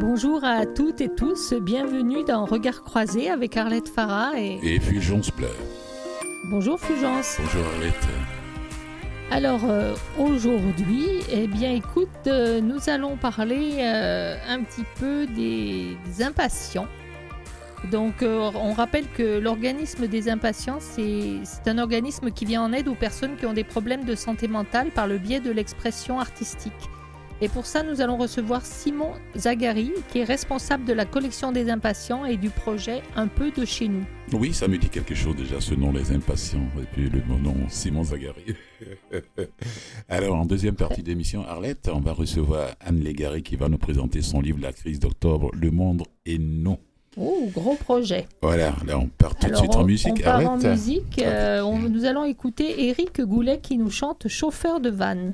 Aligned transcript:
Bonjour 0.00 0.44
à 0.44 0.64
toutes 0.64 1.00
et 1.00 1.08
tous, 1.08 1.54
bienvenue 1.54 2.22
dans 2.22 2.44
Regard 2.44 2.84
croisé 2.84 3.28
avec 3.30 3.56
Arlette 3.56 3.88
Farah 3.88 4.38
et... 4.38 4.60
Et 4.62 4.78
Fulgence 4.78 5.32
Pleur. 5.32 5.54
Bonjour 6.50 6.78
Fulgence. 6.78 7.36
Bonjour 7.40 7.66
Arlette. 7.74 8.06
Alors 9.32 9.64
euh, 9.64 9.96
aujourd'hui, 10.16 11.08
eh 11.32 11.48
bien 11.48 11.72
écoute, 11.72 12.08
euh, 12.28 12.60
nous 12.60 12.88
allons 12.88 13.16
parler 13.16 13.78
euh, 13.78 14.36
un 14.48 14.62
petit 14.62 14.84
peu 15.00 15.26
des, 15.26 15.96
des 16.06 16.22
impatients. 16.22 16.86
Donc 17.90 18.22
on 18.22 18.72
rappelle 18.72 19.06
que 19.16 19.38
l'organisme 19.38 20.06
des 20.06 20.28
impatients, 20.28 20.78
c'est 20.80 21.42
un 21.66 21.78
organisme 21.78 22.30
qui 22.30 22.44
vient 22.44 22.62
en 22.62 22.72
aide 22.72 22.86
aux 22.86 22.94
personnes 22.94 23.36
qui 23.36 23.46
ont 23.46 23.52
des 23.52 23.64
problèmes 23.64 24.04
de 24.04 24.14
santé 24.14 24.46
mentale 24.46 24.90
par 24.90 25.06
le 25.06 25.18
biais 25.18 25.40
de 25.40 25.50
l'expression 25.50 26.20
artistique. 26.20 26.72
Et 27.40 27.48
pour 27.48 27.66
ça, 27.66 27.84
nous 27.84 28.00
allons 28.00 28.16
recevoir 28.16 28.66
Simon 28.66 29.12
Zagari, 29.36 29.92
qui 30.10 30.18
est 30.18 30.24
responsable 30.24 30.84
de 30.84 30.92
la 30.92 31.04
collection 31.04 31.52
des 31.52 31.70
impatients 31.70 32.24
et 32.24 32.36
du 32.36 32.50
projet 32.50 33.02
Un 33.14 33.28
peu 33.28 33.52
de 33.52 33.64
chez 33.64 33.86
nous. 33.86 34.04
Oui, 34.32 34.52
ça 34.52 34.66
me 34.66 34.76
dit 34.76 34.88
quelque 34.88 35.14
chose 35.14 35.36
déjà, 35.36 35.60
ce 35.60 35.74
nom, 35.74 35.92
les 35.92 36.10
impatients, 36.10 36.66
et 36.82 36.86
puis 36.92 37.08
le 37.08 37.20
nom 37.20 37.54
Simon 37.68 38.02
Zagari. 38.02 38.56
Alors, 40.08 40.34
en 40.34 40.46
deuxième 40.46 40.74
partie 40.74 41.04
d'émission, 41.04 41.44
Arlette, 41.46 41.88
on 41.92 42.00
va 42.00 42.12
recevoir 42.12 42.70
Anne 42.80 42.98
Légari 42.98 43.44
qui 43.44 43.54
va 43.54 43.68
nous 43.68 43.78
présenter 43.78 44.20
son 44.20 44.40
livre 44.40 44.58
La 44.60 44.72
crise 44.72 44.98
d'octobre, 44.98 45.50
Le 45.54 45.70
monde 45.70 46.02
et 46.26 46.38
nous. 46.38 46.78
Oh, 47.16 47.48
gros 47.54 47.74
projet. 47.74 48.26
Voilà, 48.42 48.74
là 48.86 48.98
on 48.98 49.06
part 49.06 49.34
tout 49.36 49.48
de 49.48 49.56
suite 49.56 49.74
en 49.74 49.84
musique. 49.84 50.20
On 50.20 50.22
part 50.22 50.50
en 50.50 50.56
musique. 50.56 51.20
Euh, 51.20 51.62
on, 51.62 51.78
nous 51.78 52.04
allons 52.04 52.24
écouter 52.24 52.88
Eric 52.88 53.20
Goulet 53.20 53.58
qui 53.60 53.78
nous 53.78 53.90
chante 53.90 54.28
Chauffeur 54.28 54.80
de 54.80 54.90
van. 54.90 55.32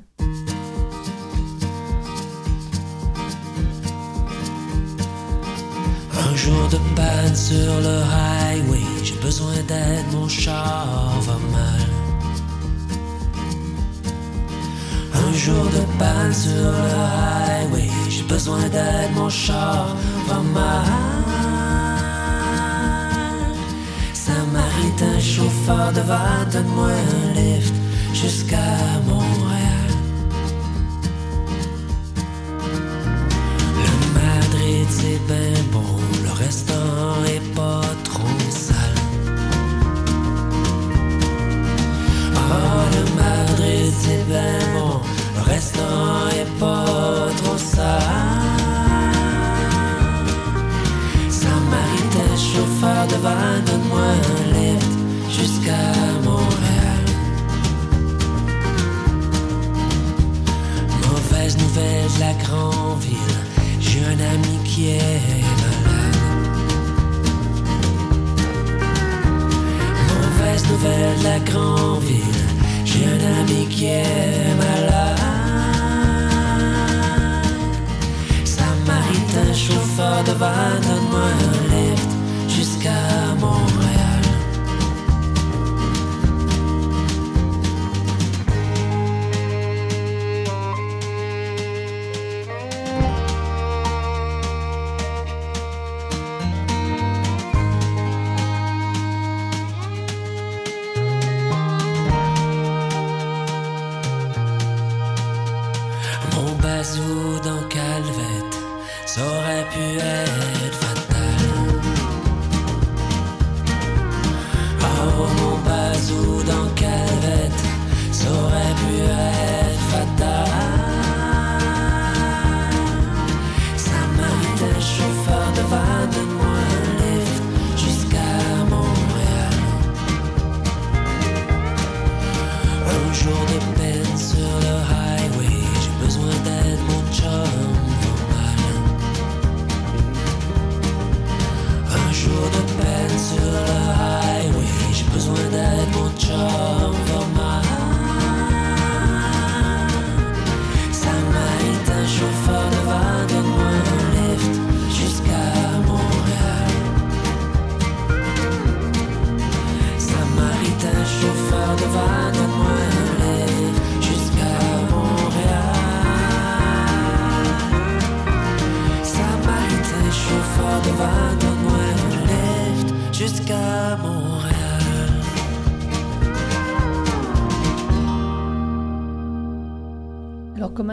Un 6.45 6.51
jour 6.51 6.67
de 6.69 6.77
panne 6.95 7.35
sur 7.35 7.81
le 7.81 8.03
highway, 8.03 8.85
j'ai 9.03 9.15
besoin 9.15 9.55
d'aide, 9.67 10.05
mon 10.13 10.27
char 10.27 11.19
va 11.21 11.37
mal. 11.51 11.87
Un 15.15 15.33
jour 15.33 15.65
de 15.65 15.81
panne 15.97 16.33
sur 16.33 16.51
le 16.51 16.93
highway, 17.49 17.89
j'ai 18.09 18.21
besoin 18.23 18.61
d'aide, 18.69 19.11
mon 19.15 19.27
char 19.27 19.87
va 20.27 20.39
mal. 20.53 20.85
Samaritain, 24.13 25.19
chauffeur 25.19 25.93
de 25.93 26.01
van, 26.01 26.45
donne-moi 26.53 26.91
un 26.91 27.33
lift 27.39 27.73
jusqu'à 28.13 28.77
Montréal. 29.07 29.34
C'est 34.89 35.19
ben 35.27 35.53
bon 35.71 36.05
restaurant 36.35 37.23
est 37.25 37.55
pas 37.55 37.81
trop 38.03 38.39
sale. 38.49 38.99
Oh, 42.35 42.83
le 42.95 43.03
Madrid, 43.21 43.93
c'est 44.01 44.23
bien 44.27 44.59
bon. 44.73 44.99
Le 45.35 45.41
restaurant 45.53 46.27
est 46.39 46.59
pas 46.59 47.27
trop 47.39 47.57
sale. 47.57 48.01
Samaritain, 51.29 52.33
chauffeur 52.51 53.07
de 53.11 53.17
van, 53.23 53.53
donne-moi 53.67 54.07
un 54.31 54.43
lift 54.55 54.93
jusqu'à 55.29 55.85
Montréal. 56.23 57.05
Mauvaise 61.07 61.57
nouvelle 61.57 62.09
de 62.15 62.19
la 62.19 62.33
grande 62.43 62.99
ville. 63.01 63.34
J'ai 63.95 64.03
un 64.03 64.19
ami 64.33 64.57
qui 64.65 64.89
est 64.89 65.41
malade. 65.61 66.15
mauvaise 70.11 70.63
nouvelle 70.69 71.17
de 71.19 71.23
la 71.23 71.39
grande 71.39 72.03
ville. 72.03 72.43
J'ai 72.83 73.05
un 73.05 73.39
ami 73.39 73.67
qui 73.69 73.85
est 73.85 74.55
malade. 74.57 75.19
Samaritain, 78.43 79.53
chauffeur 79.53 80.23
de 80.25 80.31
van, 80.31 80.73
donne-moi 80.85 81.21
un 81.21 81.94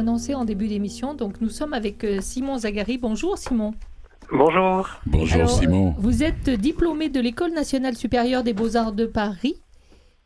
annoncé 0.02 0.34
en 0.34 0.44
début 0.44 0.66
d'émission, 0.66 1.14
donc 1.14 1.40
nous 1.40 1.48
sommes 1.48 1.72
avec 1.72 2.02
euh, 2.02 2.20
Simon 2.20 2.58
Zagari. 2.58 2.98
Bonjour 2.98 3.38
Simon. 3.38 3.72
Bonjour. 4.32 4.88
Bonjour 5.06 5.34
Alors, 5.42 5.50
Simon. 5.60 5.94
Vous 5.98 6.24
êtes 6.24 6.50
diplômé 6.50 7.08
de 7.08 7.20
l'École 7.20 7.52
nationale 7.52 7.96
supérieure 7.96 8.42
des 8.42 8.52
beaux-arts 8.52 8.92
de 8.92 9.06
Paris 9.06 9.56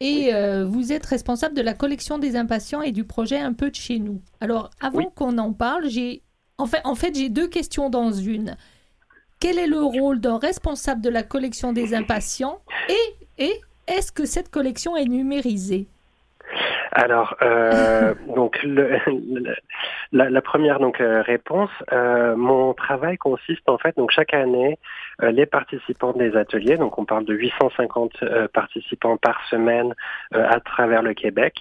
et 0.00 0.32
euh, 0.32 0.64
vous 0.64 0.92
êtes 0.92 1.04
responsable 1.04 1.54
de 1.54 1.60
la 1.60 1.74
collection 1.74 2.18
des 2.18 2.36
impatients 2.36 2.80
et 2.80 2.92
du 2.92 3.04
projet 3.04 3.38
Un 3.38 3.52
peu 3.52 3.68
de 3.70 3.74
chez 3.74 3.98
nous. 3.98 4.20
Alors 4.40 4.70
avant 4.80 4.98
Oui. 4.98 5.04
qu'on 5.14 5.36
en 5.36 5.52
parle, 5.52 5.88
j'ai 5.90 6.22
en 6.56 6.64
fait, 6.66 6.80
en 6.84 6.94
fait 6.94 7.14
j'ai 7.14 7.28
deux 7.28 7.48
questions 7.48 7.90
dans 7.90 8.12
une. 8.12 8.56
Quel 9.40 9.58
est 9.58 9.66
le 9.66 9.82
rôle 9.82 10.20
d'un 10.20 10.38
responsable 10.38 11.02
de 11.02 11.10
la 11.10 11.22
collection 11.22 11.74
des 11.74 11.94
impatients 11.94 12.60
et, 12.88 13.44
et 13.44 13.52
est-ce 13.86 14.10
que 14.10 14.24
cette 14.24 14.50
collection 14.50 14.96
est 14.96 15.04
numérisée? 15.04 15.86
Alors, 16.98 17.36
euh, 17.42 18.14
donc 18.34 18.58
le- 18.62 18.98
la, 20.12 20.30
la 20.30 20.40
première 20.40 20.80
donc 20.80 21.00
euh, 21.02 21.20
réponse, 21.20 21.70
euh, 21.92 22.34
mon 22.36 22.72
travail 22.72 23.18
consiste 23.18 23.68
en 23.68 23.76
fait 23.76 23.94
donc 23.98 24.10
chaque 24.12 24.32
année 24.32 24.78
euh, 25.22 25.30
les 25.30 25.44
participants 25.44 26.12
des 26.14 26.36
ateliers, 26.36 26.78
donc 26.78 26.96
on 26.98 27.04
parle 27.04 27.26
de 27.26 27.34
850 27.34 28.22
euh, 28.22 28.48
participants 28.48 29.18
par 29.18 29.44
semaine 29.48 29.94
euh, 30.34 30.46
à 30.48 30.58
travers 30.60 31.02
le 31.02 31.12
Québec, 31.12 31.54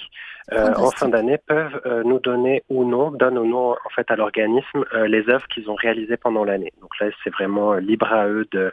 euh, 0.53 0.73
en 0.75 0.91
fin 0.91 1.09
d'année 1.09 1.37
peuvent 1.47 1.81
euh, 1.85 2.03
nous 2.03 2.19
donner 2.19 2.63
ou 2.69 2.83
non, 2.85 3.11
donnent 3.11 3.37
ou 3.37 3.45
non 3.45 3.71
en 3.71 3.89
fait 3.95 4.09
à 4.11 4.15
l'organisme 4.15 4.85
euh, 4.93 5.07
les 5.07 5.27
œuvres 5.29 5.47
qu'ils 5.47 5.69
ont 5.69 5.75
réalisées 5.75 6.17
pendant 6.17 6.43
l'année. 6.43 6.71
Donc 6.81 6.91
là, 6.99 7.07
c'est 7.23 7.31
vraiment 7.31 7.73
euh, 7.73 7.79
libre 7.79 8.11
à 8.11 8.27
eux 8.27 8.45
de, 8.51 8.71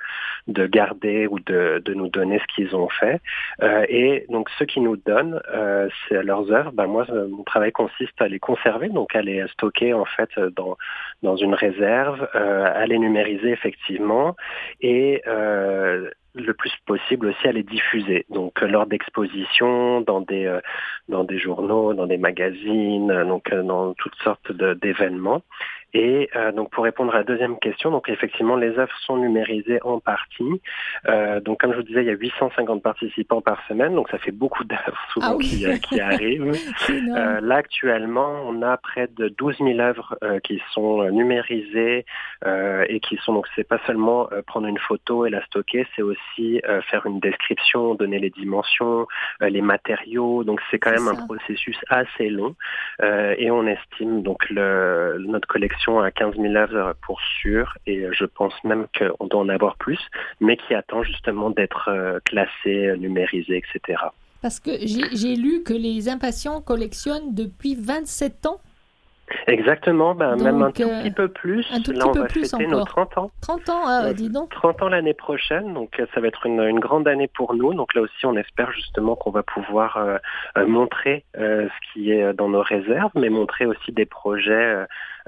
de 0.48 0.66
garder 0.66 1.26
ou 1.26 1.40
de, 1.40 1.82
de 1.84 1.94
nous 1.94 2.08
donner 2.08 2.38
ce 2.40 2.54
qu'ils 2.54 2.76
ont 2.76 2.88
fait. 2.88 3.20
Euh, 3.62 3.84
et 3.88 4.26
donc 4.28 4.50
ceux 4.58 4.66
qui 4.66 4.80
nous 4.80 4.96
donnent 4.96 5.40
euh, 5.54 5.88
c'est 6.08 6.22
leurs 6.22 6.52
œuvres, 6.52 6.72
ben 6.72 6.86
moi, 6.86 7.06
mon 7.10 7.42
travail 7.44 7.72
consiste 7.72 8.20
à 8.20 8.28
les 8.28 8.38
conserver, 8.38 8.88
donc 8.88 9.14
à 9.14 9.22
les 9.22 9.46
stocker 9.48 9.94
en 9.94 10.04
fait 10.04 10.30
dans, 10.56 10.76
dans 11.22 11.36
une 11.36 11.54
réserve, 11.54 12.28
euh, 12.34 12.64
à 12.75 12.86
les 12.86 12.98
numériser 12.98 13.50
effectivement 13.50 14.36
et 14.80 15.22
euh, 15.26 16.10
le 16.34 16.55
plus 16.55 16.73
possible 16.87 17.26
aussi 17.26 17.49
à 17.49 17.52
les 17.52 17.62
diffuser. 17.62 18.25
Donc 18.31 18.62
euh, 18.62 18.67
lors 18.67 18.87
d'expositions, 18.87 20.00
dans 20.00 20.20
des 20.20 20.46
euh, 20.46 20.61
dans 21.08 21.25
des 21.25 21.38
journaux, 21.38 21.94
dans 21.94 22.06
des 22.06 22.17
magazines, 22.17 23.11
euh, 23.11 23.25
donc 23.25 23.52
dans 23.52 23.94
toutes 23.94 24.17
sortes 24.25 24.52
d'événements. 24.52 25.43
Et 25.94 26.30
euh, 26.36 26.52
donc 26.52 26.70
pour 26.70 26.84
répondre 26.84 27.14
à 27.14 27.18
la 27.18 27.24
deuxième 27.24 27.58
question, 27.58 27.90
donc 27.90 28.08
effectivement 28.08 28.56
les 28.56 28.78
œuvres 28.78 28.96
sont 29.06 29.16
numérisées 29.16 29.80
en 29.82 30.00
partie. 30.00 30.60
Euh, 31.08 31.40
donc 31.40 31.60
comme 31.60 31.72
je 31.72 31.76
vous 31.78 31.82
disais, 31.82 32.02
il 32.02 32.06
y 32.06 32.10
a 32.10 32.14
850 32.14 32.82
participants 32.82 33.40
par 33.42 33.58
semaine, 33.68 33.94
donc 33.94 34.08
ça 34.08 34.18
fait 34.18 34.30
beaucoup 34.30 34.64
d'œuvres 34.64 34.98
souvent 35.12 35.26
Ah 35.30 35.36
oui. 35.36 35.46
qui, 35.48 35.66
euh, 35.66 35.76
qui 35.76 36.00
arrivent. 36.00 36.52
Euh, 37.12 37.40
là 37.40 37.56
actuellement, 37.56 38.30
on 38.46 38.62
a 38.62 38.76
près 38.76 39.06
de 39.16 39.28
12 39.28 39.58
000 39.58 39.78
œuvres 39.80 40.16
euh, 40.22 40.38
qui 40.40 40.60
sont 40.72 41.02
euh, 41.02 41.10
numérisées 41.10 42.04
euh, 42.46 42.84
et 42.88 43.00
qui 43.00 43.16
sont 43.18 43.32
donc 43.34 43.46
c'est 43.54 43.66
pas 43.66 43.78
seulement 43.86 44.28
euh, 44.32 44.42
prendre 44.42 44.66
une 44.66 44.78
photo 44.78 45.26
et 45.26 45.30
la 45.30 45.44
stocker, 45.46 45.86
c'est 45.94 46.02
aussi 46.02 46.60
euh, 46.68 46.80
faire 46.82 47.06
une 47.06 47.20
description, 47.20 47.94
donner 47.94 48.18
les 48.18 48.30
dimensions, 48.30 49.06
euh, 49.42 49.48
les 49.48 49.60
matériaux. 49.62 50.44
Donc 50.44 50.60
c'est 50.70 50.78
quand 50.78 50.90
même 50.90 51.08
un 51.08 51.26
processus 51.26 51.78
assez 51.88 52.28
long 52.30 52.54
Euh, 53.02 53.34
et 53.38 53.50
on 53.50 53.66
estime 53.66 54.22
donc 54.22 54.48
le, 54.50 55.16
notre 55.26 55.48
collection 55.48 55.81
à 55.88 56.11
15 56.11 56.37
000 56.37 56.55
œuvres 56.55 56.94
pour 57.02 57.20
sûr 57.40 57.76
et 57.87 58.06
je 58.12 58.25
pense 58.25 58.52
même 58.64 58.87
qu'on 58.96 59.26
doit 59.26 59.40
en 59.40 59.49
avoir 59.49 59.76
plus, 59.76 59.99
mais 60.40 60.56
qui 60.56 60.75
attend 60.75 61.02
justement 61.02 61.50
d'être 61.50 61.88
euh, 61.88 62.19
classé, 62.25 62.94
numérisé, 62.99 63.56
etc. 63.56 64.02
Parce 64.40 64.58
que 64.58 64.70
j'ai 64.81 65.37
lu 65.37 65.62
que 65.62 65.73
les 65.73 66.08
impatients 66.08 66.61
collectionnent 66.61 67.34
depuis 67.34 67.76
27 67.76 68.46
ans, 68.46 68.61
Exactement, 69.46 70.14
ben, 70.14 70.37
même 70.37 70.56
un 70.62 70.67
Donc, 70.67 70.75
tout 70.75 70.82
euh, 70.82 71.02
petit 71.02 71.11
peu 71.11 71.29
plus. 71.29 71.67
un 71.73 71.81
tout 71.81 71.93
Là, 71.93 71.99
petit 72.00 72.08
on 72.08 72.12
peu 72.12 72.20
va 72.20 72.26
plus 72.26 72.50
fêter 72.50 72.67
nos 72.67 72.81
encore. 72.81 73.08
30 73.08 73.19
ans. 73.19 73.31
30 73.43 73.69
ans, 73.69 73.82
ah, 73.87 74.02
Ouais. 74.05 74.14
dis 74.14 74.31
donc. 74.31 74.50
30 74.50 74.82
ans 74.82 74.88
l'année 74.88 75.14
prochaine, 75.14 75.75
donc 75.75 75.99
euh, 76.00 76.06
ça 76.14 76.20
va 76.20 76.29
être 76.29 76.46
une, 76.46 76.61
une 76.61 76.81
grande 76.81 77.08
année 77.08 77.29
pour 77.29 77.55
nous. 77.55 77.75
Donc 77.75 77.94
là 77.94 78.02
aussi, 78.02 78.25
on 78.26 78.37
espère 78.37 78.70
justement 78.73 79.17
qu'on 79.17 79.31
va 79.31 79.43
pouvoir 79.43 79.96
euh, 79.96 80.67
montrer 80.67 81.25
euh, 81.38 81.69
ce 81.69 81.93
qui 81.93 82.11
est 82.12 82.32
dans 82.34 82.49
nos 82.49 82.62
réserves, 82.62 83.11
mais 83.14 83.29
montrer 83.29 83.67
aussi 83.67 83.93
des 83.93 84.06
projets 84.06 84.52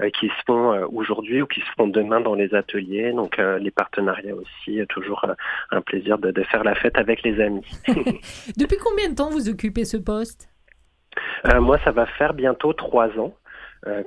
euh, 0.01 0.09
qui 0.19 0.27
se 0.27 0.43
font 0.45 0.71
aujourd'hui 0.93 1.41
ou 1.41 1.47
qui 1.47 1.61
se 1.61 1.71
font 1.77 1.87
demain 1.87 2.19
dans 2.21 2.35
les 2.35 2.53
ateliers. 2.53 3.11
Donc 3.13 3.37
les 3.37 3.71
partenariats 3.71 4.35
aussi, 4.35 4.79
toujours 4.89 5.25
un 5.71 5.81
plaisir 5.81 6.17
de, 6.17 6.31
de 6.31 6.43
faire 6.43 6.63
la 6.63 6.75
fête 6.75 6.97
avec 6.97 7.23
les 7.23 7.39
amis. 7.41 7.65
Depuis 8.57 8.77
combien 8.77 9.09
de 9.09 9.15
temps 9.15 9.29
vous 9.29 9.49
occupez 9.49 9.85
ce 9.85 9.97
poste? 9.97 10.49
Euh, 11.45 11.61
moi, 11.61 11.77
ça 11.85 11.91
va 11.91 12.05
faire 12.05 12.33
bientôt 12.33 12.73
trois 12.73 13.07
ans 13.19 13.33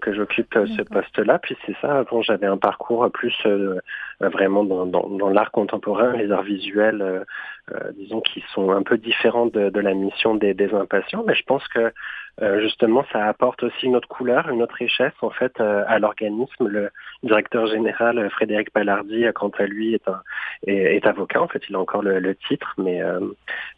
que 0.00 0.12
j'occupe 0.12 0.56
euh, 0.56 0.66
ce 0.76 0.82
poste-là. 0.82 1.38
Puis 1.38 1.56
c'est 1.64 1.76
ça, 1.80 1.98
avant 1.98 2.22
j'avais 2.22 2.46
un 2.46 2.56
parcours 2.56 3.10
plus 3.12 3.34
euh, 3.46 3.78
euh, 4.22 4.28
vraiment 4.28 4.64
dans, 4.64 4.86
dans, 4.86 5.08
dans 5.08 5.28
l'art 5.28 5.50
contemporain, 5.50 6.12
les 6.12 6.30
arts 6.30 6.42
visuels, 6.42 7.02
euh, 7.02 7.24
euh, 7.72 7.92
disons, 7.96 8.20
qui 8.20 8.42
sont 8.54 8.70
un 8.70 8.82
peu 8.82 8.98
différents 8.98 9.46
de, 9.46 9.70
de 9.70 9.80
la 9.80 9.94
mission 9.94 10.34
des, 10.34 10.54
des 10.54 10.72
impatients. 10.74 11.24
Mais 11.26 11.34
je 11.34 11.44
pense 11.44 11.66
que 11.68 11.92
euh, 12.40 12.60
justement, 12.60 13.04
ça 13.12 13.26
apporte 13.26 13.62
aussi 13.64 13.86
une 13.86 13.96
autre 13.96 14.06
couleur, 14.08 14.48
une 14.48 14.62
autre 14.62 14.76
richesse 14.76 15.12
en 15.22 15.30
fait 15.30 15.60
euh, 15.60 15.84
à 15.88 15.98
l'organisme. 15.98 16.68
Le 16.68 16.90
directeur 17.24 17.66
général 17.66 18.18
euh, 18.18 18.28
Frédéric 18.30 18.70
Pallardi, 18.70 19.24
euh, 19.24 19.32
quant 19.32 19.50
à 19.58 19.66
lui, 19.66 19.94
est, 19.94 20.06
un, 20.08 20.22
est, 20.66 20.96
est 20.96 21.06
avocat. 21.06 21.42
En 21.42 21.48
fait, 21.48 21.62
il 21.68 21.74
a 21.74 21.80
encore 21.80 22.02
le, 22.02 22.20
le 22.20 22.34
titre, 22.36 22.74
mais 22.78 23.02
euh, 23.02 23.18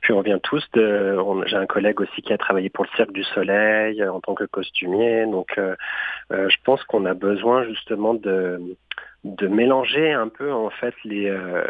puis 0.03 0.13
on 0.13 0.21
vient 0.21 0.39
tous 0.39 0.65
de. 0.75 1.17
J'ai 1.47 1.57
un 1.57 1.67
collègue 1.67 2.01
aussi 2.01 2.21
qui 2.23 2.33
a 2.33 2.39
travaillé 2.39 2.69
pour 2.69 2.85
le 2.85 2.91
Cirque 2.97 3.13
du 3.13 3.25
Soleil 3.25 4.05
en 4.05 4.21
tant 4.21 4.35
que 4.35 4.45
costumier. 4.45 5.25
Donc, 5.27 5.59
je 6.31 6.57
pense 6.65 6.83
qu'on 6.85 7.05
a 7.07 7.15
besoin 7.15 7.65
justement 7.65 8.15
de 8.15 8.61
de 9.25 9.49
mélanger 9.49 10.13
un 10.13 10.29
peu 10.29 10.51
en 10.53 10.71
fait 10.71 10.95
les 11.05 11.29
euh, 11.29 11.63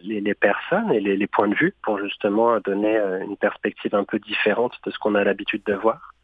les, 0.00 0.20
les 0.20 0.34
personnes 0.34 0.90
et 0.90 1.00
les, 1.00 1.16
les 1.16 1.26
points 1.26 1.48
de 1.48 1.54
vue 1.54 1.74
pour 1.82 1.98
justement 1.98 2.58
donner 2.60 2.96
euh, 2.96 3.20
une 3.20 3.36
perspective 3.36 3.94
un 3.94 4.04
peu 4.04 4.18
différente 4.18 4.72
de 4.86 4.90
ce 4.90 4.98
qu'on 4.98 5.14
a 5.14 5.22
l'habitude 5.22 5.62
de 5.66 5.74
voir 5.74 6.14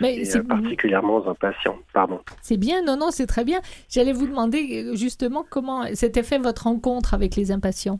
Mais 0.00 0.16
et 0.16 0.36
euh, 0.36 0.42
particulièrement 0.42 1.16
aux 1.16 1.28
impatients. 1.28 1.78
Pardon. 1.94 2.20
c'est 2.42 2.58
bien, 2.58 2.82
non, 2.82 2.98
non, 2.98 3.10
c'est 3.10 3.26
très 3.26 3.44
bien. 3.44 3.60
J'allais 3.88 4.12
vous 4.12 4.26
demander 4.26 4.94
justement 4.94 5.42
comment 5.48 5.84
s'était 5.94 6.22
fait 6.22 6.38
votre 6.38 6.64
rencontre 6.64 7.14
avec 7.14 7.34
les 7.34 7.50
impatients? 7.50 7.98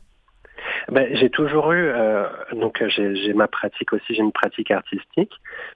Ben, 0.88 1.08
j'ai 1.16 1.30
toujours 1.30 1.72
eu, 1.72 1.88
euh, 1.88 2.26
donc 2.52 2.82
j'ai 2.88 3.32
ma 3.32 3.48
pratique 3.48 3.92
aussi, 3.92 4.14
j'ai 4.14 4.22
une 4.22 4.32
pratique 4.32 4.70
artistique, 4.70 5.32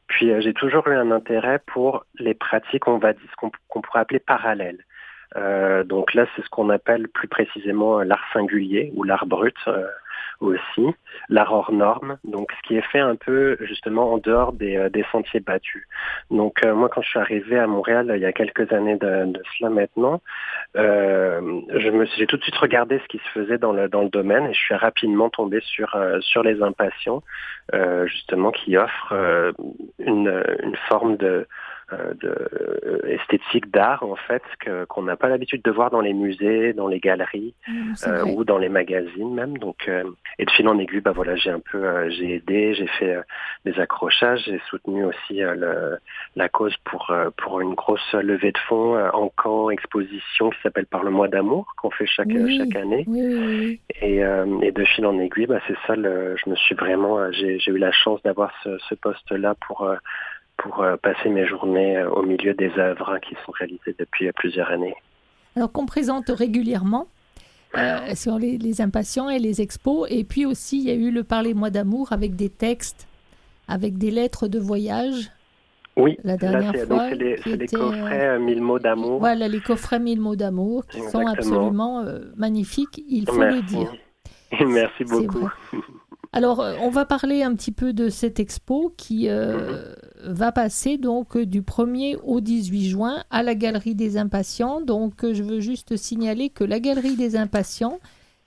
puis 0.07 0.31
euh, 0.31 0.41
j'ai 0.41 0.55
toujours 0.55 0.87
eu 0.87 0.95
un 0.95 1.11
intérêt 1.11 1.61
pour 1.67 2.05
les 2.19 2.35
pratiques, 2.35 2.87
on 2.87 2.99
va 2.99 3.13
dire, 3.13 3.35
qu'on 3.37 3.81
pourrait 3.81 4.01
appeler 4.01 4.21
parallèles. 4.21 4.85
Euh, 5.37 5.85
donc 5.85 6.15
là, 6.15 6.27
c'est 6.35 6.43
ce 6.43 6.49
qu'on 6.49 6.71
appelle 6.71 7.09
plus 7.09 7.29
précisément 7.29 8.00
l'art 8.00 8.25
singulier 8.32 8.93
ou 8.97 9.05
l'art 9.05 9.27
brut 9.27 9.56
euh, 9.69 9.87
aussi, 10.41 10.87
l'art 11.29 11.53
hors 11.53 11.73
norme, 11.73 12.19
donc 12.25 12.50
ce 12.53 12.69
qui 12.69 12.77
est 12.77 12.87
fait 12.91 12.99
un 12.99 13.15
peu 13.15 13.56
justement 13.61 14.12
en 14.12 14.19
dehors 14.19 14.53
des, 14.53 14.77
euh, 14.77 14.88
des 14.88 15.05
sentiers 15.12 15.41
battus. 15.41 15.87
Donc 16.31 16.65
euh, 16.65 16.75
moi, 16.75 16.88
quand 16.88 17.03
je 17.03 17.09
suis 17.09 17.19
arrivé 17.19 17.59
à 17.59 17.67
Montréal 17.67 18.12
il 18.15 18.23
y 18.23 18.27
a 18.27 18.32
quelques 18.32 18.73
années 18.73 18.97
de, 18.97 19.27
de 19.27 19.43
cela 19.59 19.71
maintenant, 19.71 20.21
euh, 20.77 21.61
je 21.75 21.88
me 21.91 22.06
j'ai 22.17 22.27
tout 22.27 22.38
de 22.38 22.43
suite 22.43 22.56
regardé 22.56 22.99
ce 23.00 23.09
qui 23.09 23.19
se 23.19 23.29
faisait 23.31 23.59
dans 23.59 23.73
le 23.73 23.88
dans 23.88 24.03
le 24.03 24.09
domaine 24.09 24.47
et 24.47 24.55
je 24.55 24.59
suis 24.59 24.75
rapidement 24.75 25.29
tombé 25.29 25.61
sur 25.61 25.94
euh, 25.94 26.21
sur 26.21 26.43
les 26.43 26.62
impatients, 26.62 27.23
justement 28.06 28.50
qui 28.50 28.77
offrent 28.77 29.15
une 29.99 30.43
une 30.62 30.77
forme 30.88 31.17
de 31.17 31.47
de 32.21 32.29
euh, 32.29 33.01
esthétique 33.07 33.71
d'art 33.71 34.03
en 34.03 34.17
fait 34.17 34.43
que 34.61 34.85
qu'on 34.85 35.03
n'a 35.03 35.17
pas 35.17 35.29
l'habitude 35.29 35.63
de 35.63 35.71
voir 35.71 35.91
dans 35.91 36.01
les 36.01 36.13
musées, 36.13 36.73
dans 36.73 36.89
les 36.89 37.01
galeries 37.01 37.55
c'est 37.95 38.09
euh, 38.11 38.25
ou 38.25 38.45
dans 38.45 38.59
les 38.59 38.69
magazines 38.69 39.35
même. 39.35 39.59
Donc 39.59 39.89
euh, 39.89 40.05
et 40.39 40.45
de 40.45 40.51
fil 40.51 40.69
en 40.69 40.79
aiguille, 40.79 41.01
bah 41.01 41.13
voilà, 41.13 41.37
j'ai 41.37 41.51
un 41.51 41.61
peu 41.61 41.85
euh, 41.85 42.11
j'ai 42.11 42.35
aidé, 42.37 42.75
j'ai 42.75 42.87
fait 42.87 43.15
euh, 43.15 43.23
des 43.65 43.79
accrochages, 43.81 44.43
j'ai 44.45 44.61
soutenu 44.69 45.05
aussi 45.05 45.43
euh, 45.43 45.55
le, 45.55 45.99
la 46.37 46.49
cause 46.49 46.77
pour 46.85 47.11
euh, 47.11 47.31
pour 47.37 47.61
une 47.61 47.75
grosse 47.75 48.13
levée 48.15 48.53
de 48.53 48.59
fonds 48.69 48.97
euh, 48.97 49.11
en 49.13 49.29
camp 49.29 49.71
exposition 49.71 50.51
qui 50.51 50.61
s'appelle 50.63 50.87
par 50.87 51.03
le 51.03 51.11
mois 51.11 51.29
d'amour 51.29 51.75
qu'on 51.77 51.91
fait 51.91 52.07
chaque 52.07 52.29
Oui. 52.29 52.59
chaque 52.59 52.77
année. 52.77 53.05
Oui, 53.07 53.21
oui, 53.23 53.59
oui. 53.61 53.81
Et, 54.01 54.25
euh, 54.25 54.61
et 54.63 54.73
de 54.73 54.85
fil 54.85 55.05
en 55.07 55.19
aiguille, 55.19 55.47
bah, 55.47 55.61
c'est 55.67 55.77
ça. 55.87 55.97
Le, 55.97 56.37
je 56.37 56.49
me 56.49 56.57
suis 56.57 56.75
vraiment, 56.75 57.19
euh, 57.19 57.31
j'ai 57.33 57.59
j'ai 57.59 57.71
eu 57.73 57.79
la 57.79 57.93
chance 57.93 58.23
d'avoir 58.23 58.53
ce, 58.63 58.79
ce 58.89 58.95
poste-là 58.95 59.55
pour 59.67 59.83
euh, 59.83 59.97
pour 60.62 60.83
euh, 60.83 60.97
passer 60.97 61.29
mes 61.29 61.47
journées 61.47 61.97
euh, 61.97 62.11
au 62.11 62.23
milieu 62.23 62.55
des 62.55 62.71
œuvres 62.79 63.19
qui 63.19 63.35
sont 63.45 63.53
réalisées 63.53 63.95
depuis 63.99 64.29
euh, 64.29 64.33
plusieurs 64.35 64.71
années. 64.71 64.95
Alors 65.57 65.73
qu'on 65.73 65.87
présente 65.87 66.29
régulièrement 66.29 67.09
euh, 67.77 68.15
sur 68.15 68.39
les, 68.39 68.58
les 68.58 68.81
impatients 68.81 69.29
et 69.29 69.39
les 69.39 69.61
expos. 69.61 70.06
Et 70.11 70.25
puis 70.25 70.46
aussi, 70.46 70.79
il 70.79 70.84
y 70.84 70.91
a 70.91 70.94
eu 70.94 71.11
le 71.11 71.25
Parlez-moi 71.25 71.70
d'amour 71.70 72.13
avec 72.13 72.37
des 72.37 72.49
textes, 72.49 73.08
avec 73.69 73.96
des 73.96 74.11
lettres 74.11 74.49
de 74.49 74.58
voyage. 74.58 75.31
Oui, 75.96 76.19
La 76.25 76.32
là 76.32 76.39
dernière 76.39 76.73
donc 76.73 76.87
fois, 76.87 77.08
c'est 77.11 77.15
les, 77.17 77.37
les 77.56 77.67
coffrets 77.67 78.29
euh, 78.29 78.39
mille 78.39 78.63
mots 78.63 78.79
d'amour. 78.79 79.19
Voilà, 79.19 79.49
les 79.49 79.61
coffrets 79.61 79.99
mille 79.99 80.20
mots 80.20 80.37
d'amour 80.37 80.87
qui 80.87 81.01
sont 81.01 81.27
absolument 81.27 82.01
euh, 82.01 82.20
magnifiques, 82.37 83.03
il 83.08 83.27
faut 83.27 83.39
Merci. 83.39 83.56
le 83.56 83.63
dire. 83.63 83.94
Merci 84.67 85.05
beaucoup. 85.05 85.49
Alors, 86.32 86.65
on 86.81 86.91
va 86.91 87.05
parler 87.05 87.43
un 87.43 87.55
petit 87.55 87.73
peu 87.73 87.93
de 87.93 88.08
cette 88.08 88.39
expo 88.39 88.94
qui 88.96 89.29
euh, 89.29 89.94
va 90.24 90.53
passer 90.53 90.98
donc 90.98 91.36
du 91.39 91.62
1er 91.62 92.19
au 92.22 92.41
18 92.41 92.89
juin 92.89 93.24
à 93.31 93.43
la 93.43 93.55
Galerie 93.55 93.94
des 93.94 94.17
Impatients. 94.17 94.81
Donc, 94.81 95.24
euh, 95.24 95.34
je 95.34 95.43
veux 95.43 95.60
juste 95.60 95.96
signaler 95.96 96.50
que 96.50 96.65
la 96.65 96.81
Galerie 96.81 97.17
des 97.17 97.36
Impatients, 97.36 97.98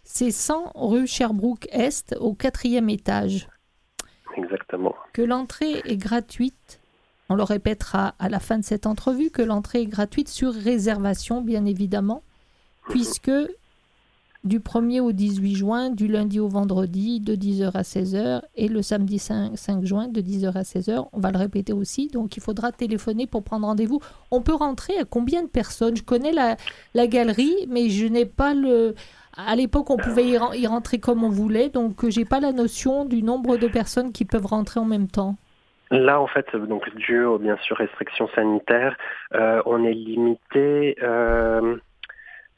c'est 0.03 0.32
100 0.32 0.74
rue 0.75 1.08
Sherbrooke-Est 1.08 2.15
au 2.20 2.34
quatrième 2.34 2.89
étage. 2.89 3.48
Exactement. 4.38 4.96
Que 5.13 5.22
l'entrée 5.22 5.82
est 5.86 5.98
gratuite. 5.98 6.80
On 7.30 7.36
le 7.36 7.44
répétera 7.44 8.15
à 8.20 8.30
la 8.30 8.39
fin 8.39 8.58
de 8.58 8.63
cette 8.63 8.86
entrevue 8.86 9.30
que 9.30 9.42
l'entrée 9.42 9.82
est 9.82 9.88
gratuite 9.88 10.30
sur 10.30 10.53
réservation, 10.53 11.42
bien 11.42 11.65
évidemment, 11.65 12.24
puisque 12.89 13.32
du 14.44 14.60
1er 14.60 15.00
au 15.00 15.12
18 15.12 15.56
juin, 15.56 15.90
du 15.90 16.08
lundi 16.08 16.40
au 16.40 16.50
vendredi, 16.50 17.22
de 17.22 17.34
10h 17.36 17.72
à 17.74 17.82
16h, 17.82 18.42
et 18.56 18.68
le 18.68 18.82
samedi 18.82 19.18
5, 19.20 19.58
5 19.58 19.86
juin, 19.86 20.08
de 20.10 20.22
10h 20.22 20.58
à 20.58 20.64
16h. 20.64 21.08
On 21.14 21.20
va 21.20 21.32
le 21.32 21.38
répéter 21.38 21.72
aussi, 21.72 22.10
donc 22.10 22.36
il 22.36 22.44
faudra 22.44 22.72
téléphoner 22.72 23.26
pour 23.26 23.44
prendre 23.44 23.66
rendez-vous. 23.68 24.02
On 24.32 24.42
peut 24.42 24.54
rentrer 24.54 24.98
à 24.98 25.06
combien 25.06 25.44
de 25.44 25.48
personnes? 25.48 25.96
Je 25.96 26.04
connais 26.04 26.34
la, 26.34 27.08
galerie, 27.08 27.56
mais 27.70 27.90
je 27.90 28.06
n'ai 28.06 28.26
pas 28.26 28.54
le... 28.54 28.96
À 29.36 29.56
l'époque, 29.56 29.90
on 29.90 29.98
pouvait 29.98 30.26
y 30.26 30.68
rentrer 30.68 31.00
comme 31.00 31.24
on 31.24 31.30
voulait, 31.30 31.70
donc 31.70 32.04
euh, 32.04 32.12
j'ai 32.12 32.24
pas 32.24 32.40
la 32.40 32.52
notion 32.52 33.04
du 33.06 33.24
nombre 33.24 33.58
de 33.58 33.68
personnes 33.68 34.12
qui 34.12 34.26
peuvent 34.26 34.46
rentrer 34.46 34.80
en 34.80 34.86
même 34.86 35.08
temps. 35.08 35.38
Là, 35.90 36.20
en 36.22 36.28
fait, 36.28 36.56
donc 36.56 36.88
dû 36.96 37.24
aux 37.24 37.40
bien 37.40 37.58
sûr 37.58 37.78
restrictions 37.78 38.28
sanitaires, 38.36 38.96
euh, 39.34 39.62
on 39.66 39.84
est 39.84 39.94
limité. 39.94 40.96
euh, 41.02 41.78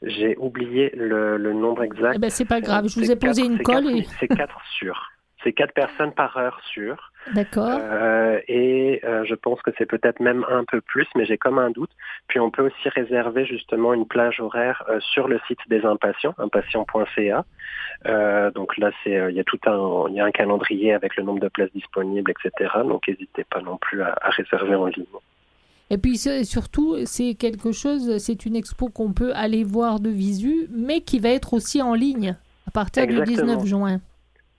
J'ai 0.02 0.36
oublié 0.38 0.90
le, 0.94 1.36
le 1.36 1.52
nombre 1.52 1.82
exact. 1.82 2.14
Eh 2.16 2.18
ben, 2.18 2.30
c'est 2.30 2.44
pas 2.44 2.60
grave, 2.60 2.86
je 2.88 3.00
vous 3.00 3.10
ai 3.10 3.16
posé 3.16 3.42
quatre- 3.42 3.50
une 3.52 3.62
colle. 3.62 3.86
et- 3.96 4.06
C'est 4.20 4.28
quatre 4.28 4.60
sur. 4.78 5.10
C'est 5.44 5.52
quatre 5.52 5.74
personnes 5.74 6.12
par 6.12 6.36
heure 6.38 6.58
sur. 6.72 7.12
D'accord. 7.32 7.78
Euh, 7.80 8.40
et 8.48 9.00
euh, 9.04 9.24
je 9.24 9.34
pense 9.34 9.60
que 9.62 9.70
c'est 9.78 9.86
peut-être 9.86 10.18
même 10.18 10.44
un 10.50 10.64
peu 10.64 10.80
plus, 10.80 11.06
mais 11.14 11.24
j'ai 11.24 11.38
comme 11.38 11.58
un 11.58 11.70
doute. 11.70 11.90
Puis 12.26 12.40
on 12.40 12.50
peut 12.50 12.62
aussi 12.66 12.88
réserver 12.88 13.44
justement 13.46 13.94
une 13.94 14.06
plage 14.08 14.40
horaire 14.40 14.82
euh, 14.88 14.98
sur 15.00 15.28
le 15.28 15.38
site 15.46 15.58
des 15.68 15.84
impatients, 15.84 16.34
impatient.ca. 16.38 17.44
Euh, 18.06 18.50
donc 18.50 18.76
là, 18.76 18.90
c'est 19.04 19.16
euh, 19.16 19.30
il 19.30 19.36
y 19.36 19.40
a 19.40 19.44
tout 19.44 19.58
un 19.66 20.06
il 20.08 20.14
y 20.14 20.20
a 20.20 20.24
un 20.24 20.30
calendrier 20.32 20.92
avec 20.94 21.16
le 21.16 21.22
nombre 21.22 21.40
de 21.40 21.48
places 21.48 21.72
disponibles, 21.72 22.30
etc. 22.32 22.70
Donc 22.84 23.06
n'hésitez 23.06 23.44
pas 23.44 23.60
non 23.60 23.76
plus 23.76 24.02
à, 24.02 24.16
à 24.20 24.30
réserver 24.30 24.74
en 24.74 24.86
ligne. 24.86 25.04
Et 25.90 25.98
puis 25.98 26.16
surtout, 26.16 26.96
c'est 27.04 27.34
quelque 27.34 27.72
chose, 27.72 28.18
c'est 28.18 28.44
une 28.44 28.56
expo 28.56 28.88
qu'on 28.88 29.12
peut 29.12 29.32
aller 29.34 29.62
voir 29.62 30.00
de 30.00 30.10
visu, 30.10 30.68
mais 30.70 31.00
qui 31.00 31.20
va 31.20 31.28
être 31.28 31.54
aussi 31.54 31.80
en 31.80 31.94
ligne 31.94 32.36
à 32.66 32.70
partir 32.72 33.06
du 33.06 33.16
Exactement. 33.18 33.54
19 33.54 33.66
juin. 33.66 34.00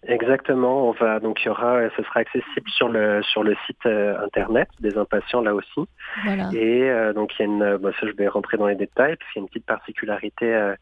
Exactement. 0.04 0.88
On 0.88 0.92
va 0.92 1.20
donc 1.20 1.42
il 1.44 1.48
y 1.48 1.50
aura, 1.50 1.82
ce 1.98 2.04
sera 2.04 2.22
accessible 2.22 2.70
sur 2.70 2.88
le 2.88 3.22
sur 3.24 3.44
le 3.44 3.56
site 3.66 3.86
euh, 3.86 4.18
internet 4.24 4.70
des 4.80 4.98
impatients 4.98 5.42
là 5.42 5.54
aussi. 5.54 5.90
Voilà. 6.24 6.50
Et 6.54 6.90
euh, 6.90 7.14
donc 7.14 7.34
il 7.38 7.42
y 7.42 7.44
a 7.44 7.46
une, 7.46 7.78
bah, 7.78 7.92
ça 8.00 8.08
je 8.08 8.14
vais 8.14 8.28
rentrer 8.28 8.58
dans 8.58 8.68
les 8.68 8.76
détails 8.76 9.18
parce 9.18 9.32
qu'il 9.32 9.42
y 9.42 9.44
a 9.44 9.44
une 9.44 9.50
petite 9.50 9.66
particularité 9.66 10.54
euh, 10.54 10.76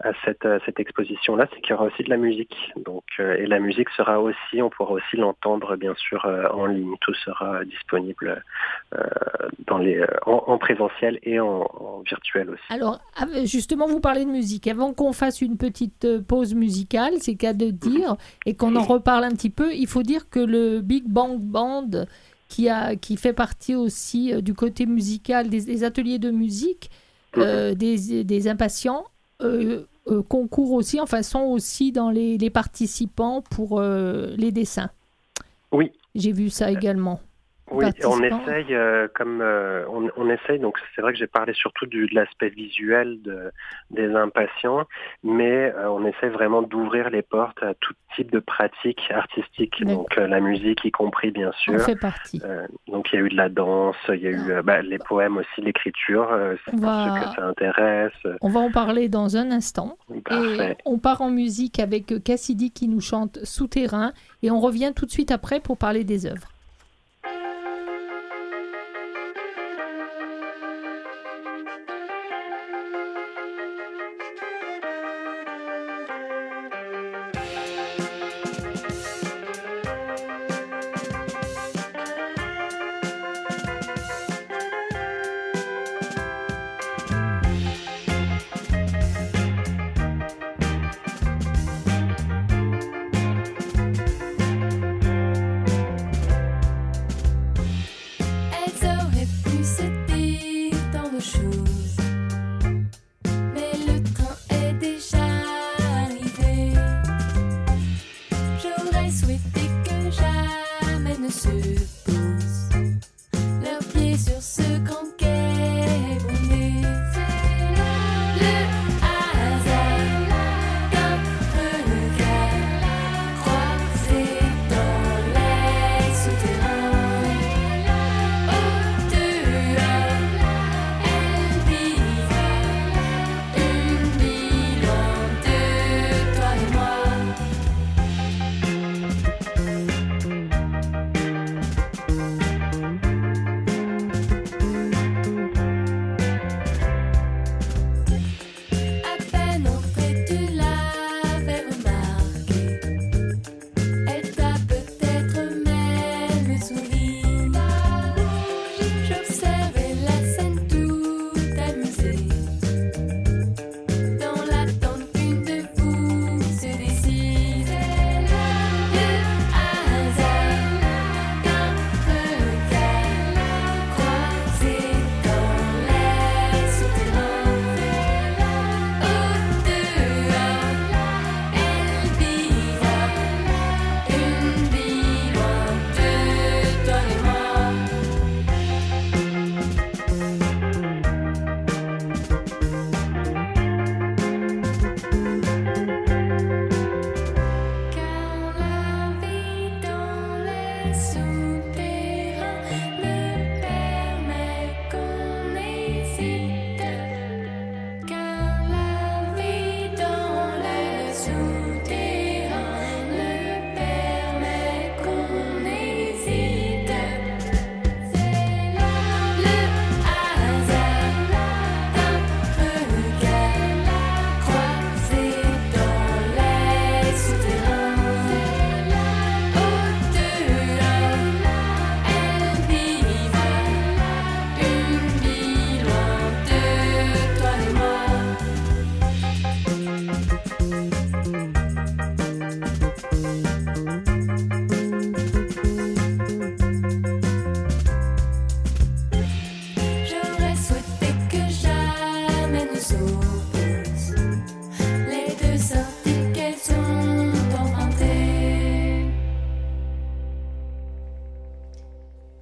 à 0.00 0.12
cette, 0.24 0.44
à 0.44 0.58
cette 0.64 0.78
exposition-là, 0.78 1.48
c'est 1.52 1.60
qu'il 1.60 1.70
y 1.70 1.72
aura 1.72 1.86
aussi 1.86 2.04
de 2.04 2.10
la 2.10 2.16
musique. 2.16 2.56
Donc 2.76 3.04
euh, 3.18 3.36
et 3.36 3.46
la 3.46 3.58
musique 3.58 3.88
sera 3.90 4.20
aussi, 4.20 4.62
on 4.62 4.70
pourra 4.70 4.92
aussi 4.92 5.16
l'entendre 5.16 5.76
bien 5.76 5.94
sûr 5.96 6.24
euh, 6.24 6.48
en 6.50 6.66
ligne. 6.66 6.94
Tout 7.00 7.14
sera 7.14 7.64
disponible 7.64 8.44
euh, 8.94 9.02
dans 9.66 9.78
les, 9.78 10.04
en, 10.24 10.44
en 10.46 10.58
présentiel 10.58 11.18
et 11.22 11.40
en, 11.40 11.62
en 11.62 12.00
virtuel 12.00 12.50
aussi. 12.50 12.62
Alors, 12.70 13.00
justement, 13.44 13.86
vous 13.86 14.00
parlez 14.00 14.24
de 14.24 14.30
musique. 14.30 14.66
Avant 14.68 14.92
qu'on 14.92 15.12
fasse 15.12 15.40
une 15.40 15.56
petite 15.56 16.22
pause 16.22 16.54
musicale, 16.54 17.14
c'est 17.20 17.34
qu'à 17.34 17.52
de 17.52 17.70
dire, 17.70 18.16
et 18.46 18.54
qu'on 18.54 18.76
en 18.76 18.82
reparle 18.82 19.24
un 19.24 19.30
petit 19.30 19.50
peu, 19.50 19.74
il 19.74 19.86
faut 19.88 20.02
dire 20.02 20.30
que 20.30 20.40
le 20.40 20.80
Big 20.80 21.04
Bang 21.06 21.38
Band, 21.40 21.90
qui, 22.48 22.68
a, 22.68 22.96
qui 22.96 23.16
fait 23.16 23.32
partie 23.32 23.74
aussi 23.74 24.42
du 24.42 24.54
côté 24.54 24.86
musical 24.86 25.50
des, 25.50 25.62
des 25.62 25.84
ateliers 25.84 26.18
de 26.18 26.30
musique, 26.30 26.90
euh, 27.36 27.74
des, 27.74 28.24
des 28.24 28.48
impatients, 28.48 29.04
euh, 29.42 29.84
euh, 30.08 30.22
concourent 30.22 30.72
aussi, 30.72 31.00
enfin, 31.00 31.22
sont 31.22 31.42
aussi 31.42 31.92
dans 31.92 32.10
les, 32.10 32.38
les 32.38 32.50
participants 32.50 33.42
pour 33.42 33.80
euh, 33.80 34.34
les 34.36 34.50
dessins. 34.52 34.90
Oui. 35.72 35.92
J'ai 36.14 36.32
vu 36.32 36.50
ça 36.50 36.70
également. 36.70 37.20
Oui, 37.70 37.84
on 38.04 38.22
essaye 38.22 38.74
euh, 38.74 39.08
comme 39.14 39.40
euh, 39.42 39.84
on, 39.90 40.08
on 40.16 40.30
essaye 40.30 40.58
donc 40.58 40.78
c'est 40.94 41.02
vrai 41.02 41.12
que 41.12 41.18
j'ai 41.18 41.26
parlé 41.26 41.52
surtout 41.52 41.86
du, 41.86 42.06
de 42.06 42.14
l'aspect 42.14 42.48
visuel 42.48 43.20
de, 43.22 43.50
des 43.90 44.14
impatients, 44.14 44.84
mais 45.22 45.72
euh, 45.76 45.90
on 45.90 46.04
essaie 46.06 46.28
vraiment 46.28 46.62
d'ouvrir 46.62 47.10
les 47.10 47.22
portes 47.22 47.62
à 47.62 47.74
tout 47.74 47.92
type 48.16 48.32
de 48.32 48.38
pratiques 48.38 49.02
artistiques, 49.10 49.84
donc 49.84 50.16
euh, 50.16 50.26
la 50.26 50.40
musique 50.40 50.84
y 50.84 50.90
compris 50.90 51.30
bien 51.30 51.48
On 51.50 51.52
sûr. 51.72 51.80
fait 51.82 51.96
partie. 51.96 52.40
Euh, 52.44 52.66
donc 52.88 53.12
il 53.12 53.16
y 53.16 53.22
a 53.22 53.24
eu 53.26 53.28
de 53.28 53.36
la 53.36 53.48
danse, 53.48 53.96
il 54.08 54.20
y 54.20 54.26
a 54.26 54.30
eu 54.30 54.62
bah, 54.62 54.80
les 54.82 54.98
poèmes 54.98 55.36
aussi, 55.36 55.60
l'écriture, 55.60 56.28
euh, 56.32 56.56
c'est 56.64 56.72
On 56.74 56.78
pour 56.78 56.86
va- 56.86 57.04
ceux 57.04 57.26
que 57.28 57.34
ça 57.36 57.46
intéresse. 57.46 58.12
On 58.40 58.48
va 58.48 58.60
en 58.60 58.70
parler 58.70 59.08
dans 59.08 59.36
un 59.36 59.50
instant. 59.50 59.96
Et 60.30 60.74
on 60.84 60.98
part 60.98 61.20
en 61.22 61.30
musique 61.30 61.78
avec 61.80 62.22
Cassidy 62.24 62.70
qui 62.70 62.88
nous 62.88 63.00
chante 63.00 63.38
Souterrain 63.44 64.12
et 64.42 64.50
on 64.50 64.58
revient 64.60 64.92
tout 64.96 65.06
de 65.06 65.10
suite 65.10 65.30
après 65.30 65.60
pour 65.60 65.76
parler 65.76 66.04
des 66.04 66.26
œuvres. 66.26 66.48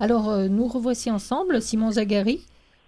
Alors, 0.07 0.31
euh, 0.31 0.47
nous 0.47 0.69
revoici 0.69 1.11
ensemble, 1.11 1.61
Simon 1.61 1.91
Zagari. 1.91 2.47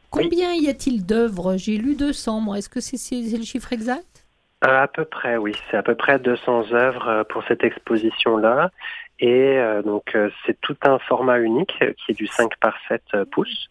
Combien 0.08 0.54
y 0.54 0.68
a-t-il 0.68 1.04
d'œuvres? 1.04 1.56
J'ai 1.56 1.76
lu 1.76 1.96
200, 1.96 2.38
moi. 2.38 2.58
Est-ce 2.58 2.68
que 2.68 2.78
c'est 2.78 3.36
le 3.36 3.42
chiffre 3.42 3.72
exact? 3.72 4.24
Euh, 4.64 4.84
à 4.84 4.86
peu 4.86 5.04
près, 5.04 5.36
oui. 5.36 5.52
C'est 5.68 5.76
à 5.76 5.82
peu 5.82 5.96
près 5.96 6.20
200 6.20 6.72
œuvres 6.74 7.08
euh, 7.08 7.24
pour 7.24 7.42
cette 7.48 7.64
exposition-là. 7.64 8.70
Et 9.18 9.58
euh, 9.58 9.82
donc, 9.82 10.14
euh, 10.14 10.30
c'est 10.46 10.60
tout 10.60 10.76
un 10.82 11.00
format 11.00 11.40
unique 11.40 11.74
qui 11.80 12.12
est 12.12 12.14
du 12.14 12.28
5 12.28 12.52
par 12.60 12.76
7 12.86 13.02
euh, 13.14 13.24
pouces, 13.24 13.68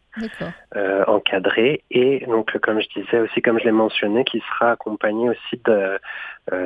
encadré. 1.07 1.85
Et 1.89 2.25
donc, 2.27 2.51
comme 2.59 2.81
je 2.81 2.99
disais 2.99 3.21
aussi, 3.21 3.41
comme 3.41 3.59
je 3.59 3.63
l'ai 3.63 3.71
mentionné, 3.71 4.25
qui 4.25 4.41
sera 4.41 4.71
accompagné 4.71 5.29
aussi 5.29 5.61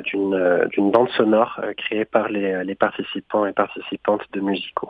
d'une, 0.04 0.66
d'une 0.72 0.90
bande 0.90 1.10
sonore 1.10 1.62
créée 1.78 2.06
par 2.06 2.30
les, 2.30 2.64
les 2.64 2.76
participants 2.76 3.46
et 3.46 3.54
participantes 3.54 4.24
de 4.34 4.40
musicaux. 4.40 4.90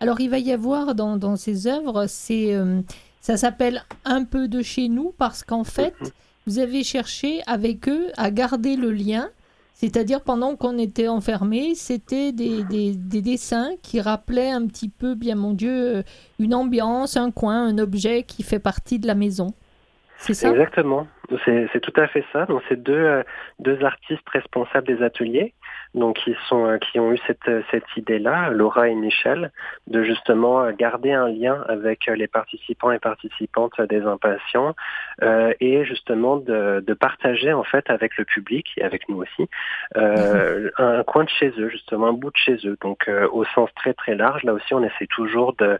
Alors, 0.00 0.20
il 0.20 0.30
va 0.30 0.38
y 0.38 0.50
avoir 0.50 0.94
dans, 0.94 1.18
dans 1.18 1.36
ces 1.36 1.66
œuvres, 1.66 2.06
c'est, 2.08 2.54
euh, 2.54 2.80
ça 3.20 3.36
s'appelle 3.36 3.84
Un 4.06 4.24
peu 4.24 4.48
de 4.48 4.62
chez 4.62 4.88
nous 4.88 5.12
parce 5.18 5.44
qu'en 5.44 5.64
fait, 5.64 5.94
vous 6.46 6.58
avez 6.58 6.82
cherché 6.82 7.42
avec 7.46 7.86
eux 7.86 8.06
à 8.16 8.30
garder 8.30 8.76
le 8.76 8.92
lien. 8.92 9.28
C'est-à-dire, 9.74 10.22
pendant 10.22 10.56
qu'on 10.56 10.78
était 10.78 11.08
enfermés, 11.08 11.74
c'était 11.74 12.32
des, 12.32 12.64
des, 12.64 12.94
des 12.94 13.22
dessins 13.22 13.72
qui 13.82 14.00
rappelaient 14.00 14.50
un 14.50 14.66
petit 14.66 14.88
peu, 14.88 15.14
bien 15.14 15.34
mon 15.34 15.52
Dieu, 15.52 15.96
euh, 15.96 16.02
une 16.38 16.54
ambiance, 16.54 17.16
un 17.16 17.30
coin, 17.30 17.62
un 17.66 17.78
objet 17.78 18.22
qui 18.22 18.42
fait 18.42 18.58
partie 18.58 18.98
de 18.98 19.06
la 19.06 19.14
maison. 19.14 19.54
C'est 20.20 20.34
ça 20.34 20.50
Exactement, 20.50 21.06
c'est 21.46 21.80
tout 21.80 21.98
à 21.98 22.06
fait 22.06 22.24
ça. 22.30 22.44
Donc 22.44 22.60
c'est 22.68 22.80
deux 22.80 22.92
euh, 22.92 23.22
deux 23.58 23.82
artistes 23.82 24.28
responsables 24.28 24.86
des 24.86 25.02
ateliers, 25.02 25.54
donc 25.94 26.16
qui 26.18 26.36
sont 26.46 26.66
euh, 26.66 26.76
qui 26.76 27.00
ont 27.00 27.10
eu 27.10 27.18
cette 27.26 27.48
euh, 27.48 27.62
cette 27.70 27.86
idée-là, 27.96 28.50
Laura 28.50 28.88
et 28.88 28.94
Michel, 28.94 29.50
de 29.86 30.02
justement 30.02 30.70
garder 30.72 31.12
un 31.12 31.28
lien 31.28 31.64
avec 31.68 32.04
les 32.04 32.28
participants 32.28 32.90
et 32.90 32.98
participantes 32.98 33.80
des 33.80 34.02
impatients 34.02 34.74
euh, 35.22 35.54
et 35.60 35.84
justement 35.86 36.36
de, 36.36 36.84
de 36.86 36.94
partager 36.94 37.54
en 37.54 37.64
fait 37.64 37.88
avec 37.88 38.18
le 38.18 38.26
public 38.26 38.68
et 38.76 38.82
avec 38.82 39.08
nous 39.08 39.22
aussi 39.22 39.48
euh, 39.96 40.70
un 40.78 41.02
coin 41.02 41.24
de 41.24 41.30
chez 41.30 41.52
eux, 41.58 41.70
justement 41.70 42.08
un 42.08 42.12
bout 42.12 42.30
de 42.30 42.36
chez 42.36 42.58
eux. 42.66 42.76
Donc 42.82 43.08
euh, 43.08 43.26
au 43.32 43.44
sens 43.46 43.70
très 43.74 43.94
très 43.94 44.14
large, 44.14 44.42
là 44.44 44.52
aussi 44.52 44.74
on 44.74 44.82
essaie 44.82 45.06
toujours 45.06 45.54
de 45.54 45.78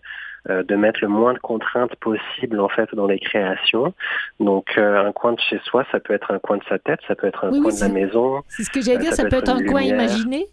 de 0.48 0.74
mettre 0.76 1.00
le 1.02 1.08
moins 1.08 1.34
de 1.34 1.38
contraintes 1.38 1.94
possible 1.96 2.60
en 2.60 2.68
fait 2.68 2.88
dans 2.94 3.06
les 3.06 3.18
créations. 3.18 3.92
Donc 4.38 4.66
euh, 4.78 5.06
un 5.06 5.12
coin 5.12 5.32
de 5.32 5.40
chez 5.40 5.58
soi, 5.64 5.84
ça 5.92 6.00
peut 6.00 6.14
être 6.14 6.30
un 6.32 6.38
coin 6.38 6.56
de 6.56 6.64
sa 6.68 6.78
tête, 6.78 7.00
ça 7.06 7.14
peut 7.14 7.26
être 7.26 7.44
un 7.44 7.50
Oui, 7.50 7.60
coin 7.60 7.72
de 7.74 7.80
la 7.80 7.88
maison. 7.88 8.42
C'est 8.48 8.64
ce 8.64 8.70
que 8.70 8.80
j'allais 8.80 8.96
Euh, 8.98 9.00
dire, 9.00 9.12
ça 9.14 9.24
peut 9.24 9.36
être 9.36 9.50
être 9.50 9.60
un 9.60 9.64
coin 9.64 9.82
imaginé 9.82 10.46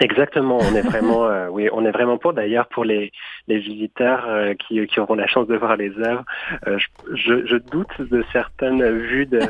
Exactement, 0.00 0.56
on 0.56 0.74
est 0.74 0.80
vraiment, 0.80 1.26
euh, 1.26 1.48
oui, 1.48 1.68
on 1.72 1.84
est 1.84 1.90
vraiment 1.90 2.16
pour. 2.16 2.32
D'ailleurs, 2.32 2.66
pour 2.68 2.86
les, 2.86 3.12
les 3.48 3.58
visiteurs 3.58 4.24
euh, 4.26 4.54
qui, 4.54 4.86
qui 4.86 4.98
auront 4.98 5.14
la 5.14 5.26
chance 5.26 5.46
de 5.46 5.54
voir 5.56 5.76
les 5.76 5.90
œuvres, 5.98 6.24
euh, 6.66 6.78
je, 7.12 7.44
je, 7.44 7.56
doute 7.56 8.00
de 8.00 8.24
certaines 8.32 8.82
vues 8.98 9.26
de, 9.26 9.40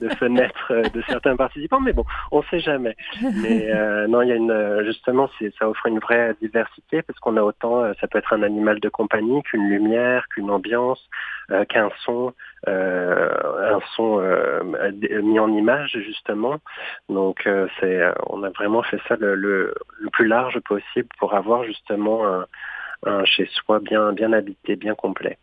de 0.00 0.08
fenêtres 0.14 0.70
euh, 0.70 0.82
de 0.90 1.02
certains 1.08 1.34
participants, 1.34 1.80
mais 1.80 1.92
bon, 1.92 2.04
on 2.30 2.42
sait 2.44 2.60
jamais. 2.60 2.94
Mais 3.42 3.68
euh, 3.74 4.06
non, 4.06 4.22
il 4.22 4.28
y 4.28 4.32
a 4.32 4.36
une, 4.36 4.84
justement, 4.84 5.28
ça 5.58 5.68
offre 5.68 5.86
une 5.86 5.98
vraie 5.98 6.36
diversité 6.40 7.02
parce 7.02 7.18
qu'on 7.18 7.36
a 7.36 7.42
autant, 7.42 7.82
euh, 7.82 7.92
ça 8.00 8.06
peut 8.06 8.18
être 8.18 8.32
un 8.32 8.44
animal 8.44 8.78
de 8.78 8.88
compagnie 8.88 9.42
qu'une 9.42 9.68
lumière, 9.68 10.28
qu'une 10.28 10.50
ambiance, 10.50 11.02
qu'un 11.68 11.90
son, 12.04 12.32
euh, 12.68 13.76
un 13.76 13.80
son 13.94 14.20
euh, 14.20 14.62
mis 15.22 15.38
en 15.38 15.52
image 15.52 15.98
justement. 16.04 16.58
Donc 17.08 17.46
euh, 17.46 17.68
c'est, 17.80 18.00
euh, 18.02 18.12
on 18.28 18.42
a 18.42 18.50
vraiment 18.50 18.82
fait 18.82 19.00
ça 19.08 19.16
le, 19.16 19.34
le, 19.34 19.74
le 20.00 20.10
plus 20.10 20.26
large 20.28 20.58
possible 20.60 21.08
pour 21.18 21.34
avoir 21.34 21.64
justement 21.64 22.26
un, 22.26 22.46
un 23.06 23.24
chez 23.26 23.46
soi 23.52 23.80
bien 23.80 24.12
bien 24.12 24.32
habité, 24.32 24.76
bien 24.76 24.94
complet. 24.94 25.38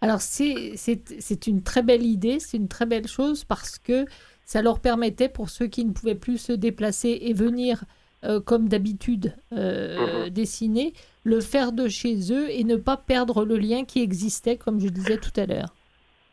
Alors 0.00 0.20
c'est 0.20 0.76
c'est- 0.76 1.20
c'est 1.20 1.46
une 1.46 1.62
très 1.62 1.82
belle 1.82 2.02
idée, 2.04 2.38
c'est 2.40 2.56
une 2.58 2.68
très 2.68 2.86
belle 2.86 3.08
chose 3.08 3.44
parce 3.44 3.78
que 3.78 4.04
ça 4.44 4.60
leur 4.62 4.80
permettait 4.80 5.28
pour 5.30 5.48
ceux 5.50 5.66
qui 5.66 5.84
ne 5.84 5.92
pouvaient 5.92 6.14
plus 6.14 6.38
se 6.38 6.52
déplacer 6.52 7.18
et 7.22 7.32
venir 7.32 7.84
euh, 8.24 8.40
comme 8.40 8.68
d'habitude 8.68 9.36
euh, 9.52 10.28
Mhm. 10.28 10.30
dessiner, 10.30 10.92
le 11.24 11.40
faire 11.40 11.72
de 11.72 11.88
chez 11.88 12.32
eux 12.32 12.50
et 12.50 12.64
ne 12.64 12.76
pas 12.76 12.96
perdre 12.98 13.44
le 13.44 13.56
lien 13.56 13.84
qui 13.84 14.02
existait 14.02 14.58
comme 14.58 14.80
je 14.80 14.88
disais 14.88 15.18
tout 15.18 15.32
à 15.36 15.46
l'heure. 15.46 15.76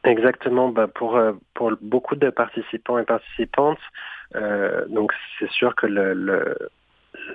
Exactement, 0.04 0.70
bah 0.70 0.88
pour 0.88 1.16
euh, 1.16 1.34
pour 1.54 1.74
beaucoup 1.80 2.16
de 2.16 2.32
participants 2.32 2.98
et 2.98 3.06
participantes, 3.06 3.78
euh, 4.36 4.84
donc 4.88 5.12
c'est 5.38 5.50
sûr 5.52 5.76
que 5.76 5.86
le, 5.86 6.14
le 6.16 6.58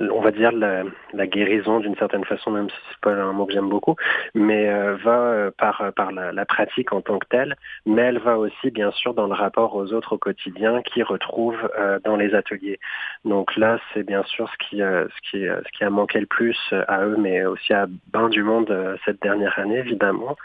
on 0.00 0.20
va 0.20 0.30
dire 0.30 0.52
la, 0.52 0.84
guérison 1.26 1.80
d'une 1.80 1.96
certaine 1.96 2.24
façon, 2.24 2.50
même 2.50 2.68
si 2.68 2.76
c'est 2.90 3.00
pas 3.00 3.12
un 3.12 3.32
mot 3.32 3.46
que 3.46 3.52
j'aime 3.52 3.68
beaucoup, 3.68 3.96
mais 4.34 4.68
euh, 4.68 4.96
va 4.96 5.18
euh, 5.18 5.50
par 5.56 5.92
par 5.94 6.12
la, 6.12 6.44
pratique 6.44 6.92
en 6.92 7.00
tant 7.00 7.18
que 7.18 7.26
telle, 7.28 7.56
mais 7.84 8.02
elle 8.02 8.18
va 8.18 8.38
aussi 8.38 8.70
bien 8.70 8.90
sûr 8.92 9.14
dans 9.14 9.26
le 9.26 9.34
rapport 9.34 9.74
aux 9.74 9.92
autres 9.92 10.14
au 10.14 10.18
quotidien 10.18 10.82
qui 10.82 11.02
retrouvent 11.02 11.70
euh, 11.78 11.98
dans 12.04 12.16
les 12.16 12.34
ateliers. 12.34 12.78
Donc 13.24 13.56
là, 13.56 13.78
c'est 13.92 14.04
bien 14.04 14.22
sûr 14.24 14.48
ce 14.50 14.68
qui 14.68 14.82
euh, 14.82 15.06
euh, 15.34 15.60
a 15.80 15.90
manqué 15.90 16.20
le 16.20 16.26
plus 16.26 16.58
à 16.88 17.04
eux, 17.04 17.16
mais 17.18 17.44
aussi 17.44 17.72
à 17.72 17.86
bain 18.12 18.28
du 18.28 18.42
monde 18.42 18.70
euh, 18.70 18.96
cette 19.04 19.20
dernière 19.22 19.58
année 19.58 19.78
évidemment. 19.78 20.36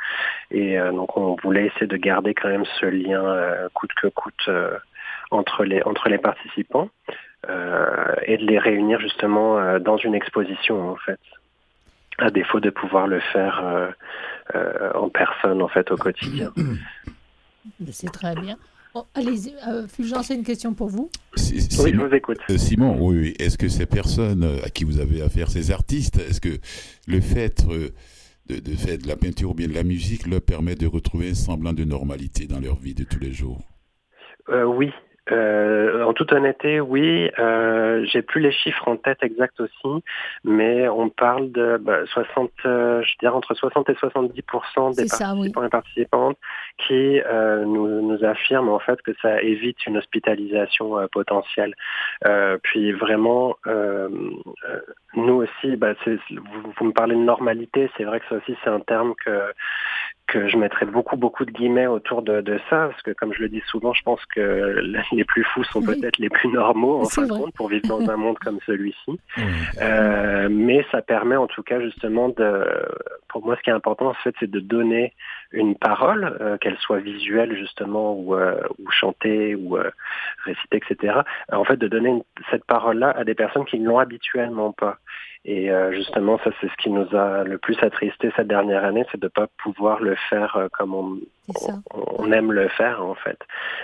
Et 0.51 0.79
euh, 0.79 0.91
donc 0.91 1.17
on 1.17 1.35
voulait 1.43 1.67
essayer 1.67 1.87
de 1.87 1.97
garder 1.97 2.33
quand 2.33 2.49
même 2.49 2.65
ce 2.79 2.85
lien 2.85 3.23
euh, 3.23 3.69
coûte 3.73 3.93
que 3.93 4.07
coûte 4.07 4.47
euh, 4.47 4.77
entre 5.31 5.63
les 5.63 6.17
participants 6.17 6.89
euh, 7.09 7.13
et 7.47 8.37
de 8.37 8.45
les 8.45 8.59
réunir 8.59 8.99
justement 8.99 9.57
euh, 9.57 9.79
dans 9.79 9.97
une 9.97 10.13
exposition 10.15 10.89
en 10.91 10.95
fait. 10.95 11.19
À 12.17 12.29
défaut 12.29 12.59
de 12.59 12.69
pouvoir 12.69 13.07
le 13.07 13.19
faire 13.19 13.59
euh, 13.63 13.89
euh, 14.55 14.91
en 14.93 15.09
personne 15.09 15.61
en 15.61 15.67
fait 15.67 15.89
au 15.91 15.95
quotidien. 15.97 16.53
C'est 17.91 18.11
très 18.11 18.35
bien. 18.35 18.57
Oh, 18.93 19.05
allez, 19.15 19.53
euh, 19.69 19.87
Fulgence, 19.87 20.27
c'est 20.27 20.35
une 20.35 20.43
question 20.43 20.73
pour 20.73 20.89
vous. 20.89 21.09
Si- 21.35 21.53
Oui, 21.53 21.61
je 21.61 21.75
Simon, 21.91 22.07
vous 22.07 22.13
écoute. 22.13 22.39
euh, 22.49 22.57
Simon, 22.57 22.97
oui, 22.99 23.17
oui. 23.17 23.33
Est-ce 23.39 23.57
que 23.57 23.69
ces 23.69 23.85
personnes 23.85 24.43
euh, 24.43 24.57
à 24.65 24.69
qui 24.69 24.83
vous 24.83 24.99
avez 24.99 25.21
affaire, 25.21 25.49
ces 25.49 25.71
artistes, 25.71 26.17
est-ce 26.17 26.41
que 26.41 26.57
le 27.07 27.21
fait 27.21 27.63
euh, 27.69 27.89
de, 28.47 28.55
de 28.59 28.75
faire 28.75 28.97
de 28.97 29.07
la 29.07 29.15
peinture 29.15 29.51
ou 29.51 29.53
bien 29.53 29.67
de 29.69 29.73
la 29.73 29.83
musique 29.83 30.27
leur 30.27 30.41
permet 30.41 30.75
de 30.75 30.87
retrouver 30.87 31.29
un 31.29 31.33
semblant 31.35 31.71
de 31.71 31.85
normalité 31.85 32.47
dans 32.47 32.59
leur 32.59 32.75
vie 32.75 32.93
de 32.93 33.05
tous 33.05 33.19
les 33.19 33.31
jours? 33.31 33.61
Euh, 34.49 34.65
oui. 34.65 34.91
Euh, 35.29 36.03
en 36.03 36.13
toute 36.13 36.33
honnêteté, 36.33 36.79
oui. 36.79 37.29
Euh, 37.37 38.03
J'ai 38.05 38.23
plus 38.23 38.41
les 38.41 38.51
chiffres 38.51 38.87
en 38.87 38.97
tête 38.97 39.21
exacts 39.21 39.59
aussi, 39.59 40.03
mais 40.43 40.89
on 40.89 41.09
parle 41.09 41.51
de 41.51 41.77
bah, 41.77 41.99
60, 42.07 42.51
euh, 42.65 43.03
je 43.03 43.17
dirais 43.19 43.33
entre 43.33 43.53
60 43.53 43.89
et 43.89 43.93
70% 43.93 44.95
des 44.95 45.03
oui. 45.03 45.09
participants 45.09 45.63
et 45.63 45.69
participantes 45.69 46.37
qui 46.79 47.21
euh, 47.21 47.65
nous, 47.65 48.01
nous 48.01 48.23
affirment 48.25 48.69
en 48.69 48.79
fait 48.79 48.99
que 49.03 49.11
ça 49.21 49.41
évite 49.41 49.85
une 49.85 49.97
hospitalisation 49.97 50.97
euh, 50.97 51.07
potentielle. 51.11 51.75
Euh, 52.25 52.57
puis 52.63 52.91
vraiment, 52.91 53.55
euh, 53.67 54.09
euh, 54.67 54.79
nous 55.15 55.33
aussi, 55.43 55.75
bah, 55.75 55.93
vous, 56.05 56.71
vous 56.77 56.85
me 56.85 56.91
parlez 56.93 57.15
de 57.15 57.21
normalité, 57.21 57.89
c'est 57.97 58.03
vrai 58.05 58.19
que 58.19 58.25
ça 58.29 58.35
aussi 58.35 58.55
c'est 58.63 58.69
un 58.69 58.79
terme 58.79 59.13
que 59.25 59.51
que 60.27 60.47
je 60.47 60.55
mettrais 60.55 60.85
beaucoup 60.85 61.17
beaucoup 61.17 61.43
de 61.43 61.51
guillemets 61.51 61.87
autour 61.87 62.21
de, 62.21 62.39
de 62.39 62.57
ça 62.69 62.87
parce 62.87 63.01
que 63.01 63.11
comme 63.11 63.33
je 63.33 63.41
le 63.41 63.49
dis 63.49 63.61
souvent 63.65 63.91
je 63.93 64.01
pense 64.03 64.23
que 64.27 64.79
les 65.11 65.25
plus 65.25 65.43
fous 65.43 65.65
sont 65.65 65.81
Oui. 65.85 65.99
peut-être 65.99 66.19
les 66.19 66.29
plus 66.29 66.47
normaux 66.47 67.01
en 67.01 67.05
fin 67.05 67.23
de 67.23 67.27
compte 67.27 67.53
pour 67.53 67.67
vivre 67.67 67.85
dans 67.89 68.09
un 68.09 68.15
monde 68.15 68.39
comme 68.39 68.59
celui-ci. 68.65 69.19
Euh, 69.81 70.47
mais 70.49 70.85
ça 70.91 71.01
permet 71.01 71.35
en 71.35 71.47
tout 71.47 71.63
cas 71.63 71.79
justement 71.81 72.29
de 72.29 72.63
pour 73.29 73.43
moi 73.45 73.55
ce 73.57 73.61
qui 73.61 73.69
est 73.69 73.73
important 73.73 74.07
en 74.07 74.13
fait 74.13 74.33
c'est 74.39 74.49
de 74.49 74.59
donner 74.59 75.13
une 75.51 75.75
parole 75.75 76.37
euh, 76.41 76.57
qu'elle 76.57 76.77
soit 76.77 76.99
visuelle 76.99 77.55
justement 77.57 78.13
ou, 78.13 78.35
euh, 78.35 78.61
ou 78.79 78.89
chantée 78.91 79.55
ou 79.55 79.77
euh, 79.77 79.89
récitée 80.45 80.77
etc 80.77 81.21
en 81.51 81.63
fait 81.63 81.77
de 81.77 81.87
donner 81.87 82.09
une- 82.09 82.23
cette 82.51 82.65
parole 82.65 82.99
là 82.99 83.09
à 83.11 83.23
des 83.23 83.33
personnes 83.35 83.65
qui 83.65 83.79
ne 83.79 83.87
l'ont 83.87 83.99
habituellement 83.99 84.71
pas 84.71 84.97
et 85.43 85.71
euh, 85.71 85.91
justement, 85.91 86.37
ça 86.43 86.51
c'est 86.59 86.69
ce 86.69 86.75
qui 86.77 86.91
nous 86.91 87.15
a 87.15 87.43
le 87.43 87.57
plus 87.57 87.75
attristé 87.81 88.31
cette 88.35 88.47
dernière 88.47 88.85
année, 88.85 89.05
c'est 89.11 89.19
de 89.19 89.27
pas 89.27 89.47
pouvoir 89.57 89.99
le 89.99 90.15
faire 90.29 90.55
euh, 90.55 90.67
comme 90.71 90.93
on, 90.93 91.17
on, 92.19 92.31
aime 92.31 92.51
le 92.51 92.67
faire 92.67 93.03
en 93.03 93.15
fait. 93.15 93.39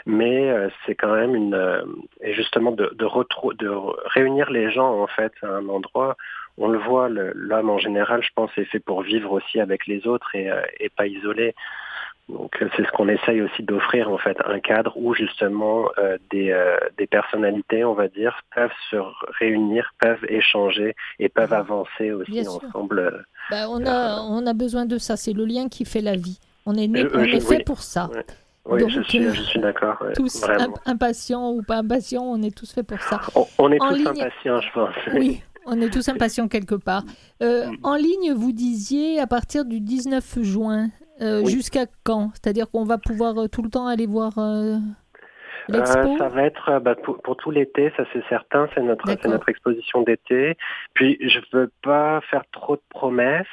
Mais 0.05 0.49
euh, 0.51 0.69
c'est 0.85 0.93
quand 0.93 1.15
même 1.15 1.33
une 1.33 1.55
euh, 1.55 1.81
et 2.21 2.33
justement 2.33 2.71
de 2.71 2.93
de, 2.93 3.05
retrou- 3.05 3.57
de 3.57 3.69
réunir 4.13 4.51
les 4.51 4.69
gens 4.69 5.01
en 5.01 5.07
fait 5.07 5.33
à 5.41 5.47
un 5.47 5.67
endroit. 5.67 6.15
On 6.59 6.69
le 6.69 6.79
voit, 6.79 7.07
l'homme 7.09 7.69
en 7.69 7.77
général, 7.77 8.23
je 8.23 8.29
pense, 8.35 8.49
est 8.57 8.65
fait 8.65 8.79
pour 8.79 9.03
vivre 9.03 9.31
aussi 9.31 9.59
avec 9.59 9.85
les 9.85 10.07
autres 10.07 10.33
et, 10.35 10.49
euh, 10.49 10.61
et 10.79 10.89
pas 10.89 11.05
isolé. 11.05 11.53
Donc 12.29 12.61
euh, 12.61 12.67
c'est 12.75 12.85
ce 12.85 12.91
qu'on 12.91 13.07
essaye 13.07 13.41
aussi 13.41 13.63
d'offrir 13.63 14.09
en 14.11 14.17
fait, 14.17 14.37
un 14.45 14.59
cadre 14.59 14.93
où 14.97 15.13
justement 15.13 15.85
euh, 15.97 16.17
des, 16.29 16.51
euh, 16.51 16.75
des 16.97 17.07
personnalités, 17.07 17.85
on 17.85 17.93
va 17.93 18.09
dire, 18.09 18.41
peuvent 18.53 18.69
se 18.91 18.97
réunir, 19.39 19.93
peuvent 20.01 20.25
échanger 20.27 20.93
et 21.19 21.29
peuvent 21.29 21.53
avancer 21.53 22.11
aussi 22.11 22.31
Bien 22.31 22.47
ensemble. 22.49 23.25
Ben, 23.49 23.67
on, 23.69 23.85
a, 23.85 24.21
on 24.29 24.45
a 24.45 24.53
besoin 24.53 24.85
de 24.85 24.97
ça, 24.97 25.15
c'est 25.15 25.31
le 25.33 25.45
lien 25.45 25.69
qui 25.69 25.85
fait 25.85 26.01
la 26.01 26.15
vie. 26.17 26.39
On 26.65 26.75
est, 26.75 26.87
né, 26.87 27.03
Euh, 27.05 27.09
on 27.13 27.23
je- 27.23 27.35
est 27.37 27.39
fait 27.39 27.57
oui. 27.57 27.63
pour 27.63 27.81
ça. 27.81 28.09
Oui, 28.65 28.81
Donc, 28.81 28.89
je 28.89 28.99
suis, 29.03 29.23
je 29.23 29.41
suis 29.43 29.61
d'accord. 29.61 29.95
ouais, 30.01 30.11
Tous 30.11 30.43
imp- 30.49 30.77
impatients 30.85 31.51
ou 31.51 31.63
pas 31.63 31.77
impatients, 31.77 32.23
on 32.23 32.41
est 32.41 32.53
tous 32.53 32.73
faits 32.73 32.85
pour 32.85 32.99
ça. 33.01 33.21
On, 33.35 33.45
on 33.59 33.71
est 33.71 33.81
en 33.81 33.87
tous 33.87 33.95
ligne- 33.95 34.07
impatients, 34.09 34.59
je 34.59 34.71
pense. 34.73 34.93
Oui, 35.13 35.41
On 35.65 35.79
est 35.81 35.89
tous 35.89 36.09
impatients 36.09 36.49
quelque 36.49 36.75
part. 36.75 37.03
Euh, 37.41 37.67
Mm. 37.67 37.77
en 37.83 37.95
ligne, 37.95 38.33
vous 38.33 38.51
disiez 38.51 39.21
à 39.21 39.27
partir 39.27 39.63
du 39.63 39.79
19 39.79 40.39
juin. 40.41 40.89
Euh, 41.21 41.41
Oui. 41.43 41.51
Jusqu'à 41.51 41.85
quand? 42.03 42.31
C'est-à-dire 42.33 42.69
qu'on 42.69 42.83
va 42.83 42.97
pouvoir 42.97 43.37
euh, 43.37 43.47
tout 43.47 43.61
le 43.61 43.69
temps 43.69 43.87
aller 43.87 44.05
voir 44.07 44.37
euh, 44.37 44.77
l'expo? 45.67 46.17
ça 46.17 46.29
va 46.29 46.43
être 46.43 46.79
bah, 46.79 46.95
pour, 46.95 47.21
pour 47.21 47.37
tout 47.37 47.51
l'été, 47.51 47.91
ça 47.97 48.03
c'est 48.13 48.23
certain, 48.29 48.69
c'est 48.73 48.81
notre, 48.81 49.07
c'est 49.07 49.27
notre 49.27 49.49
exposition 49.49 50.01
d'été. 50.01 50.57
Puis 50.93 51.17
je 51.21 51.39
veux 51.51 51.71
pas 51.83 52.21
faire 52.29 52.43
trop 52.51 52.75
de 52.75 52.81
promesses, 52.89 53.45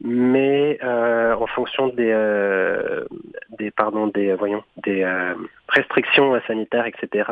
mais 0.00 0.78
en 0.82 1.46
fonction 1.46 1.88
des, 1.88 2.14
des 3.58 3.70
pardon 3.70 4.06
des 4.08 4.34
voyons 4.34 4.62
des 4.84 5.06
restrictions 5.68 6.38
sanitaires, 6.46 6.86
etc. 6.86 7.30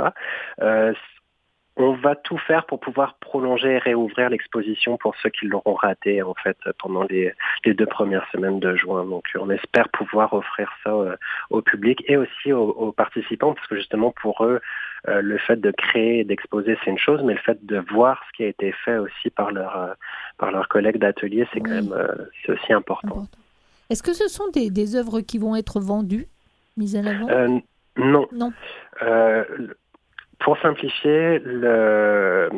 on 1.77 1.93
va 1.93 2.15
tout 2.15 2.39
faire 2.39 2.65
pour 2.67 2.81
pouvoir 2.81 3.15
prolonger 3.21 3.75
et 3.75 3.79
réouvrir 3.79 4.31
l'exposition 4.31 4.97
pour 4.97 5.15
ceux 5.23 5.29
qui 5.31 5.47
l'auront 5.47 5.75
raté 5.75 6.23
en 6.23 6.35
fait 6.35 6.57
pendant 6.79 7.05
les, 7.05 7.33
les 7.65 7.75
deux 7.75 7.87
premières 7.87 8.27
semaines 8.33 8.61
de 8.61 8.75
juin. 8.77 9.05
Donc 9.05 9.25
on 9.39 9.51
espère 9.51 9.89
pouvoir 9.91 10.33
offrir 10.33 10.71
ça 10.83 10.91
euh, 10.91 11.17
au 11.51 11.61
public 11.61 12.03
et 12.09 12.17
aussi 12.17 12.53
aux, 12.53 12.71
aux 12.71 12.93
participants 12.93 13.55
parce 13.55 13.67
que 13.67 13.77
justement 13.77 14.13
pour 14.23 14.45
eux 14.45 14.61
euh, 15.09 15.21
le 15.21 15.39
fait 15.39 15.61
de 15.61 15.71
créer 15.71 16.21
et 16.21 16.25
d'exposer 16.25 16.79
c'est 16.83 16.91
une 16.91 16.99
chose 16.99 17.23
mais 17.23 17.35
le 17.35 17.41
fait 17.41 17.65
de 17.67 17.79
voir 17.93 18.23
ce 18.29 18.37
qui 18.37 18.45
a 18.45 18.49
été 18.49 18.73
fait 18.73 18.97
aussi 18.97 19.31
par 19.31 19.51
leur 19.51 19.77
euh, 19.77 19.93
par 20.39 20.51
leurs 20.51 20.69
collègues 20.69 20.99
d'atelier 20.99 21.47
c'est 21.53 21.61
quand 21.61 21.71
même 21.71 21.95
c'est 22.45 22.53
aussi 22.53 22.73
important. 22.73 23.09
Important. 23.09 23.39
Est-ce 23.91 24.03
que 24.03 24.13
ce 24.13 24.29
sont 24.29 24.49
des, 24.49 24.71
des 24.71 24.97
œuvres 24.97 25.21
qui 25.21 25.39
vont 25.39 25.55
être 25.55 25.81
vendues, 25.81 26.27
mises 26.77 26.97
à 26.97 27.03
l'avant 27.03 27.29
Euh, 27.29 27.59
non. 27.97 28.27
Non. 28.33 28.53
Pour 30.39 30.59
simplifier, 30.59 31.39
le... 31.41 32.51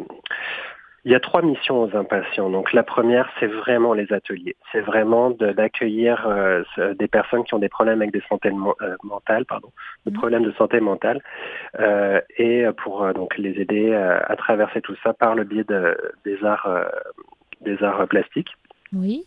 il 1.05 1.13
y 1.13 1.15
a 1.15 1.21
trois 1.21 1.43
missions 1.43 1.81
aux 1.83 1.97
impatients. 1.97 2.51
Donc 2.51 2.73
la 2.73 2.83
première, 2.83 3.31
c'est 3.39 3.47
vraiment 3.47 3.95
les 3.95 4.13
ateliers. 4.13 4.57
C'est 4.73 4.81
vraiment 4.81 5.31
de- 5.31 5.53
d'accueillir 5.53 6.27
euh, 6.27 6.63
des 6.99 7.09
personnes 7.09 7.45
qui 7.45 7.55
ont 7.55 7.59
des 7.61 7.69
problèmes 7.69 8.01
avec 8.03 8.13
des 8.13 8.23
santé 8.29 8.51
euh, 8.51 8.97
mentales, 9.05 9.45
pardon, 9.47 9.71
des 10.05 10.11
Mhm. 10.13 10.19
problèmes 10.19 10.43
de 10.45 10.53
santé 10.53 10.81
mentale, 10.81 11.23
euh, 11.79 12.21
et 12.37 12.67
pour 12.83 13.05
euh, 13.05 13.13
donc 13.13 13.39
les 13.39 13.61
aider 13.61 13.95
à 13.95 14.35
traverser 14.37 14.81
tout 14.83 14.97
ça 15.03 15.15
par 15.15 15.35
le 15.35 15.45
biais 15.45 15.65
de- 15.65 15.97
des 16.25 16.45
arts, 16.45 16.69
des 17.63 17.83
arts 17.83 18.07
plastiques. 18.09 18.53
Oui. 18.95 19.27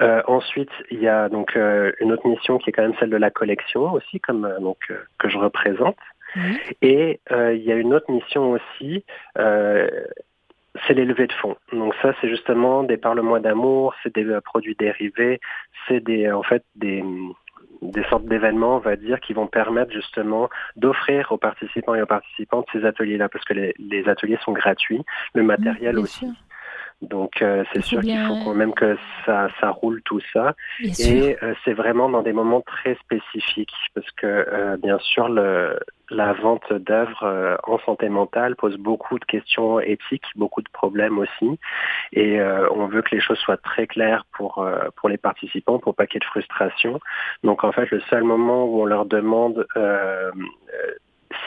Euh, 0.00 0.22
ensuite, 0.26 0.70
il 0.90 1.00
y 1.00 1.08
a 1.08 1.28
donc 1.28 1.54
euh, 1.56 1.92
une 2.00 2.12
autre 2.12 2.26
mission 2.26 2.56
qui 2.58 2.70
est 2.70 2.72
quand 2.72 2.82
même 2.82 2.94
celle 2.98 3.10
de 3.10 3.16
la 3.18 3.30
collection 3.30 3.92
aussi, 3.92 4.20
comme 4.20 4.46
euh, 4.46 4.58
donc 4.58 4.78
que 5.18 5.28
je 5.28 5.36
représente. 5.38 5.96
Et 6.80 7.20
euh, 7.30 7.54
il 7.54 7.62
y 7.62 7.72
a 7.72 7.76
une 7.76 7.94
autre 7.94 8.10
mission 8.10 8.52
aussi, 8.52 9.04
euh, 9.38 9.88
c'est 10.86 10.94
les 10.94 11.04
levées 11.04 11.26
de 11.26 11.32
fonds. 11.32 11.56
Donc 11.72 11.94
ça, 12.02 12.14
c'est 12.20 12.28
justement 12.28 12.82
des 12.82 12.96
par 12.96 13.14
le 13.14 13.22
mois 13.22 13.40
d'amour, 13.40 13.94
c'est 14.02 14.14
des 14.14 14.24
euh, 14.24 14.40
produits 14.40 14.76
dérivés, 14.76 15.40
c'est 15.86 16.00
des 16.00 16.30
en 16.30 16.42
fait 16.42 16.64
des 16.76 17.04
des 17.82 18.04
sortes 18.04 18.26
d'événements, 18.26 18.76
on 18.76 18.78
va 18.80 18.94
dire, 18.94 19.20
qui 19.20 19.32
vont 19.32 19.48
permettre 19.48 19.92
justement 19.92 20.48
d'offrir 20.76 21.32
aux 21.32 21.36
participants 21.36 21.96
et 21.96 22.02
aux 22.02 22.06
participantes 22.06 22.66
ces 22.72 22.84
ateliers-là, 22.84 23.28
parce 23.28 23.44
que 23.44 23.54
les, 23.54 23.74
les 23.78 24.08
ateliers 24.08 24.38
sont 24.44 24.52
gratuits, 24.52 25.02
le 25.34 25.42
matériel 25.42 25.98
aussi. 25.98 26.26
sûr. 26.26 26.28
Donc 27.02 27.42
euh, 27.42 27.64
c'est 27.72 27.82
sûr 27.82 28.00
qu'il 28.00 28.18
faut 28.26 28.44
quand 28.44 28.54
même 28.54 28.72
que 28.72 28.96
ça, 29.26 29.48
ça 29.60 29.70
roule 29.70 30.00
tout 30.04 30.20
ça. 30.32 30.54
Bien. 30.80 30.92
Et 30.98 31.36
euh, 31.42 31.52
c'est 31.64 31.72
vraiment 31.72 32.08
dans 32.08 32.22
des 32.22 32.32
moments 32.32 32.60
très 32.60 32.94
spécifiques 32.94 33.74
parce 33.94 34.10
que 34.12 34.26
euh, 34.26 34.76
bien 34.76 34.98
sûr 35.00 35.28
le, 35.28 35.78
la 36.10 36.32
vente 36.32 36.72
d'œuvres 36.72 37.24
euh, 37.24 37.56
en 37.64 37.78
santé 37.80 38.08
mentale 38.08 38.54
pose 38.54 38.76
beaucoup 38.76 39.18
de 39.18 39.24
questions 39.24 39.80
éthiques, 39.80 40.26
beaucoup 40.36 40.62
de 40.62 40.68
problèmes 40.72 41.18
aussi. 41.18 41.58
Et 42.12 42.40
euh, 42.40 42.68
on 42.70 42.86
veut 42.86 43.02
que 43.02 43.14
les 43.14 43.20
choses 43.20 43.38
soient 43.38 43.56
très 43.56 43.88
claires 43.88 44.24
pour 44.32 44.58
euh, 44.58 44.88
pour 44.96 45.08
les 45.08 45.18
participants, 45.18 45.80
pour 45.80 45.96
pas 45.96 46.06
qu'il 46.06 46.16
y 46.16 46.18
ait 46.18 46.26
de 46.26 46.30
frustration. 46.30 47.00
Donc 47.42 47.64
en 47.64 47.72
fait 47.72 47.90
le 47.90 48.00
seul 48.10 48.22
moment 48.22 48.64
où 48.64 48.82
on 48.82 48.84
leur 48.84 49.06
demande 49.06 49.66
euh, 49.76 50.30
euh, 50.30 50.92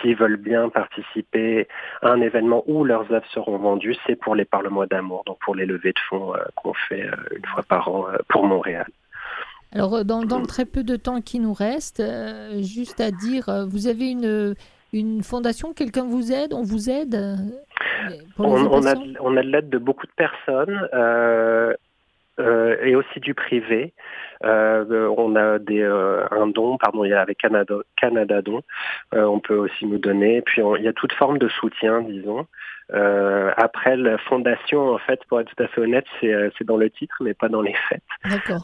s'ils 0.02 0.16
veulent 0.16 0.38
bien 0.38 0.70
participer 0.70 1.68
à 2.02 2.10
un 2.10 2.22
événement 2.22 2.64
où 2.68 2.84
leurs 2.84 3.12
œuvres 3.12 3.28
seront 3.32 3.58
vendues, 3.58 3.96
c'est 4.06 4.16
pour 4.16 4.36
les 4.36 4.46
par 4.46 4.62
le 4.62 4.70
mois 4.70 4.88
d'amour, 4.88 5.24
donc 5.26 5.38
pour 5.40 5.56
les 5.56 5.66
levées 5.66 5.94
de 5.94 6.00
fonds 6.10 6.34
euh, 6.36 6.40
qu'on 6.56 6.74
fait 6.74 7.04
euh, 7.04 7.16
une 7.36 7.46
fois 7.46 7.64
par 7.64 7.88
an 7.88 8.08
euh, 8.08 8.18
pour 8.30 8.46
Montréal. 8.46 8.88
Alors, 9.74 10.06
dans, 10.06 10.24
dans 10.24 10.40
le 10.40 10.46
très 10.46 10.66
peu 10.66 10.84
de 10.84 10.96
temps 10.96 11.22
qui 11.22 11.40
nous 11.40 11.54
reste, 11.54 12.00
euh, 12.00 12.62
juste 12.62 13.02
à 13.02 13.12
dire, 13.12 13.50
euh, 13.50 13.66
vous 13.66 13.88
avez 13.88 14.10
une, 14.10 14.56
une 14.94 15.22
fondation, 15.22 15.74
quelqu'un 15.74 16.06
vous 16.06 16.32
aide, 16.32 16.54
on 16.54 16.64
vous 16.64 16.90
aide 16.90 17.16
euh, 17.16 17.36
pour 18.38 18.46
On, 18.46 18.66
on 18.72 18.86
a, 18.86 18.94
on 19.20 19.36
a 19.36 19.44
de 19.44 19.50
l'aide 19.50 19.70
de 19.70 19.78
beaucoup 19.78 20.08
de 20.08 20.14
personnes 20.16 20.88
et 22.86 22.96
aussi 22.96 23.20
du 23.20 23.34
privé. 23.34 23.94
Euh, 24.44 25.14
on 25.18 25.36
a 25.36 25.60
des, 25.60 25.82
euh, 25.82 26.26
un 26.32 26.48
don, 26.48 26.78
pardon, 26.78 27.04
il 27.06 27.10
y 27.10 27.14
a 27.14 27.22
avec 27.22 27.38
Canada, 27.38 27.76
Canada 27.96 28.42
Don, 28.42 28.62
euh, 29.14 29.24
on 29.24 29.40
peut 29.40 29.56
aussi 29.58 29.86
nous 29.86 29.98
donner. 29.98 30.42
Puis 30.42 30.62
on- 30.62 30.76
il 30.76 30.84
y 30.84 30.88
a 30.88 30.94
toute 30.94 31.14
forme 31.14 31.38
de 31.38 31.48
soutien, 31.48 32.02
disons. 32.02 32.46
Euh, 32.94 33.52
après, 33.58 33.98
la 33.98 34.18
fondation, 34.20 34.94
en 34.94 35.00
fait, 35.00 35.20
pour 35.28 35.40
être 35.40 35.52
tout 35.56 35.64
à 35.64 35.68
fait 35.68 35.82
honnête, 35.82 36.06
c'est 36.22 36.32
euh, 36.32 36.50
dans 36.66 36.78
le 36.78 36.90
titre, 36.90 37.16
mais 37.22 37.34
pas 37.34 37.50
dans 37.50 37.62
les 37.62 37.74
faits. 37.90 38.02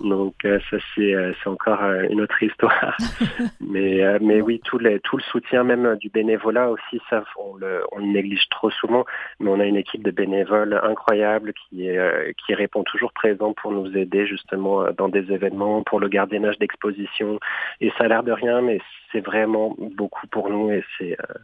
Donc 0.03 0.35
euh, 0.45 0.59
ça 0.69 0.77
c'est 0.95 1.13
euh, 1.13 1.33
encore 1.45 1.81
euh, 1.83 2.03
une 2.09 2.21
autre 2.21 2.41
histoire. 2.43 2.95
mais 3.61 4.03
euh, 4.03 4.19
mais 4.21 4.41
oui 4.41 4.59
tout 4.63 4.77
les, 4.77 4.99
tout 4.99 5.17
le 5.17 5.23
soutien 5.23 5.63
même 5.63 5.95
du 5.97 6.09
bénévolat 6.09 6.69
aussi 6.69 6.99
ça 7.09 7.23
on 7.37 7.55
le 7.57 7.83
on 7.91 7.97
le 7.99 8.05
néglige 8.05 8.47
trop 8.49 8.69
souvent. 8.69 9.05
Mais 9.39 9.49
on 9.49 9.59
a 9.59 9.65
une 9.65 9.75
équipe 9.75 10.03
de 10.03 10.11
bénévoles 10.11 10.79
incroyable 10.83 11.53
qui 11.53 11.87
est 11.87 11.97
euh, 11.97 12.31
qui 12.45 12.53
répond 12.53 12.83
toujours 12.83 13.13
présent 13.13 13.53
pour 13.53 13.71
nous 13.71 13.95
aider 13.97 14.27
justement 14.27 14.85
dans 14.97 15.09
des 15.09 15.31
événements 15.31 15.60
pour 15.85 15.99
le 15.99 16.09
gardiennage 16.09 16.57
d'exposition. 16.59 17.39
Et 17.79 17.91
ça 17.97 18.05
a 18.05 18.07
l'air 18.07 18.23
de 18.23 18.31
rien 18.31 18.61
mais 18.61 18.79
c'est 19.11 19.21
vraiment 19.21 19.75
beaucoup 19.77 20.27
pour 20.27 20.49
nous 20.49 20.71
et 20.71 20.83
c'est 20.97 21.13
euh, 21.13 21.39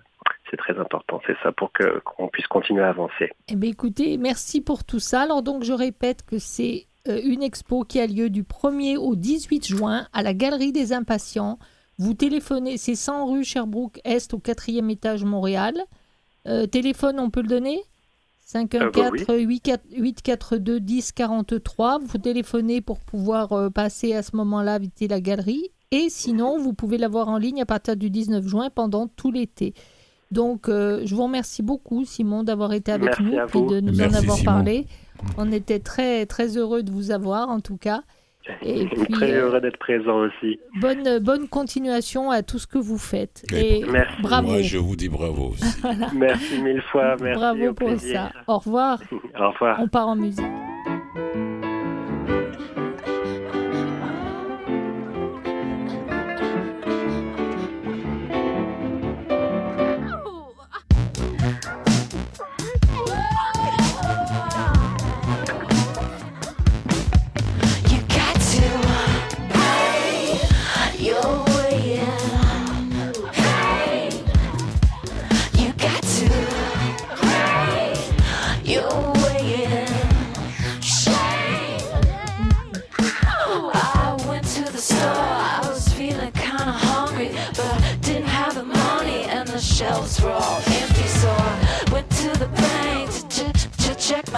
c'est 0.49 0.57
très 0.57 0.77
important. 0.79 1.21
C'est 1.27 1.35
ça 1.43 1.51
pour 1.51 1.71
que 1.71 1.99
qu'on 1.99 2.27
puisse 2.27 2.47
continuer 2.47 2.83
à 2.83 2.89
avancer. 2.89 3.31
Eh 3.49 3.55
bien, 3.55 3.69
écoutez, 3.69 4.17
merci 4.17 4.61
pour 4.61 4.83
tout 4.83 4.99
ça. 4.99 5.21
Alors, 5.21 5.43
donc, 5.43 5.63
je 5.63 5.73
répète 5.73 6.25
que 6.25 6.37
c'est 6.37 6.85
euh, 7.07 7.19
une 7.23 7.43
expo 7.43 7.83
qui 7.83 7.99
a 7.99 8.07
lieu 8.07 8.29
du 8.29 8.43
1er 8.43 8.97
au 8.97 9.15
18 9.15 9.67
juin 9.67 10.07
à 10.13 10.23
la 10.23 10.33
Galerie 10.33 10.71
des 10.71 10.93
Impatients. 10.93 11.59
Vous 11.99 12.13
téléphonez, 12.13 12.77
c'est 12.77 12.95
100 12.95 13.31
rue 13.31 13.43
Sherbrooke 13.43 13.99
Est 14.03 14.33
au 14.33 14.39
quatrième 14.39 14.89
étage 14.89 15.23
Montréal. 15.23 15.75
Euh, 16.47 16.65
téléphone, 16.65 17.19
on 17.19 17.29
peut 17.29 17.41
le 17.41 17.47
donner? 17.47 17.81
514 18.47 19.25
842 19.27 20.79
10 20.79 21.11
43. 21.11 21.99
Vous 21.99 22.17
téléphonez 22.17 22.79
pour 22.79 22.99
pouvoir 22.99 23.51
euh, 23.51 23.69
passer 23.69 24.13
à 24.13 24.23
ce 24.23 24.37
moment-là 24.37 24.79
visiter 24.79 25.09
la 25.09 25.19
galerie. 25.19 25.71
Et 25.91 26.07
sinon, 26.09 26.57
vous 26.57 26.71
pouvez 26.71 26.97
la 26.97 27.09
voir 27.09 27.27
en 27.27 27.37
ligne 27.37 27.61
à 27.61 27.65
partir 27.65 27.97
du 27.97 28.09
19 28.09 28.47
juin 28.47 28.69
pendant 28.73 29.07
tout 29.07 29.33
l'été. 29.33 29.73
Donc, 30.31 30.69
euh, 30.69 31.01
je 31.03 31.13
vous 31.13 31.23
remercie 31.23 31.61
beaucoup, 31.61 32.05
Simon, 32.05 32.43
d'avoir 32.43 32.71
été 32.71 32.93
avec 32.93 33.19
Merci 33.19 33.57
nous 33.57 33.65
et 33.65 33.75
de 33.75 33.79
nous 33.81 33.99
en 33.99 34.13
avoir 34.13 34.37
Simon. 34.37 34.45
parlé. 34.45 34.87
On 35.37 35.51
était 35.51 35.79
très, 35.79 36.25
très 36.25 36.55
heureux 36.55 36.83
de 36.83 36.91
vous 36.91 37.11
avoir, 37.11 37.49
en 37.49 37.59
tout 37.59 37.77
cas. 37.77 38.03
Et 38.61 38.85
puis, 38.85 39.07
très 39.11 39.31
euh, 39.33 39.47
heureux 39.47 39.61
d'être 39.61 39.77
présent 39.77 40.19
aussi. 40.19 40.59
Bonne, 40.79 41.19
bonne 41.19 41.47
continuation 41.47 42.31
à 42.31 42.43
tout 42.43 42.59
ce 42.59 42.67
que 42.67 42.77
vous 42.77 42.97
faites. 42.97 43.45
Et 43.53 43.79
Et 43.79 43.85
Merci. 43.85 44.21
bravo. 44.21 44.47
Moi, 44.49 44.61
je 44.61 44.77
vous 44.77 44.95
dis 44.95 45.09
bravo 45.09 45.49
aussi. 45.53 45.81
Merci 46.13 46.61
mille 46.61 46.81
fois. 46.81 47.15
Merci. 47.21 47.39
bravo 47.39 47.63
au 47.67 47.73
pour 47.73 47.87
plaisir. 47.87 48.31
ça. 48.33 48.41
Au 48.47 48.57
revoir. 48.59 48.99
Au 49.39 49.51
revoir. 49.51 49.79
On 49.81 49.87
part 49.87 50.07
en 50.07 50.15
musique. 50.15 50.45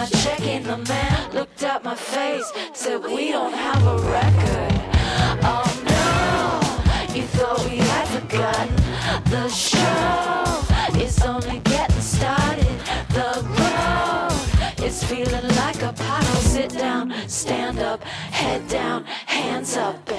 my 0.00 0.06
check 0.06 0.40
in 0.40 0.62
the 0.62 0.78
man 0.78 1.30
looked 1.34 1.62
at 1.62 1.84
my 1.84 1.94
face, 1.94 2.50
said 2.72 3.02
we 3.02 3.32
don't 3.32 3.52
have 3.52 3.82
a 3.86 3.96
record. 4.16 4.72
Oh 5.54 5.68
no, 5.94 7.14
you 7.14 7.24
thought 7.36 7.62
we 7.68 7.76
had 7.76 8.06
forgotten 8.08 8.76
the 9.30 9.46
show 9.50 10.98
is 10.98 11.20
only 11.22 11.58
getting 11.64 12.00
started. 12.00 12.76
The 13.10 13.30
road 13.60 14.82
is 14.86 15.04
feeling 15.04 15.48
like 15.62 15.82
a 15.82 15.92
puddle. 15.92 16.40
Sit 16.54 16.70
down, 16.70 17.12
stand 17.28 17.78
up, 17.80 18.02
head 18.04 18.66
down, 18.68 19.04
hands 19.26 19.76
up. 19.76 20.09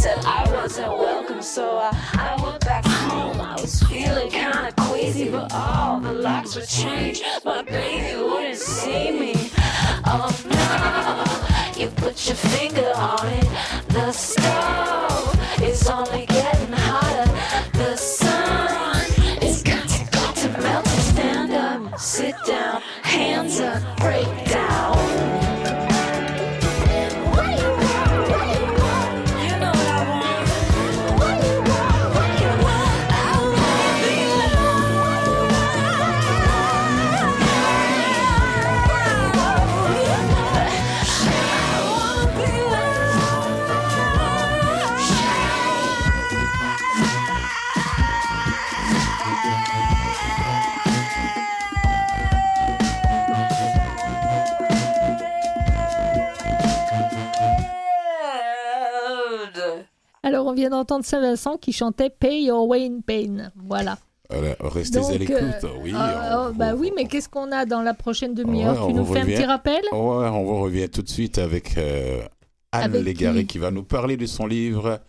Said 0.00 0.24
I 0.24 0.50
wasn't 0.50 0.96
welcome. 0.96 1.42
So 1.42 1.76
I, 1.76 1.90
I 2.14 2.42
went 2.42 2.64
back 2.64 2.86
home. 2.86 3.38
I 3.38 3.52
was 3.60 3.82
feeling 3.82 4.30
kinda 4.30 4.72
queasy, 4.78 5.28
but 5.28 5.52
all 5.52 6.00
the 6.00 6.14
locks 6.14 6.56
were 6.56 6.62
changed. 6.62 7.22
My 7.44 7.60
baby 7.60 8.16
wouldn't 8.16 8.56
see 8.56 9.10
me. 9.10 9.34
Oh 10.06 10.32
no, 10.56 11.82
you 11.82 11.90
put 11.90 12.16
your 12.26 12.36
finger 12.36 12.90
on 12.96 13.26
it. 13.28 13.48
The 13.88 14.10
stove 14.12 15.62
is 15.62 15.86
only 15.86 16.24
getting 16.24 16.69
vient 60.70 60.78
d'entendre 60.78 61.04
Saint-Vincent 61.04 61.56
qui 61.58 61.72
chantait 61.72 62.10
Pay 62.10 62.44
Your 62.44 62.66
Way 62.68 62.86
in 62.86 63.00
Pain. 63.06 63.50
Voilà. 63.56 63.98
Alors, 64.30 64.72
restez 64.72 64.98
à 65.00 65.18
l'écoute. 65.18 65.36
euh, 65.64 65.68
oui, 65.82 65.92
Euh, 65.92 66.48
on- 66.50 66.52
bah 66.54 66.72
on- 66.74 66.78
oui, 66.78 66.92
mais 66.94 67.06
qu'est-ce 67.06 67.28
qu'on 67.28 67.50
a 67.50 67.66
dans 67.66 67.82
la 67.82 67.94
prochaine 67.94 68.32
demi-heure? 68.32 68.80
Ouais, 68.86 68.92
Tu 68.92 68.94
nous 68.94 69.04
fais 69.04 69.20
un 69.20 69.24
petit 69.26 69.44
rappel? 69.44 69.82
Ouais, 69.92 69.98
on 69.98 70.44
vous 70.44 70.60
revient 70.62 70.88
tout 70.88 71.02
de 71.02 71.08
suite 71.08 71.38
avec 71.38 71.76
euh, 71.76 72.22
Anne 72.70 72.82
Avec 72.84 73.04
Légaré 73.04 73.40
qui? 73.40 73.46
qui 73.48 73.58
va 73.58 73.72
nous 73.72 73.82
parler 73.82 74.16
de 74.16 74.26
son 74.26 74.46
livre 74.46 75.00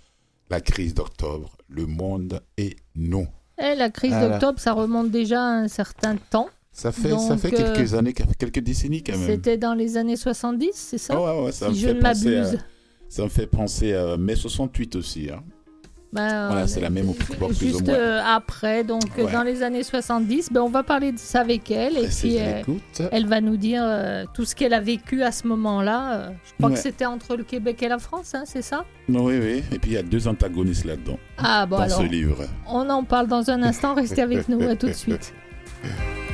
La 0.49 0.59
crise 0.59 0.95
d'octobre, 0.95 1.55
le 1.69 1.85
monde 1.85 2.41
et 2.57 2.75
nous. 2.95 3.27
Eh, 3.61 3.75
La 3.75 3.89
crise 3.91 4.13
d'octobre, 4.19 4.59
ça 4.59 4.73
remonte 4.73 5.11
déjà 5.11 5.39
à 5.39 5.45
un 5.51 5.67
certain 5.67 6.15
temps. 6.31 6.49
Ça 6.73 6.91
fait, 6.91 7.15
ça 7.19 7.37
fait 7.37 7.53
euh, 7.53 7.73
quelques 7.75 7.93
années, 7.93 8.13
quelques 8.13 8.59
décennies 8.59 9.03
quand 9.03 9.17
même. 9.17 9.27
C'était 9.27 9.57
dans 9.57 9.73
les 9.75 9.97
années 9.97 10.15
70, 10.15 10.71
c'est 10.73 10.97
ça? 10.97 11.13
Ah 11.15 11.41
ouais, 11.41 11.45
me 11.47 11.51
Si 11.51 11.79
je 11.79 11.89
ne 11.89 12.01
m'abuse. 12.01 12.57
Ça 13.11 13.23
me 13.23 13.27
fait 13.29 13.45
penser 13.47 13.93
à 13.93 14.15
mai 14.17 14.35
68 14.35 14.95
aussi. 14.95 15.29
hein. 15.29 15.43
Ben, 16.13 16.47
Voilà, 16.47 16.63
euh, 16.63 16.67
c'est 16.67 16.81
la 16.81 16.89
même 16.89 17.07
ou 17.09 17.15
Juste 17.53 17.85
moins. 17.87 17.93
euh, 17.95 18.21
après, 18.25 18.83
donc 18.83 19.03
euh, 19.17 19.23
Ouais. 19.25 19.31
dans 19.31 19.43
les 19.43 19.63
années 19.63 19.83
70, 19.83 20.49
ben, 20.51 20.59
on 20.61 20.69
va 20.69 20.83
parler 20.83 21.13
de 21.13 21.17
ça 21.17 21.39
avec 21.39 21.71
elle. 21.71 21.97
Et 21.97 22.07
puis, 22.07 22.35
euh, 22.39 22.61
elle 23.13 23.27
va 23.27 23.39
nous 23.39 23.55
dire 23.55 23.81
euh, 23.85 24.25
tout 24.33 24.43
ce 24.43 24.53
qu'elle 24.53 24.73
a 24.73 24.81
vécu 24.81 25.23
à 25.23 25.31
ce 25.31 25.47
moment-là. 25.47 26.13
Euh, 26.13 26.29
je 26.45 26.53
crois 26.57 26.69
Ouais. 26.69 26.75
que 26.75 26.81
c'était 26.81 27.05
entre 27.05 27.37
le 27.37 27.43
Québec 27.45 27.81
et 27.83 27.87
la 27.87 27.97
France, 27.97 28.33
hein, 28.35 28.43
c'est 28.45 28.61
ça? 28.61 28.83
Oui, 29.07 29.39
oui. 29.41 29.63
Et 29.71 29.79
puis 29.79 29.91
il 29.91 29.93
y 29.93 29.97
a 29.97 30.03
deux 30.03 30.27
antagonistes 30.27 30.83
là-dedans, 30.85 31.17
Ah 31.37 31.65
bon 31.65 31.77
dans 31.77 31.83
alors, 31.83 31.99
ce 31.99 32.03
livre. 32.03 32.43
on 32.67 32.89
en 32.89 33.03
parle 33.05 33.27
dans 33.27 33.49
un 33.49 33.61
instant. 33.63 33.93
Restez 33.93 34.21
avec 34.21 34.49
nous, 34.49 34.61
à 34.67 34.75
tout 34.75 34.87
de 34.87 34.93
suite. 34.93 35.33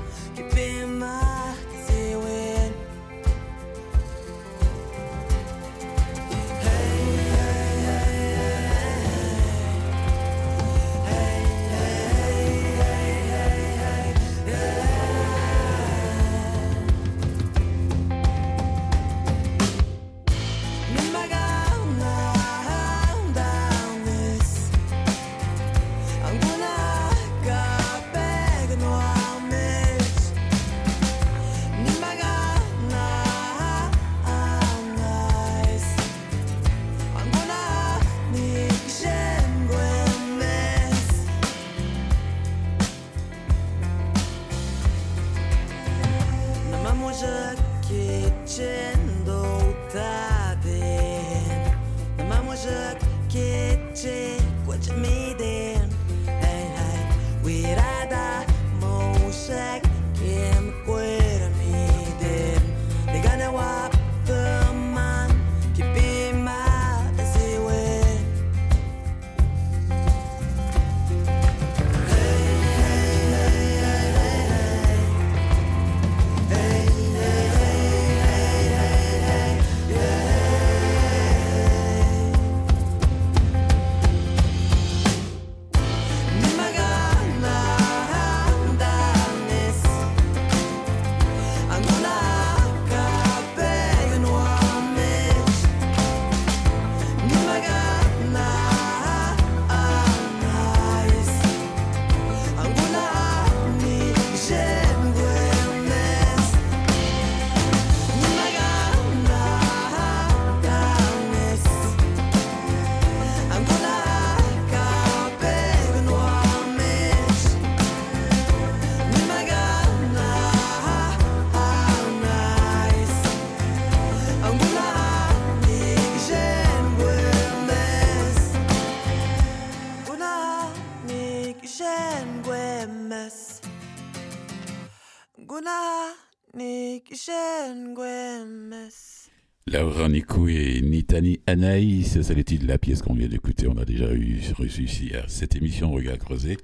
Laura 139.73 140.09
Nico 140.09 140.49
et 140.49 140.81
Nitani 140.81 141.39
Anaïs, 141.47 142.21
c'est 142.23 142.35
le 142.35 142.43
titre 142.43 142.65
de 142.65 142.69
la 142.69 142.79
pièce 142.79 143.03
qu'on 143.03 143.15
vient 143.15 143.29
d'écouter. 143.29 143.69
On 143.69 143.79
a 143.79 143.85
déjà 143.85 144.13
eu 144.13 144.41
reçu 144.59 144.83
ici 144.83 145.13
à 145.15 145.29
cette 145.29 145.55
émission 145.55 145.93
Regard 145.93 146.19
Creusé. 146.19 146.57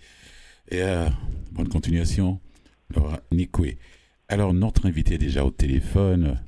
Et 0.71 0.83
euh, 0.83 1.07
bonne 1.53 1.69
continuation, 1.69 2.41
Laura 2.93 3.21
Nicoué. 3.31 3.79
Alors, 4.29 4.53
notre 4.53 4.87
invité 4.87 5.15
est 5.15 5.19
déjà 5.19 5.45
au 5.45 5.53
téléphone. 5.53 6.41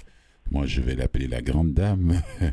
Moi, 0.51 0.67
je 0.67 0.81
vais 0.81 0.97
l'appeler 0.97 1.29
la 1.29 1.43
grande 1.43 1.75
dame. 1.75 2.21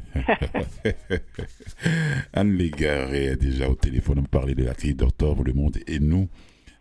Anne 2.33 2.55
Légaré 2.55 3.25
est 3.25 3.37
déjà 3.37 3.71
au 3.71 3.75
téléphone. 3.75 4.19
On 4.19 4.23
parlait 4.23 4.53
de 4.53 4.63
la 4.63 4.75
crise 4.75 4.95
d'octobre, 4.95 5.43
le 5.43 5.53
monde 5.53 5.79
et 5.87 5.99
nous. 5.99 6.29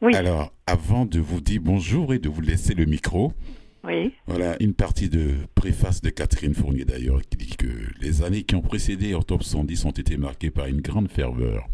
Oui. 0.03 0.15
Alors, 0.15 0.53
avant 0.67 1.07
de 1.07 1.21
vous 1.21 1.41
dire 1.41 1.63
bonjour 1.65 2.13
et 2.13 2.19
de 2.19 2.29
vous 2.29 2.43
laisser 2.43 2.75
le 2.75 2.85
micro, 2.85 3.33
Voilà 4.27 4.57
une 4.61 4.73
partie 4.73 5.11
de 5.11 5.35
préface 5.55 6.01
de 6.01 6.09
Catherine 6.09 6.55
Fournier 6.55 6.87
d'ailleurs 6.87 7.21
qui 7.29 7.37
dit 7.37 7.57
que 7.57 7.67
les 8.01 8.23
années 8.23 8.43
qui 8.43 8.55
ont 8.55 8.63
précédé 8.63 9.13
Octobre 9.15 9.45
110 9.45 9.85
ont 9.85 9.91
été 9.91 10.17
marquées 10.17 10.51
par 10.51 10.67
une 10.67 10.81
grande 10.81 11.11
ferveur, 11.11 11.69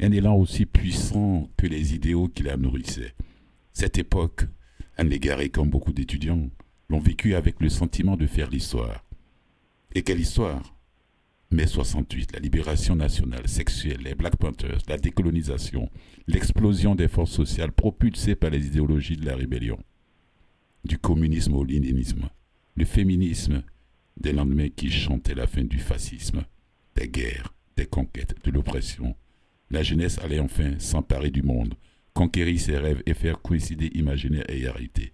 un 0.00 0.12
élan 0.12 0.36
aussi 0.36 0.66
puissant 0.66 1.48
que 1.56 1.66
les 1.66 1.94
idéaux 1.94 2.28
qui 2.28 2.42
la 2.42 2.58
nourrissaient. 2.58 3.14
Cette 3.72 3.96
époque, 3.96 4.44
Anne 4.98 5.08
Légaré, 5.08 5.48
comme 5.48 5.70
beaucoup 5.70 5.92
d'étudiants, 5.92 6.50
l'ont 6.90 7.00
vécu 7.00 7.34
avec 7.34 7.60
le 7.60 7.70
sentiment 7.70 8.16
de 8.16 8.26
faire 8.26 8.50
l'histoire. 8.50 9.04
Et 9.94 10.02
quelle 10.02 10.20
histoire? 10.20 10.74
Mai 11.50 11.66
68, 11.66 12.32
la 12.34 12.40
libération 12.40 12.94
nationale, 12.94 13.48
sexuelle, 13.48 14.02
les 14.04 14.14
Black 14.14 14.36
Panthers, 14.36 14.82
la 14.86 14.98
décolonisation, 14.98 15.88
l'explosion 16.26 16.94
des 16.94 17.08
forces 17.08 17.30
sociales 17.30 17.72
propulsées 17.72 18.34
par 18.34 18.50
les 18.50 18.66
idéologies 18.66 19.16
de 19.16 19.24
la 19.24 19.34
rébellion 19.34 19.78
du 20.88 20.98
communisme 20.98 21.54
au 21.54 21.64
léninisme, 21.64 22.30
le 22.74 22.84
féminisme 22.86 23.62
des 24.16 24.32
lendemains 24.32 24.70
qui 24.70 24.90
chantaient 24.90 25.34
la 25.34 25.46
fin 25.46 25.62
du 25.62 25.78
fascisme, 25.78 26.44
des 26.96 27.08
guerres, 27.08 27.54
des 27.76 27.86
conquêtes, 27.86 28.34
de 28.42 28.50
l'oppression. 28.50 29.14
La 29.70 29.82
jeunesse 29.82 30.18
allait 30.18 30.40
enfin 30.40 30.78
s'emparer 30.78 31.30
du 31.30 31.42
monde, 31.42 31.74
conquérir 32.14 32.58
ses 32.58 32.78
rêves 32.78 33.02
et 33.04 33.14
faire 33.14 33.40
coïncider 33.42 33.90
imaginaire 33.94 34.46
et 34.48 34.66
réalité. 34.66 35.12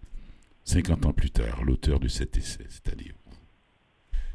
Cinquante 0.62 1.04
ans 1.06 1.12
plus 1.12 1.30
tard, 1.30 1.64
l'auteur 1.64 1.98
de 2.00 2.08
cet 2.08 2.38
essai, 2.38 2.64
c'est-à-dire 2.68 3.14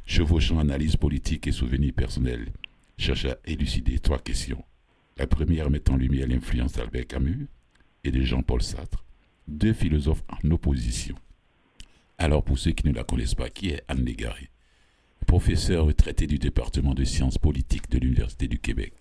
chevauchant 0.05 0.57
analyse 0.57 0.97
politique 0.97 1.45
et 1.45 1.51
souvenirs 1.51 1.93
personnels, 1.93 2.51
cherche 2.97 3.25
à 3.25 3.37
élucider 3.45 3.99
trois 3.99 4.17
questions. 4.17 4.63
La 5.17 5.27
première 5.27 5.69
mettant 5.69 5.93
en 5.93 5.97
lumière 5.97 6.27
l'influence 6.27 6.73
d'Albert 6.73 7.05
Camus 7.05 7.47
et 8.03 8.11
de 8.11 8.21
Jean-Paul 8.23 8.63
Sartre, 8.63 9.05
deux 9.47 9.73
philosophes 9.73 10.23
en 10.27 10.49
opposition. 10.49 11.15
Alors, 12.19 12.43
pour 12.43 12.59
ceux 12.59 12.71
qui 12.71 12.85
ne 12.87 12.93
la 12.93 13.03
connaissent 13.03 13.33
pas, 13.35 13.49
qui 13.49 13.69
est 13.69 13.81
Anne 13.87 14.03
Légaré 14.03 14.49
Professeure 15.25 15.85
retraitée 15.85 16.27
du 16.27 16.37
département 16.37 16.93
de 16.93 17.03
sciences 17.03 17.37
politiques 17.37 17.89
de 17.89 17.97
l'Université 17.99 18.47
du 18.47 18.59
Québec 18.59 18.93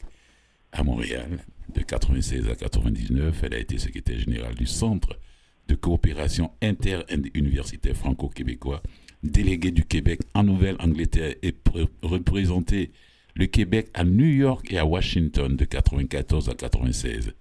à 0.73 0.83
Montréal, 0.85 1.39
de 1.75 1.81
96 1.81 2.49
à 2.51 2.55
99, 2.55 3.43
elle 3.45 3.55
a 3.55 3.59
été 3.59 3.79
secrétaire 3.79 4.19
générale 4.19 4.55
du 4.55 4.67
Centre 4.67 5.19
de 5.69 5.75
coopération 5.75 6.51
inter-universitaire 6.63 7.97
franco-québécois, 7.97 8.83
déléguée 9.23 9.71
du 9.71 9.85
Québec 9.85 10.21
en 10.35 10.45
Nouvelle-Angleterre 10.45 11.35
et 11.43 11.53
pr- 11.53 11.89
représenté 12.03 12.91
le 13.35 13.47
Québec 13.47 13.89
à 13.95 14.05
New 14.05 14.27
York 14.27 14.71
et 14.71 14.79
à 14.79 14.85
Washington 14.85 15.57
de 15.57 15.65
94 15.65 16.51
à 16.51 16.55
96. 16.55 17.33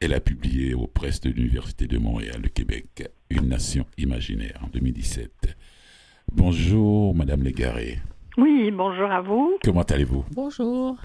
Elle 0.00 0.12
a 0.12 0.20
publié 0.20 0.74
aux 0.74 0.86
presses 0.86 1.20
de 1.20 1.30
l'Université 1.30 1.86
de 1.86 1.96
Montréal, 1.98 2.40
le 2.42 2.48
Québec, 2.48 3.08
Une 3.30 3.48
nation 3.48 3.84
imaginaire 3.98 4.58
en 4.64 4.68
2017. 4.68 5.30
Bonjour, 6.32 7.14
Madame 7.14 7.42
Légaré. 7.42 7.98
oui, 8.38 8.70
bonjour 8.70 9.10
à 9.10 9.20
vous. 9.20 9.58
Comment 9.62 9.82
allez-vous? 9.82 10.24
Bonjour. 10.32 10.96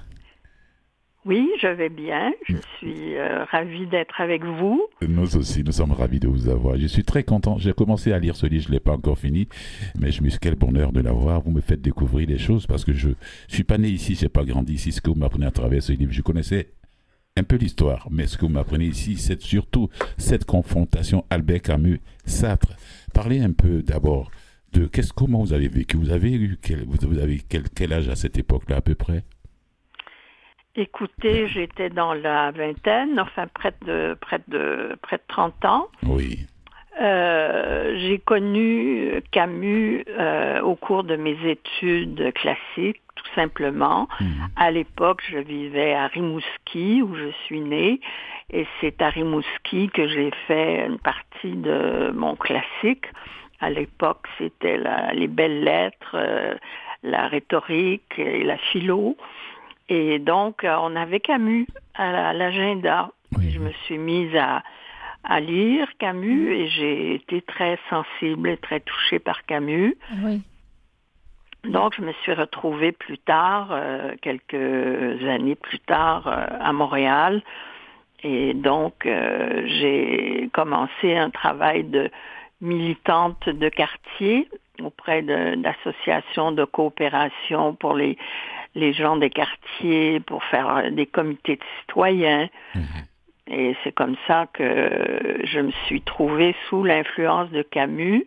Oui, 1.25 1.49
je 1.61 1.67
vais 1.67 1.89
bien. 1.89 2.33
Je 2.47 2.57
suis 2.77 3.15
euh, 3.15 3.45
ravie 3.45 3.87
d'être 3.87 4.19
avec 4.19 4.43
vous. 4.43 4.81
Nous 5.07 5.35
aussi, 5.37 5.63
nous 5.63 5.71
sommes 5.71 5.93
ravis 5.93 6.19
de 6.19 6.27
vous 6.27 6.49
avoir. 6.49 6.77
Je 6.77 6.87
suis 6.87 7.03
très 7.05 7.23
content. 7.23 7.57
J'ai 7.57 7.71
commencé 7.73 8.11
à 8.11 8.19
lire 8.19 8.35
ce 8.35 8.45
livre, 8.45 8.63
je 8.63 8.67
ne 8.69 8.73
l'ai 8.73 8.79
pas 8.81 8.91
encore 8.93 9.17
fini, 9.17 9.47
mais 9.97 10.11
je 10.11 10.21
me 10.21 10.29
suis 10.29 10.39
quel 10.39 10.55
bonheur 10.55 10.91
de 10.91 10.99
l'avoir. 11.01 11.39
Vous 11.41 11.51
me 11.51 11.61
faites 11.61 11.81
découvrir 11.81 12.27
des 12.27 12.37
choses 12.37 12.67
parce 12.67 12.83
que 12.83 12.93
je 12.93 13.09
ne 13.09 13.13
suis 13.47 13.63
pas 13.63 13.77
né 13.77 13.87
ici, 13.87 14.15
je 14.15 14.23
n'ai 14.25 14.29
pas 14.29 14.43
grandi 14.43 14.73
ici. 14.73 14.91
Ce 14.91 14.99
que 14.99 15.09
vous 15.09 15.15
m'apprenez 15.17 15.45
à 15.45 15.51
travers 15.51 15.81
ce 15.81 15.93
livre, 15.93 16.11
je 16.11 16.21
connaissais 16.21 16.67
un 17.35 17.43
peu 17.43 17.55
l'histoire, 17.55 18.07
mais 18.11 18.27
ce 18.27 18.37
que 18.37 18.45
vous 18.45 18.51
m'apprenez 18.51 18.85
ici, 18.85 19.17
c'est 19.17 19.41
surtout 19.41 19.89
cette 20.17 20.45
confrontation 20.45 21.25
Albert 21.31 21.63
Camus-Sartre. 21.63 22.75
Parlez 23.13 23.39
un 23.41 23.53
peu 23.53 23.81
d'abord 23.81 24.29
de 24.71 24.85
qu'est-ce, 24.85 25.13
comment 25.13 25.39
vous 25.39 25.53
avez 25.53 25.67
vécu? 25.67 25.97
Vous 25.97 26.11
avez 26.11 26.31
eu 26.31 26.57
quel, 26.61 26.85
vous 26.85 27.17
avez 27.17 27.41
quel, 27.49 27.63
quel 27.69 27.93
âge 27.93 28.07
à 28.09 28.15
cette 28.15 28.37
époque-là 28.37 28.77
à 28.77 28.81
peu 28.81 28.93
près? 28.93 29.23
Écoutez, 30.75 31.47
j'étais 31.47 31.89
dans 31.89 32.13
la 32.13 32.51
vingtaine, 32.51 33.19
enfin 33.19 33.47
près 33.47 33.73
de 33.85 34.15
près 34.19 34.41
de 34.47 34.97
près 35.01 35.17
de 35.17 35.23
30 35.27 35.65
ans. 35.65 35.87
Oui. 36.03 36.47
Euh, 37.01 37.95
j'ai 37.97 38.19
connu 38.19 39.21
Camus 39.31 40.03
euh, 40.09 40.61
au 40.61 40.75
cours 40.75 41.03
de 41.03 41.15
mes 41.15 41.37
études 41.49 42.31
classiques, 42.33 43.01
tout 43.15 43.27
simplement. 43.35 44.07
Mhm. 44.21 44.27
À 44.55 44.71
l'époque, 44.71 45.21
je 45.29 45.39
vivais 45.39 45.93
à 45.93 46.07
Rimouski, 46.07 47.01
où 47.01 47.15
je 47.15 47.31
suis 47.45 47.61
née, 47.61 47.99
et 48.51 48.67
c'est 48.79 49.01
à 49.01 49.09
Rimouski 49.09 49.89
que 49.89 50.07
j'ai 50.07 50.29
fait 50.47 50.85
une 50.85 50.99
partie 50.99 51.55
de 51.55 52.11
mon 52.13 52.35
classique. 52.35 53.05
À 53.59 53.69
l'époque, 53.69 54.27
c'était 54.37 54.77
la- 54.77 55.13
les 55.13 55.27
belles 55.27 55.63
lettres, 55.63 56.15
euh, 56.15 56.53
la 57.01 57.27
rhétorique 57.27 58.13
et 58.17 58.43
la 58.43 58.57
philo. 58.57 59.17
Et 59.89 60.19
donc, 60.19 60.63
euh, 60.63 60.75
on 60.79 60.95
avait 60.95 61.19
Camus 61.19 61.65
à 61.95 62.11
la- 62.11 62.27
à 62.29 62.33
l'agenda. 62.33 63.09
Oui. 63.37 63.51
Je 63.51 63.59
me 63.59 63.71
suis 63.85 63.97
mise 63.97 64.35
à, 64.35 64.61
à 65.23 65.39
lire 65.39 65.87
Camus 65.99 66.53
et 66.53 66.67
j'ai 66.67 67.15
été 67.15 67.41
très 67.41 67.79
sensible 67.89 68.49
et 68.49 68.57
très 68.57 68.79
touchée 68.81 69.19
par 69.19 69.45
Camus. 69.45 69.95
Oui. 70.23 70.41
Donc, 71.65 71.95
je 71.95 72.01
me 72.01 72.11
suis 72.23 72.33
retrouvée 72.33 72.91
plus 72.91 73.17
tard, 73.17 73.69
euh, 73.71 74.15
quelques 74.21 74.53
années 75.25 75.55
plus 75.55 75.79
tard, 75.79 76.27
euh, 76.27 76.45
à 76.59 76.73
Montréal. 76.73 77.41
Et 78.21 78.53
donc, 78.53 79.05
euh, 79.05 79.63
j'ai 79.65 80.49
commencé 80.53 81.15
un 81.15 81.29
travail 81.29 81.85
de 81.85 82.09
militante 82.59 83.47
de 83.47 83.69
quartier 83.69 84.49
auprès 84.81 85.21
de- 85.21 85.55
d'associations 85.55 86.51
de, 86.51 86.65
coopération 86.65 87.75
pour 87.75 87.93
les, 87.93 88.17
les 88.75 88.91
gens 88.91 89.15
des 89.17 89.29
quartiers, 89.29 90.19
pour 90.21 90.43
faire 90.45 90.91
des 90.91 91.05
comités 91.05 91.55
de 91.57 91.63
citoyens. 91.81 92.49
Et 93.47 93.75
c'est 93.83 93.91
comme 93.91 94.15
ça 94.27 94.47
que 94.53 95.39
je 95.43 95.59
me 95.59 95.71
suis 95.85 96.01
trouvée 96.01 96.55
sous 96.69 96.83
l'influence 96.83 97.49
de 97.51 97.61
Camus, 97.61 98.25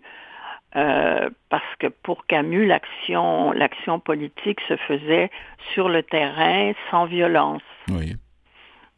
euh, 0.77 1.31
parce 1.49 1.77
que 1.79 1.87
pour 1.87 2.27
Camus, 2.27 2.67
l'action, 2.67 3.53
l'action 3.53 3.99
politique 3.99 4.61
se 4.69 4.77
faisait 4.77 5.31
sur 5.73 5.89
le 5.89 6.03
terrain 6.03 6.73
sans 6.91 7.07
violence. 7.07 7.63
Oui. 7.89 8.15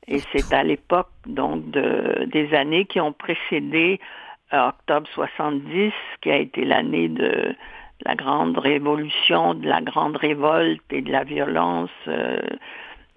Et 0.08 0.20
c'est 0.32 0.52
à 0.52 0.64
l'époque 0.64 1.10
donc 1.26 1.70
de, 1.70 2.24
des 2.24 2.52
années 2.54 2.86
qui 2.86 3.00
ont 3.00 3.12
précédé 3.12 4.00
euh, 4.52 4.68
octobre 4.68 5.06
70, 5.14 5.92
qui 6.22 6.30
a 6.30 6.38
été 6.38 6.64
l'année 6.64 7.08
de 7.08 7.54
la 8.04 8.14
grande 8.14 8.58
révolution, 8.58 9.54
de 9.54 9.68
la 9.68 9.80
grande 9.80 10.16
révolte 10.16 10.82
et 10.90 11.02
de 11.02 11.12
la 11.12 11.24
violence 11.24 11.90
euh, 12.08 12.40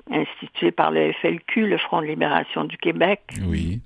instituée 0.10 0.72
par 0.72 0.92
le 0.92 1.12
FLQ, 1.14 1.68
le 1.68 1.78
Front 1.78 2.02
de 2.02 2.08
libération 2.08 2.64
du 2.64 2.78
Québec. 2.78 3.22
Oui. 3.46 3.82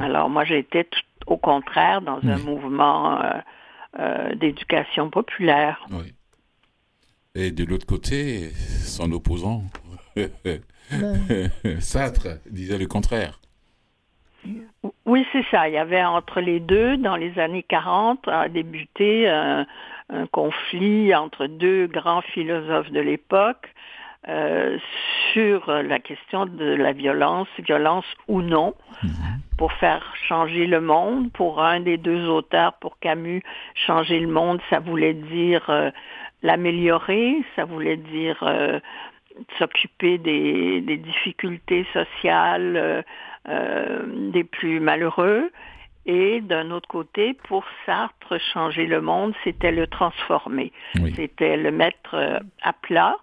Alors 0.00 0.28
moi 0.30 0.44
j'étais 0.44 0.84
tout 0.84 1.00
au 1.26 1.36
contraire 1.36 2.00
dans 2.00 2.18
un 2.24 2.36
Oui. 2.36 2.44
mouvement 2.44 3.20
euh, 3.20 3.30
euh, 3.98 4.34
d'éducation 4.34 5.10
populaire. 5.10 5.84
Oui. 5.90 6.12
Et 7.34 7.50
de 7.50 7.64
l'autre 7.64 7.86
côté, 7.86 8.50
son 8.84 9.10
opposant, 9.12 9.62
Sartre, 11.80 12.28
disait 12.50 12.78
le 12.78 12.86
contraire. 12.86 13.40
Oui, 15.06 15.26
c'est 15.32 15.44
ça. 15.50 15.68
Il 15.68 15.74
y 15.74 15.78
avait 15.78 16.04
entre 16.04 16.40
les 16.40 16.60
deux, 16.60 16.96
dans 16.98 17.16
les 17.16 17.38
années 17.38 17.62
40, 17.62 18.28
a 18.28 18.48
débuté 18.48 19.28
un, 19.28 19.66
un 20.10 20.26
conflit 20.26 21.14
entre 21.14 21.46
deux 21.46 21.86
grands 21.86 22.20
philosophes 22.22 22.90
de 22.90 23.00
l'époque 23.00 23.73
euh, 24.28 24.78
sur 25.32 25.70
la 25.70 25.98
question 25.98 26.46
de 26.46 26.64
la 26.64 26.92
violence, 26.92 27.48
violence 27.58 28.06
ou 28.28 28.40
non, 28.40 28.74
pour 29.58 29.72
faire 29.74 30.02
changer 30.28 30.66
le 30.66 30.80
monde. 30.80 31.30
Pour 31.32 31.62
un 31.62 31.80
des 31.80 31.98
deux 31.98 32.26
auteurs, 32.28 32.74
pour 32.74 32.98
Camus, 32.98 33.42
changer 33.74 34.20
le 34.20 34.28
monde, 34.28 34.60
ça 34.70 34.78
voulait 34.78 35.14
dire 35.14 35.68
euh, 35.68 35.90
l'améliorer, 36.42 37.42
ça 37.56 37.64
voulait 37.64 37.96
dire 37.96 38.38
euh, 38.42 38.78
s'occuper 39.58 40.18
des, 40.18 40.80
des 40.82 40.98
difficultés 40.98 41.86
sociales 41.92 42.76
euh, 42.76 43.02
euh, 43.48 44.30
des 44.32 44.44
plus 44.44 44.78
malheureux. 44.78 45.50
Et 46.06 46.42
d'un 46.42 46.70
autre 46.70 46.86
côté, 46.86 47.34
pour 47.48 47.64
Sartre, 47.86 48.38
changer 48.52 48.86
le 48.86 49.00
monde, 49.00 49.34
c'était 49.42 49.72
le 49.72 49.86
transformer. 49.86 50.70
Oui. 51.00 51.14
C'était 51.16 51.56
le 51.56 51.70
mettre 51.70 52.42
à 52.62 52.72
plat 52.74 53.16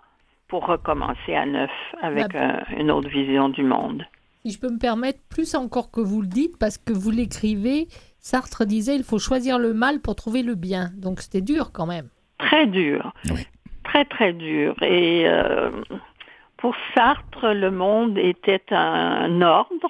pour 0.51 0.67
recommencer 0.67 1.33
à 1.33 1.45
neuf 1.47 1.71
avec 2.01 2.31
Bah, 2.33 2.39
un- 2.69 2.77
une 2.77 2.91
autre 2.91 3.09
vision 3.09 3.49
du 3.49 3.63
monde. 3.63 4.05
Si 4.45 4.51
je 4.51 4.59
peux 4.59 4.69
me 4.69 4.77
permettre, 4.79 5.19
plus 5.29 5.55
encore 5.55 5.89
que 5.91 6.01
vous 6.01 6.21
le 6.21 6.27
dites, 6.27 6.57
parce 6.59 6.77
que 6.77 6.91
vous 6.93 7.09
l'écrivez, 7.09 7.87
Sartre 8.19 8.65
disait 8.65 8.95
il 8.95 9.03
faut 9.03 9.17
choisir 9.17 9.57
le 9.57 9.73
mal 9.73 10.01
pour 10.01 10.15
trouver 10.15 10.43
le 10.43 10.55
bien. 10.55 10.89
Donc 10.97 11.21
c'était 11.21 11.41
dur 11.41 11.71
quand 11.73 11.85
même. 11.87 12.09
Très 12.37 12.67
dur. 12.67 13.13
Oui. 13.29 13.47
Très, 13.85 14.03
très 14.05 14.33
dur. 14.33 14.75
Et 14.83 15.23
euh, 15.25 15.71
pour 16.57 16.75
Sartre, 16.93 17.53
le 17.53 17.71
monde 17.71 18.17
était 18.17 18.61
un 18.71 19.41
ordre 19.41 19.89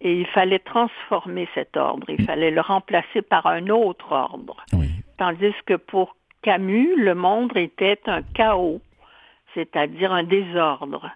et 0.00 0.20
il 0.20 0.26
fallait 0.26 0.58
transformer 0.60 1.48
cet 1.54 1.76
ordre. 1.76 2.06
Il 2.10 2.24
fallait 2.24 2.50
le 2.50 2.60
remplacer 2.60 3.22
par 3.22 3.46
un 3.46 3.68
autre 3.68 4.10
ordre. 4.12 4.56
Oui. 4.72 4.88
Tandis 5.16 5.54
que 5.66 5.74
pour 5.74 6.16
Camus, 6.42 6.94
le 6.96 7.14
monde 7.14 7.52
était 7.56 8.00
un 8.06 8.22
chaos, 8.22 8.80
c'est-à-dire 9.58 10.12
un 10.12 10.22
désordre. 10.22 11.10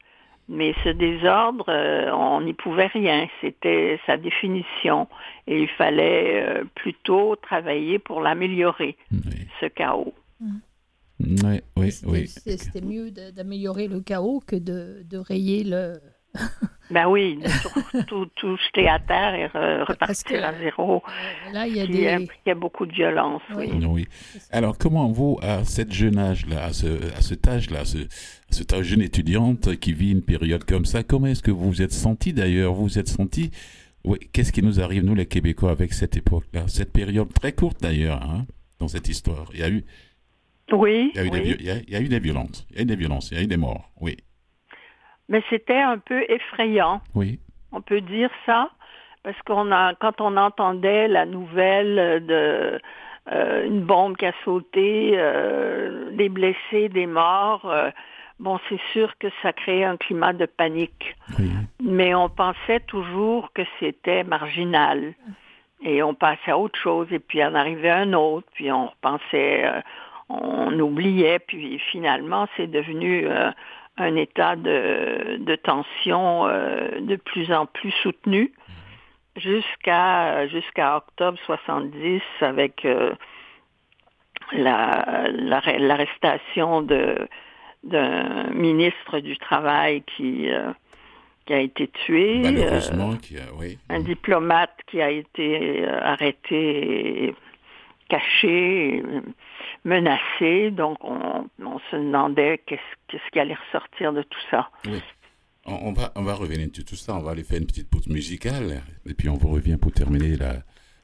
Mais 0.49 0.75
ce 0.83 0.89
désordre, 0.89 1.65
euh, 1.69 2.11
on 2.13 2.41
n'y 2.41 2.53
pouvait 2.53 2.89
rien. 2.89 3.29
C'était 3.41 4.01
sa 4.07 4.17
définition. 4.17 5.07
Et 5.47 5.61
il 5.63 5.69
fallait 5.69 6.43
euh, 6.43 6.65
plutôt 6.75 7.37
travailler 7.37 8.01
pour 8.01 8.21
l'améliorer, 8.21 8.97
Oui. 9.13 9.47
ce 9.61 9.67
chaos. 9.67 10.13
Oui, 11.21 11.61
oui, 11.77 11.93
C'était 11.93 12.11
oui. 12.11 12.27
c'était 12.59 12.81
mieux 12.81 13.13
d'améliorer 13.13 13.87
le 13.87 14.01
chaos 14.01 14.43
que 14.45 14.57
de, 14.57 15.05
de 15.09 15.19
rayer 15.19 15.63
le. 15.63 16.01
Ben 16.93 17.09
oui, 17.09 17.39
tout, 17.63 18.03
tout, 18.07 18.27
tout 18.37 18.57
jeter 18.67 18.87
à 18.89 18.99
terre 18.99 19.35
et 19.35 19.47
re- 19.47 19.97
Parce 19.99 20.23
que- 20.23 20.35
repartir 20.35 20.45
à 20.45 20.59
zéro, 20.59 21.03
Là, 21.53 21.67
il 21.67 21.77
y 21.77 21.81
a 21.81 21.87
qui 21.87 21.93
des. 21.93 22.09
impliquait 22.09 22.55
beaucoup 22.55 22.85
de 22.87 22.93
violence, 22.93 23.41
Oui. 23.57 23.71
oui. 23.73 23.87
Oui. 23.87 24.09
Alors, 24.51 24.77
comment 24.77 25.09
vous, 25.11 25.39
à 25.43 25.65
cette 25.65 25.93
jeune 25.93 26.19
âge-là, 26.19 26.65
à, 26.65 26.73
ce, 26.73 26.87
à 27.17 27.21
cet 27.23 27.49
âge-là, 27.49 27.81
à 27.81 27.85
ce, 27.85 27.99
à 27.99 28.03
cette 28.51 28.73
âge 28.73 28.85
jeune 28.87 29.01
étudiante 29.03 29.77
qui 29.77 29.93
vit 29.93 30.11
une 30.13 30.23
période 30.23 30.65
comme 30.65 30.85
ça, 30.85 31.03
comment 31.03 31.29
est-ce 31.29 31.43
que 31.43 31.51
vous 31.51 31.65
vous 31.71 31.83
êtes 31.83 31.93
senti 31.93 32.33
d'ailleurs? 32.33 32.75
Vous 32.75 32.83
vous 32.83 32.99
êtes 32.99 33.09
senti 33.09 33.51
oui, 34.05 34.19
Qu'est-ce 34.33 34.51
qui 34.53 34.63
nous 34.63 34.81
arrive, 34.81 35.05
nous 35.05 35.15
les 35.15 35.27
Québécois, 35.27 35.71
avec 35.71 35.93
cette 35.95 36.17
époque-là? 36.17 36.65
Cette 36.67 36.93
période 36.93 37.33
très 37.33 37.53
courte 37.53 37.81
d'ailleurs, 37.81 38.21
hein, 38.23 38.47
dans 38.81 38.89
cette 38.89 39.09
histoire. 39.09 39.47
Il 39.55 39.61
y 39.61 39.63
a 39.63 39.71
eu, 39.71 39.85
Oui, 40.73 41.13
il 41.15 41.17
y 41.17 41.21
a 41.21 41.25
eu, 41.25 41.31
des, 41.31 41.39
oui. 41.41 41.45
vi- 41.53 41.57
il 41.61 41.67
y 41.67 41.71
a, 41.71 41.77
il 41.87 41.91
y 41.91 41.97
a 41.97 42.01
eu 42.01 42.09
des 42.09 42.19
violences. 42.19 42.67
Il 42.71 42.77
y 42.77 42.79
a 42.81 42.83
eu 42.83 42.87
des 42.87 42.97
violences, 42.97 43.31
il 43.31 43.37
y 43.37 43.41
a 43.41 43.45
eu 43.45 43.47
des 43.47 43.57
morts. 43.57 43.91
Oui, 44.01 44.17
mais 45.29 45.43
c'était 45.51 45.81
un 45.81 45.99
peu 45.99 46.25
effrayant. 46.29 47.01
oui, 47.15 47.39
On 47.73 47.81
peut 47.81 48.01
dire 48.01 48.31
ça 48.47 48.71
parce 49.23 49.41
qu'on 49.43 49.71
a, 49.73 49.95
quand 49.95 50.21
on 50.21 50.37
entendait 50.37 51.09
la 51.09 51.27
nouvelle 51.27 52.27
de 52.27 52.81
euh, 53.31 53.67
une 53.67 53.83
bombe 53.83 54.17
qui 54.17 54.27
a 54.27 54.33
sauté, 54.45 55.13
euh, 55.15 56.11
des 56.11 56.29
blessés, 56.29 56.89
des 56.89 57.07
morts, 57.07 57.65
euh, 57.67 57.91
bon, 58.41 58.59
c'est 58.69 58.81
sûr 58.93 59.17
que 59.19 59.29
ça 59.43 59.53
créait 59.53 59.85
un 59.85 59.97
climat 59.97 60.33
de 60.33 60.47
panique. 60.47 61.15
oui. 61.39 61.51
Mais 61.85 62.15
on 62.15 62.29
pensait 62.29 62.81
toujours 62.87 63.53
que 63.53 63.63
c'était 63.81 64.25
marginal. 64.25 65.15
Et 65.85 66.01
on 66.03 66.15
passait 66.15 66.53
à 66.53 66.59
autre 66.59 66.79
chose, 66.79 67.09
et 67.11 67.19
puis 67.19 67.45
en 67.45 67.57
arrivait 67.57 67.91
un 67.91 68.13
autre, 68.13 68.47
puis 68.55 68.71
on 68.71 68.87
repensait, 68.87 69.67
euh, 69.67 69.81
on 70.29 70.79
oubliait, 70.79 71.41
puis 71.41 71.81
finalement 71.91 72.47
c'est 72.57 72.69
devenu 72.69 73.27
un 73.99 74.17
état 74.17 74.57
de, 74.57 75.37
de 75.39 75.55
tension 75.57 76.47
euh, 76.47 77.01
de 77.01 77.17
plus 77.17 77.53
en 77.53 77.67
plus 77.67 77.91
soutenu 78.03 78.53
jusqu'à 79.37 80.47
jusqu'à 80.49 80.97
octobre 80.97 81.39
70 81.47 82.21
avec 82.41 82.85
euh, 82.85 83.13
la- 84.53 85.29
la- 85.33 85.79
l'arrestation 85.79 86.83
de 86.83 87.29
d'un 87.85 88.45
ministre 88.51 89.19
du 89.19 89.37
travail 89.39 90.03
qui 90.17 90.49
euh, 90.51 90.73
qui 91.47 91.55
a 91.55 91.59
été 91.61 91.89
tué, 91.89 92.39
Malheureusement, 92.45 93.17
qui 93.17 93.37
a, 93.37 93.53
oui. 93.59 93.77
un 93.89 93.99
diplomate 93.99 94.77
qui 94.87 95.03
a 95.03 95.11
été 95.11 95.85
arrêté, 95.89 97.25
et 97.25 97.35
caché, 98.09 98.99
et 98.99 99.03
menacé. 99.85 100.71
Donc 100.71 100.99
on, 101.03 101.49
on 101.61 101.79
se 101.91 101.97
demandait 101.97 102.61
qu'est-ce 102.67 102.81
qu'est-ce 103.09 103.31
qui 103.33 103.39
allait 103.39 103.57
ressortir 103.67 104.13
de 104.13 104.23
tout 104.23 104.41
ça. 104.51 104.71
On, 105.65 105.75
on 105.89 105.93
va, 105.93 106.13
on 106.17 106.23
va 106.23 106.35
revenir 106.35 106.69
sur 106.73 106.85
tout 106.85 106.97
ça. 106.97 107.15
On 107.15 107.21
va 107.21 107.33
aller 107.33 107.45
faire 107.45 107.59
une 107.59 107.67
petite 107.67 107.89
pause 107.89 108.09
musicale. 108.09 108.83
Et 109.07 109.15
puis, 109.15 109.29
on 109.29 109.35
vous 109.35 109.49
revient 109.49 109.77
pour 109.77 109.93
terminer 109.93 110.37
la, 110.37 110.55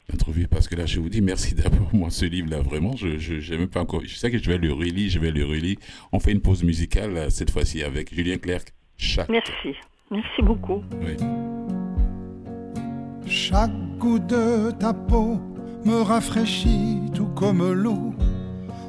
l'interview. 0.08 0.48
Parce 0.48 0.66
que 0.68 0.74
là, 0.74 0.84
je 0.86 0.98
vous 1.00 1.08
dis 1.08 1.22
merci 1.22 1.54
d'abord. 1.54 1.88
Moi, 1.92 2.10
ce 2.10 2.24
livre-là, 2.24 2.60
vraiment, 2.60 2.96
je 2.96 3.18
je, 3.18 3.54
même 3.54 3.68
pas 3.68 3.80
encore. 3.80 4.02
Je 4.02 4.14
sais 4.16 4.30
que 4.30 4.38
je 4.38 4.50
vais 4.50 4.58
le 4.58 4.72
relire, 4.72 5.10
je 5.10 5.18
vais 5.18 5.30
le 5.30 5.44
relire. 5.44 5.76
On 6.12 6.18
fait 6.18 6.32
une 6.32 6.40
pause 6.40 6.64
musicale, 6.64 7.16
euh, 7.16 7.30
cette 7.30 7.50
fois-ci, 7.50 7.82
avec 7.82 8.12
Julien 8.12 8.38
Clerc. 8.38 8.64
Chaque. 8.96 9.28
Merci. 9.28 9.76
Merci 10.10 10.42
beaucoup. 10.42 10.82
Oui. 11.02 11.16
Chaque 13.26 13.70
goutte 13.98 14.26
de 14.26 14.70
ta 14.72 14.92
peau 14.94 15.38
me 15.84 16.02
rafraîchit 16.02 17.00
tout 17.14 17.28
comme 17.36 17.72
l'eau, 17.72 18.07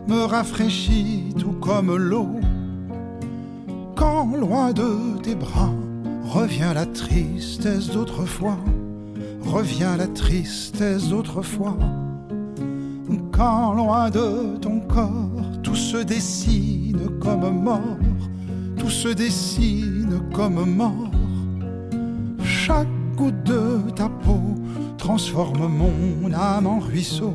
me 0.08 0.24
rafraîchit 0.24 1.34
tout 1.38 1.54
comme 1.54 1.96
l'eau. 1.96 2.40
Quand 3.96 4.36
loin 4.36 4.72
de 4.72 5.20
tes 5.22 5.36
bras 5.36 5.74
revient 6.24 6.72
la 6.74 6.86
tristesse 6.86 7.90
d'autrefois, 7.92 8.58
revient 9.42 9.96
la 9.98 10.08
tristesse 10.08 11.10
d'autrefois. 11.10 11.78
Quand 13.32 13.74
loin 13.74 14.10
de 14.10 14.58
ton 14.58 14.82
corps 14.82 15.62
tout 15.64 15.76
se 15.76 15.98
dessine 15.98 17.10
comme 17.22 17.64
mort, 17.64 17.98
tout 18.78 18.90
se 18.90 19.10
dessine 19.10 20.20
comme 20.34 20.66
mort. 20.66 21.12
Chaque 22.44 22.88
goutte 23.16 23.44
de 23.44 23.92
ta 23.96 24.10
peau 24.10 24.56
transforme 24.98 25.68
mon 25.68 26.34
âme 26.34 26.68
en 26.68 26.80
ruisseau, 26.80 27.34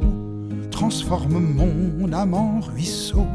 transforme 0.75 1.39
mon 1.39 2.13
âme 2.13 2.35
en 2.35 2.59
ruisseau. 2.61 3.27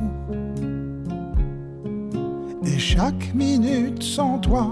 Et 2.66 2.78
chaque 2.78 3.34
minute 3.34 4.04
sans 4.04 4.40
toi 4.40 4.68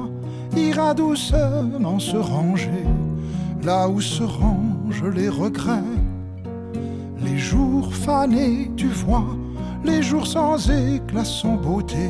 ira 0.55 0.93
doucement 0.93 1.97
se 1.97 2.17
ranger, 2.17 2.83
là 3.63 3.87
où 3.87 4.01
se 4.01 4.23
rangent 4.23 5.11
les 5.15 5.29
regrets. 5.29 5.95
Les 7.23 7.37
jours 7.37 7.93
fanés, 7.93 8.69
tu 8.75 8.87
vois, 8.87 9.29
les 9.85 10.03
jours 10.03 10.27
sans 10.27 10.69
éclat, 10.69 11.23
sans 11.23 11.55
beauté, 11.55 12.09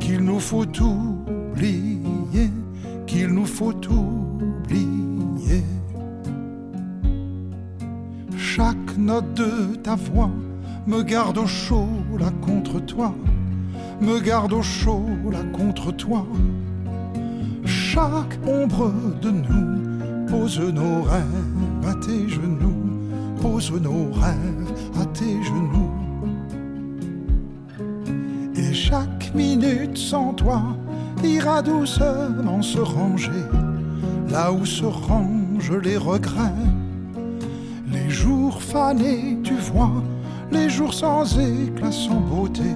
qu'il 0.00 0.22
nous 0.22 0.40
faut 0.40 0.66
oublier, 0.80 2.50
qu'il 3.06 3.28
nous 3.28 3.46
faut 3.46 3.86
oublier. 3.86 4.29
Chaque 8.56 8.98
note 8.98 9.34
de 9.34 9.76
ta 9.76 9.94
voix 9.94 10.28
me 10.84 11.02
garde 11.02 11.38
au 11.38 11.46
chaud 11.46 11.86
là 12.18 12.32
contre 12.44 12.80
toi, 12.80 13.14
me 14.00 14.18
garde 14.18 14.52
au 14.52 14.60
chaud 14.60 15.06
là 15.30 15.38
contre 15.56 15.92
toi. 15.92 16.26
Chaque 17.64 18.40
ombre 18.48 18.92
de 19.22 19.30
nous 19.30 20.26
pose 20.26 20.58
nos 20.58 21.02
rêves 21.02 21.86
à 21.88 21.94
tes 21.94 22.28
genoux, 22.28 22.90
pose 23.40 23.70
nos 23.70 24.10
rêves 24.12 24.72
à 25.00 25.06
tes 25.06 25.40
genoux. 25.44 25.92
Et 28.56 28.74
chaque 28.74 29.32
minute 29.32 29.96
sans 29.96 30.32
toi 30.34 30.60
ira 31.22 31.62
doucement 31.62 32.62
se 32.62 32.80
ranger, 32.80 33.46
là 34.28 34.52
où 34.52 34.66
se 34.66 34.86
rangent 34.86 35.78
les 35.84 35.96
regrets. 35.96 36.79
Jours 38.20 38.60
fanés, 38.60 39.38
tu 39.42 39.54
vois, 39.54 40.02
les 40.52 40.68
jours 40.68 40.92
sans 40.92 41.24
éclat, 41.38 41.90
sans 41.90 42.20
beauté, 42.20 42.70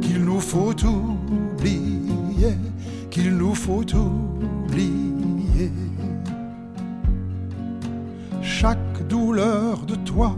qu'il 0.00 0.24
nous 0.24 0.40
faut 0.40 0.74
oublier, 0.84 2.56
qu'il 3.08 3.36
nous 3.36 3.54
faut 3.54 3.84
oublier. 3.94 5.70
Chaque 8.42 9.06
douleur 9.08 9.78
de 9.86 9.94
toi 9.94 10.34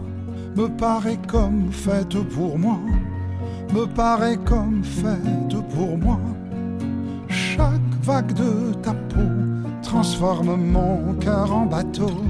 me 0.55 0.67
paraît 0.67 1.19
comme 1.27 1.71
faite 1.71 2.17
pour 2.35 2.59
moi, 2.59 2.77
me 3.73 3.85
paraît 3.85 4.37
comme 4.45 4.83
faite 4.83 5.55
pour 5.73 5.97
moi. 5.97 6.19
Chaque 7.27 7.93
vague 8.03 8.33
de 8.33 8.73
ta 8.83 8.93
peau 8.93 9.31
transforme 9.81 10.55
mon 10.57 11.15
cœur 11.15 11.51
en 11.51 11.65
bateau, 11.65 12.21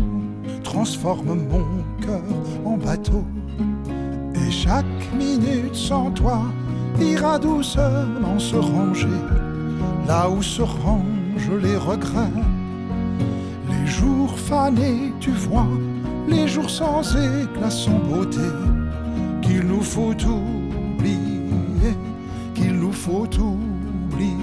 transforme 0.63 1.35
mon 1.51 1.80
Et 2.93 4.51
chaque 4.51 5.13
minute 5.17 5.73
sans 5.73 6.11
toi 6.11 6.41
ira 6.99 7.39
doucement 7.39 8.37
se 8.37 8.57
ranger, 8.57 9.07
là 10.05 10.29
où 10.29 10.41
se 10.41 10.61
rangent 10.61 11.57
les 11.63 11.77
regrets. 11.77 12.41
Les 13.69 13.87
jours 13.87 14.37
fanés, 14.37 15.13
tu 15.21 15.31
vois, 15.31 15.69
les 16.27 16.49
jours 16.49 16.69
sans 16.69 17.01
éclat, 17.15 17.69
sans 17.69 17.97
beauté, 17.97 18.49
qu'il 19.41 19.61
nous 19.61 19.83
faut 19.83 20.11
oublier, 20.11 21.95
qu'il 22.53 22.73
nous 22.73 22.91
faut 22.91 23.25
oublier. 23.39 24.35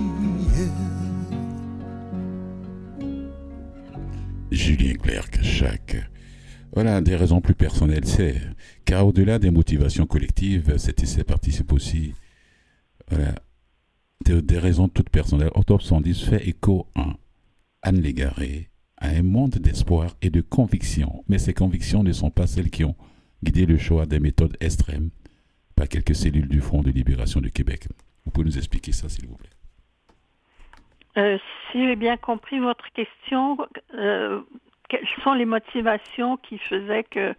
Julien 4.51 4.95
Clerc, 4.95 5.29
chaque. 5.43 5.97
Voilà, 6.73 7.01
des 7.01 7.17
raisons 7.17 7.41
plus 7.41 7.55
personnelles, 7.55 8.05
c'est. 8.07 8.41
Car 8.85 9.07
au-delà 9.07 9.39
des 9.39 9.51
motivations 9.51 10.07
collectives, 10.07 10.77
c'était 10.79 11.07
ces 11.07 11.25
participes 11.25 11.73
aussi. 11.73 12.15
Voilà. 13.11 13.35
Des 14.25 14.59
raisons 14.59 14.89
toutes 14.89 15.11
personnelles. 15.11 15.51
Octobre 15.55 15.83
110 15.83 16.25
fait 16.25 16.47
écho 16.47 16.87
à 16.95 17.15
Anne 17.83 18.01
Légaré, 18.01 18.69
à 18.99 19.09
un 19.09 19.23
monde 19.23 19.53
d'espoir 19.53 20.17
et 20.21 20.31
de 20.31 20.41
conviction. 20.41 21.25
Mais 21.29 21.39
ces 21.39 21.55
convictions 21.55 22.03
ne 22.03 22.13
sont 22.13 22.31
pas 22.31 22.47
celles 22.47 22.71
qui 22.71 22.85
ont 22.85 22.97
guidé 23.43 23.67
le 23.67 23.79
choix 23.79 24.07
des 24.07 24.21
méthodes 24.21 24.57
extrêmes 24.61 25.11
par 25.77 25.89
quelques 25.89 26.15
cellules 26.15 26.49
du 26.49 26.61
Front 26.61 26.83
de 26.83 26.91
libération 26.91 27.41
du 27.41 27.53
Québec. 27.53 27.87
Vous 28.25 28.33
pouvez 28.33 28.47
nous 28.47 28.59
expliquer 28.59 28.93
ça, 28.93 29.09
s'il 29.09 29.27
vous 29.27 29.37
plaît 29.37 29.49
Euh, 31.17 31.39
si 31.71 31.87
j'ai 31.87 31.97
bien 31.97 32.17
compris 32.17 32.59
votre 32.59 32.93
question, 32.93 33.57
euh, 33.95 34.41
quelles 34.89 35.07
sont 35.23 35.35
les 35.35 35.45
motivations 35.45 36.37
qui 36.39 36.59
faisaient 36.59 37.05
que 37.05 37.35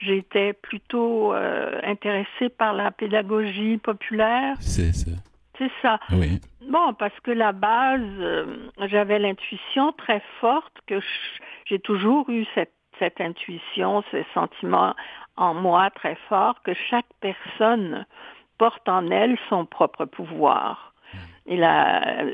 j'étais 0.00 0.52
plutôt 0.52 1.34
euh, 1.34 1.80
intéressée 1.84 2.48
par 2.48 2.72
la 2.72 2.90
pédagogie 2.90 3.78
populaire 3.78 4.56
C'est 4.60 4.92
ça. 4.92 5.10
C'est 5.58 5.70
ça. 5.82 6.00
Oui. 6.12 6.40
Bon, 6.68 6.94
parce 6.94 7.18
que 7.20 7.30
la 7.30 7.52
base, 7.52 8.00
euh, 8.18 8.70
j'avais 8.86 9.18
l'intuition 9.18 9.92
très 9.92 10.22
forte 10.40 10.72
que 10.86 11.00
j'ai 11.66 11.78
toujours 11.78 12.30
eu 12.30 12.46
cette, 12.54 12.72
cette 12.98 13.20
intuition, 13.20 14.02
ce 14.10 14.22
sentiment 14.32 14.94
en 15.36 15.54
moi 15.54 15.90
très 15.90 16.16
fort 16.28 16.62
que 16.62 16.72
chaque 16.88 17.06
personne 17.20 18.06
porte 18.56 18.88
en 18.88 19.10
elle 19.10 19.36
son 19.48 19.66
propre 19.66 20.06
pouvoir. 20.06 20.90
Et 21.46 21.56
là, 21.56 22.24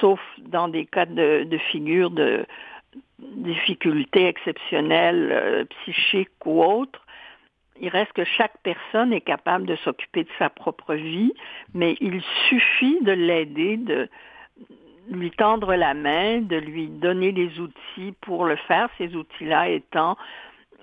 sauf 0.00 0.20
dans 0.38 0.68
des 0.68 0.84
cas 0.84 1.06
de, 1.06 1.44
de 1.44 1.58
figure 1.58 2.10
de 2.10 2.44
difficultés 3.18 4.26
exceptionnelles, 4.26 5.30
euh, 5.32 5.64
psychiques 5.64 6.30
ou 6.44 6.62
autres, 6.62 7.04
il 7.80 7.88
reste 7.88 8.12
que 8.12 8.24
chaque 8.24 8.58
personne 8.62 9.12
est 9.12 9.20
capable 9.20 9.66
de 9.66 9.76
s'occuper 9.76 10.24
de 10.24 10.30
sa 10.38 10.50
propre 10.50 10.94
vie, 10.94 11.32
mais 11.74 11.96
il 12.00 12.22
suffit 12.48 12.98
de 13.02 13.12
l'aider, 13.12 13.76
de 13.76 14.08
lui 15.10 15.30
tendre 15.30 15.74
la 15.74 15.94
main, 15.94 16.40
de 16.40 16.56
lui 16.56 16.88
donner 16.88 17.32
les 17.32 17.60
outils 17.60 18.14
pour 18.20 18.44
le 18.44 18.56
faire, 18.56 18.88
ces 18.98 19.14
outils-là 19.14 19.68
étant 19.68 20.16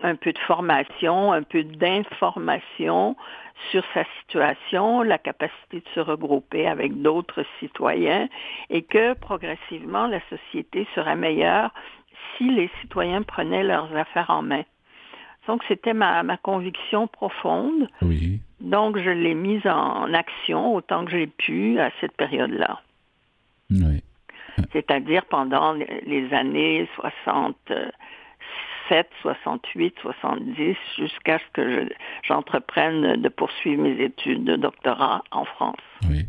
un 0.03 0.15
peu 0.15 0.33
de 0.33 0.39
formation, 0.39 1.31
un 1.31 1.43
peu 1.43 1.63
d'information 1.63 3.15
sur 3.71 3.83
sa 3.93 4.03
situation, 4.19 5.01
la 5.01 5.17
capacité 5.17 5.77
de 5.79 5.89
se 5.93 5.99
regrouper 6.01 6.67
avec 6.67 7.01
d'autres 7.01 7.45
citoyens 7.59 8.27
et 8.69 8.81
que 8.81 9.13
progressivement 9.13 10.07
la 10.07 10.19
société 10.29 10.85
serait 10.93 11.15
meilleure 11.15 11.71
si 12.37 12.49
les 12.49 12.69
citoyens 12.81 13.21
prenaient 13.23 13.63
leurs 13.63 13.95
affaires 13.95 14.29
en 14.29 14.41
main. 14.41 14.63
Donc 15.47 15.63
c'était 15.67 15.93
ma, 15.93 16.23
ma 16.23 16.37
conviction 16.37 17.07
profonde. 17.07 17.87
Oui. 18.01 18.39
Donc 18.59 18.97
je 18.97 19.09
l'ai 19.11 19.35
mise 19.35 19.65
en 19.67 20.11
action 20.13 20.73
autant 20.75 21.05
que 21.05 21.11
j'ai 21.11 21.27
pu 21.27 21.79
à 21.79 21.91
cette 22.01 22.17
période-là. 22.17 22.81
Oui. 23.69 24.01
C'est-à-dire 24.71 25.25
pendant 25.25 25.73
les 25.73 26.33
années 26.33 26.87
67, 26.95 29.07
68, 29.21 29.95
70, 30.01 30.75
jusqu'à 30.97 31.39
ce 31.39 31.43
que 31.53 31.69
je- 31.83 31.89
j'entreprenne 32.23 33.21
de 33.21 33.29
poursuivre 33.29 33.83
mes 33.83 34.01
études 34.03 34.43
de 34.45 34.55
doctorat 34.55 35.23
en 35.31 35.45
France. 35.45 35.75
Oui. 36.09 36.25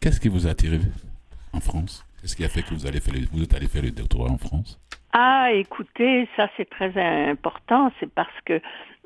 Qu'est-ce 0.00 0.20
qui 0.20 0.28
vous 0.28 0.46
a 0.46 0.50
attiré 0.50 0.78
en 1.52 1.60
France? 1.60 2.04
Qu'est-ce 2.20 2.36
qui 2.36 2.44
a 2.44 2.48
fait 2.48 2.62
que 2.62 2.74
vous, 2.74 2.86
allez 2.86 3.00
faire 3.00 3.14
le- 3.14 3.26
vous 3.32 3.42
êtes 3.42 3.54
allé 3.54 3.66
faire 3.68 3.82
le 3.82 3.90
doctorat 3.90 4.30
en 4.30 4.38
France? 4.38 4.78
Ah, 5.12 5.48
écoutez, 5.52 6.28
ça 6.36 6.48
c'est 6.56 6.68
très 6.68 6.92
important. 7.30 7.90
C'est 7.98 8.12
parce 8.12 8.40
que 8.44 8.60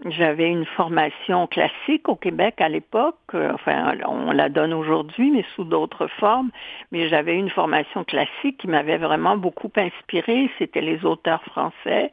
j'avais 0.04 0.48
une 0.48 0.64
formation 0.64 1.46
classique 1.46 2.08
au 2.08 2.16
Québec 2.16 2.60
à 2.60 2.68
l'époque. 2.68 3.18
Euh, 3.34 3.52
Enfin, 3.54 3.94
on 4.08 4.32
la 4.32 4.48
donne 4.48 4.72
aujourd'hui, 4.74 5.30
mais 5.30 5.44
sous 5.54 5.62
d'autres 5.62 6.08
formes. 6.08 6.50
Mais 6.90 7.08
j'avais 7.08 7.36
une 7.36 7.50
formation 7.50 8.02
classique 8.02 8.58
qui 8.58 8.66
m'avait 8.66 8.96
vraiment 8.96 9.36
beaucoup 9.36 9.70
inspirée. 9.76 10.50
C'était 10.58 10.80
les 10.80 11.04
auteurs 11.04 11.44
français. 11.44 12.10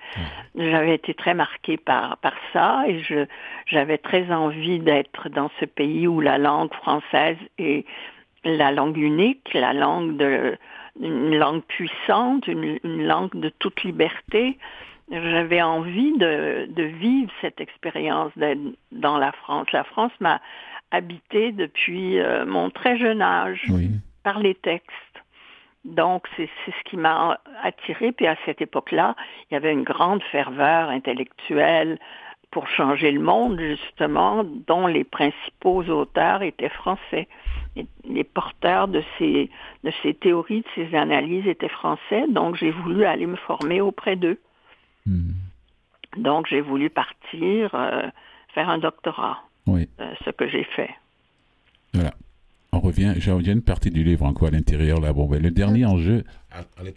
J'avais 0.55 0.93
été 0.93 1.15
très 1.15 1.33
marquée 1.33 1.77
par, 1.77 2.17
par 2.17 2.33
ça 2.53 2.83
et 2.87 2.99
je, 3.01 3.25
j'avais 3.65 3.97
très 3.97 4.31
envie 4.31 4.79
d'être 4.79 5.29
dans 5.29 5.49
ce 5.59 5.65
pays 5.65 6.07
où 6.07 6.21
la 6.21 6.37
langue 6.37 6.73
française 6.75 7.37
est 7.57 7.85
la 8.43 8.71
langue 8.71 8.97
unique, 8.97 9.49
la 9.53 9.73
langue 9.73 10.15
de, 10.15 10.57
une 10.99 11.35
langue 11.37 11.63
puissante, 11.63 12.47
une, 12.47 12.79
une 12.83 13.05
langue 13.05 13.33
de 13.35 13.49
toute 13.59 13.83
liberté. 13.83 14.57
J'avais 15.11 15.61
envie 15.61 16.15
de, 16.17 16.67
de 16.69 16.83
vivre 16.83 17.31
cette 17.41 17.59
expérience 17.59 18.31
d'être 18.35 18.59
dans 18.91 19.17
la 19.17 19.31
France. 19.31 19.71
La 19.71 19.83
France 19.83 20.11
m'a 20.19 20.39
habité 20.91 21.51
depuis 21.51 22.19
euh, 22.19 22.45
mon 22.45 22.69
très 22.69 22.97
jeune 22.97 23.21
âge 23.21 23.63
Oui. 23.69 23.89
par 24.23 24.39
les 24.39 24.55
textes. 24.55 24.93
Donc, 25.85 26.27
c'est 26.35 26.49
c'est 26.65 26.71
ce 26.71 26.89
qui 26.89 26.97
m'a 26.97 27.39
attiré. 27.63 28.11
Puis 28.11 28.27
à 28.27 28.35
cette 28.45 28.61
époque-là, 28.61 29.15
il 29.49 29.53
y 29.53 29.57
avait 29.57 29.71
une 29.71 29.83
grande 29.83 30.21
ferveur 30.23 30.89
intellectuelle 30.89 31.97
pour 32.51 32.67
changer 32.67 33.11
le 33.11 33.19
monde, 33.19 33.59
justement, 33.59 34.43
dont 34.43 34.87
les 34.87 35.03
principaux 35.03 35.83
auteurs 35.83 36.41
étaient 36.41 36.69
français. 36.69 37.27
Les 38.05 38.23
porteurs 38.23 38.87
de 38.87 39.03
ces, 39.17 39.49
de 39.83 39.91
ces 40.01 40.13
théories, 40.15 40.61
de 40.61 40.67
ces 40.75 40.95
analyses 40.95 41.47
étaient 41.47 41.69
français, 41.69 42.25
donc 42.29 42.55
j'ai 42.55 42.71
voulu 42.71 43.05
aller 43.05 43.27
me 43.27 43.35
former 43.35 43.81
auprès 43.81 44.15
d'eux. 44.15 44.39
Hmm. 45.05 45.33
Donc 46.17 46.47
j'ai 46.47 46.61
voulu 46.61 46.89
partir, 46.89 47.69
euh, 47.75 48.09
faire 48.55 48.69
un 48.69 48.79
doctorat, 48.79 49.39
Oui. 49.67 49.87
euh, 49.99 50.13
ce 50.25 50.31
que 50.31 50.47
j'ai 50.47 50.63
fait. 50.63 50.89
Voilà. 51.93 52.13
On 52.71 52.79
revient, 52.79 53.13
j'ai 53.17 53.31
il 53.31 53.47
y 53.47 53.49
a 53.49 53.53
une 53.53 53.63
partie 53.63 53.89
du 53.89 54.03
livre 54.03 54.25
encore 54.25 54.49
à 54.49 54.51
l'intérieur 54.51 54.99
là. 54.99 55.11
Bon, 55.11 55.25
ben, 55.25 55.41
le 55.41 55.49
dernier 55.51 55.85
enjeu. 55.85 56.23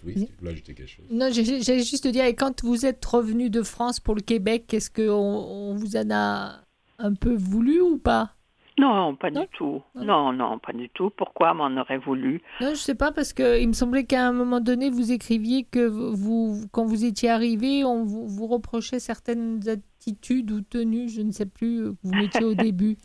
Oui, 0.05 0.15
si 0.17 0.27
tu 0.27 0.33
voulais 0.39 0.53
ajouter 0.53 0.75
quelque 0.75 0.89
chose. 0.89 1.07
Non, 1.11 1.29
j'allais 1.31 1.83
juste 1.83 2.05
te 2.05 2.09
dire, 2.09 2.25
et 2.25 2.35
quand 2.35 2.63
vous 2.63 2.85
êtes 2.85 3.05
revenu 3.05 3.49
de 3.49 3.63
France 3.63 4.01
pour 4.01 4.15
le 4.15 4.21
Québec, 4.21 4.73
est-ce 4.75 4.91
qu'on 4.91 5.13
on 5.13 5.75
vous 5.75 5.97
en 5.97 6.11
a 6.11 6.61
un 6.99 7.15
peu 7.15 7.35
voulu 7.35 7.81
ou 7.81 7.99
pas? 7.99 8.35
Non, 8.79 9.15
pas 9.17 9.31
Non 9.31 9.43
du 9.43 9.49
tout. 9.49 9.83
Non. 9.95 10.05
Non, 10.05 10.33
non, 10.33 10.59
pas 10.59 10.73
du 10.73 10.89
tout. 10.91 11.11
Pourquoi 11.17 11.53
m'en 11.53 11.75
aurait 11.81 11.99
voulu? 11.99 12.41
Non, 12.61 12.71
je 12.71 12.77
sais 12.81 12.95
pas, 12.95 13.13
parce 13.13 13.33
qu'il 13.33 13.69
me 13.69 13.75
semblait 13.75 14.05
qu'à 14.05 14.27
un 14.27 14.33
moment 14.33 14.61
donné, 14.61 14.91
vous 14.91 15.13
écriviez 15.13 15.65
que 15.65 15.87
vous, 15.87 16.65
quand 16.73 16.85
vous 16.87 17.05
étiez 17.05 17.29
arrivé, 17.29 17.85
on 17.85 18.05
vous, 18.05 18.27
vous 18.27 18.47
reprochait 18.47 18.99
certaines 18.99 19.61
attitudes 19.69 20.51
ou 20.51 20.63
tenues, 20.63 21.09
je 21.11 21.21
ne 21.21 21.33
sais 21.33 21.47
plus, 21.47 21.81
euh, 21.81 21.91
que 21.93 21.97
vous 22.03 22.15
mettiez 22.15 22.45
au 22.45 22.55
début. 22.67 22.97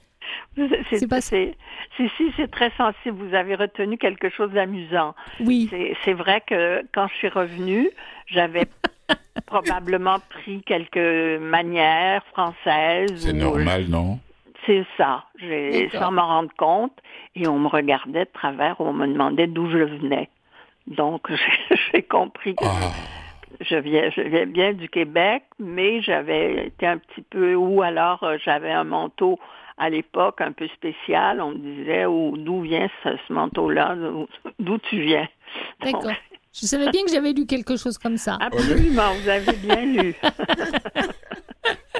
C'est 0.89 1.07
pas- 1.09 1.21
si, 1.21 1.53
c'est 2.36 2.49
très 2.51 2.71
sensible. 2.78 3.17
Vous 3.28 3.34
avez 3.36 3.55
retenu 3.55 3.97
quelque 3.97 4.30
chose 4.30 4.51
d'amusant. 4.51 5.15
Oui, 5.39 5.69
C'est 6.03 6.13
vrai 6.13 6.41
que 6.45 6.84
quand 6.93 7.07
je 7.07 7.15
suis 7.15 7.30
revenue, 7.30 7.89
j'avais 8.28 8.65
probablement 9.45 10.17
pris 10.30 10.61
quelques 10.63 11.39
manières 11.41 12.23
françaises. 12.28 13.13
C'est 13.15 13.34
normal, 13.34 13.86
non? 13.89 14.19
C'est 14.65 14.86
ça. 14.97 15.23
J'ai-. 15.39 15.89
Sans 15.93 16.11
m'en 16.11 16.28
rendre 16.28 16.51
compte. 16.57 16.93
Et 17.36 17.47
on 17.47 17.59
me 17.59 17.67
regardait 17.67 18.25
de 18.25 18.30
travers, 18.34 18.82
on 18.82 18.93
me 18.93 19.07
demandait 19.07 19.47
d'où 19.47 19.69
je 19.69 19.78
venais. 19.78 20.30
Donc, 20.88 21.28
j'ai- 21.30 21.78
j'ai 21.93 22.01
compris 22.03 22.55
que 22.55 22.65
Ah, 22.65 22.91
je 23.61 23.75
viens, 23.78 24.09
je 24.09 24.21
viens 24.21 24.45
bien 24.45 24.73
du 24.73 24.89
Québec, 24.89 25.43
mais 25.59 26.01
j'avais 26.01 26.67
été 26.67 26.88
un 26.88 26.97
petit 26.97 27.21
peu, 27.21 27.55
ou 27.55 27.82
alors 27.82 28.23
euh, 28.23 28.38
j'avais 28.43 28.71
un 28.71 28.84
manteau 28.84 29.39
à 29.78 29.89
l'époque 29.89 30.41
un 30.41 30.51
peu 30.51 30.67
spécial. 30.69 31.41
On 31.41 31.51
me 31.51 31.57
disait 31.57 32.05
où- 32.05 32.36
d'où 32.38 32.61
vient 32.61 32.88
ce, 33.03 33.09
ce 33.28 33.34
manteau-là, 33.34 33.95
d'où- 34.59 34.78
tu 34.89 35.01
viens? 35.01 35.28
Donc, 35.84 35.93
d'accord. 35.93 36.11
Je 36.53 36.65
savais 36.65 36.89
bien 36.89 37.03
que 37.03 37.11
j'avais 37.11 37.34
lu 37.34 37.45
quelque 37.45 37.75
chose 37.78 37.97
comme 37.99 38.17
ça. 38.17 38.38
absolument, 38.41 39.13
vous 39.21 39.30
avez 39.30 39.53
bien 39.57 39.86
lu. 39.86 40.15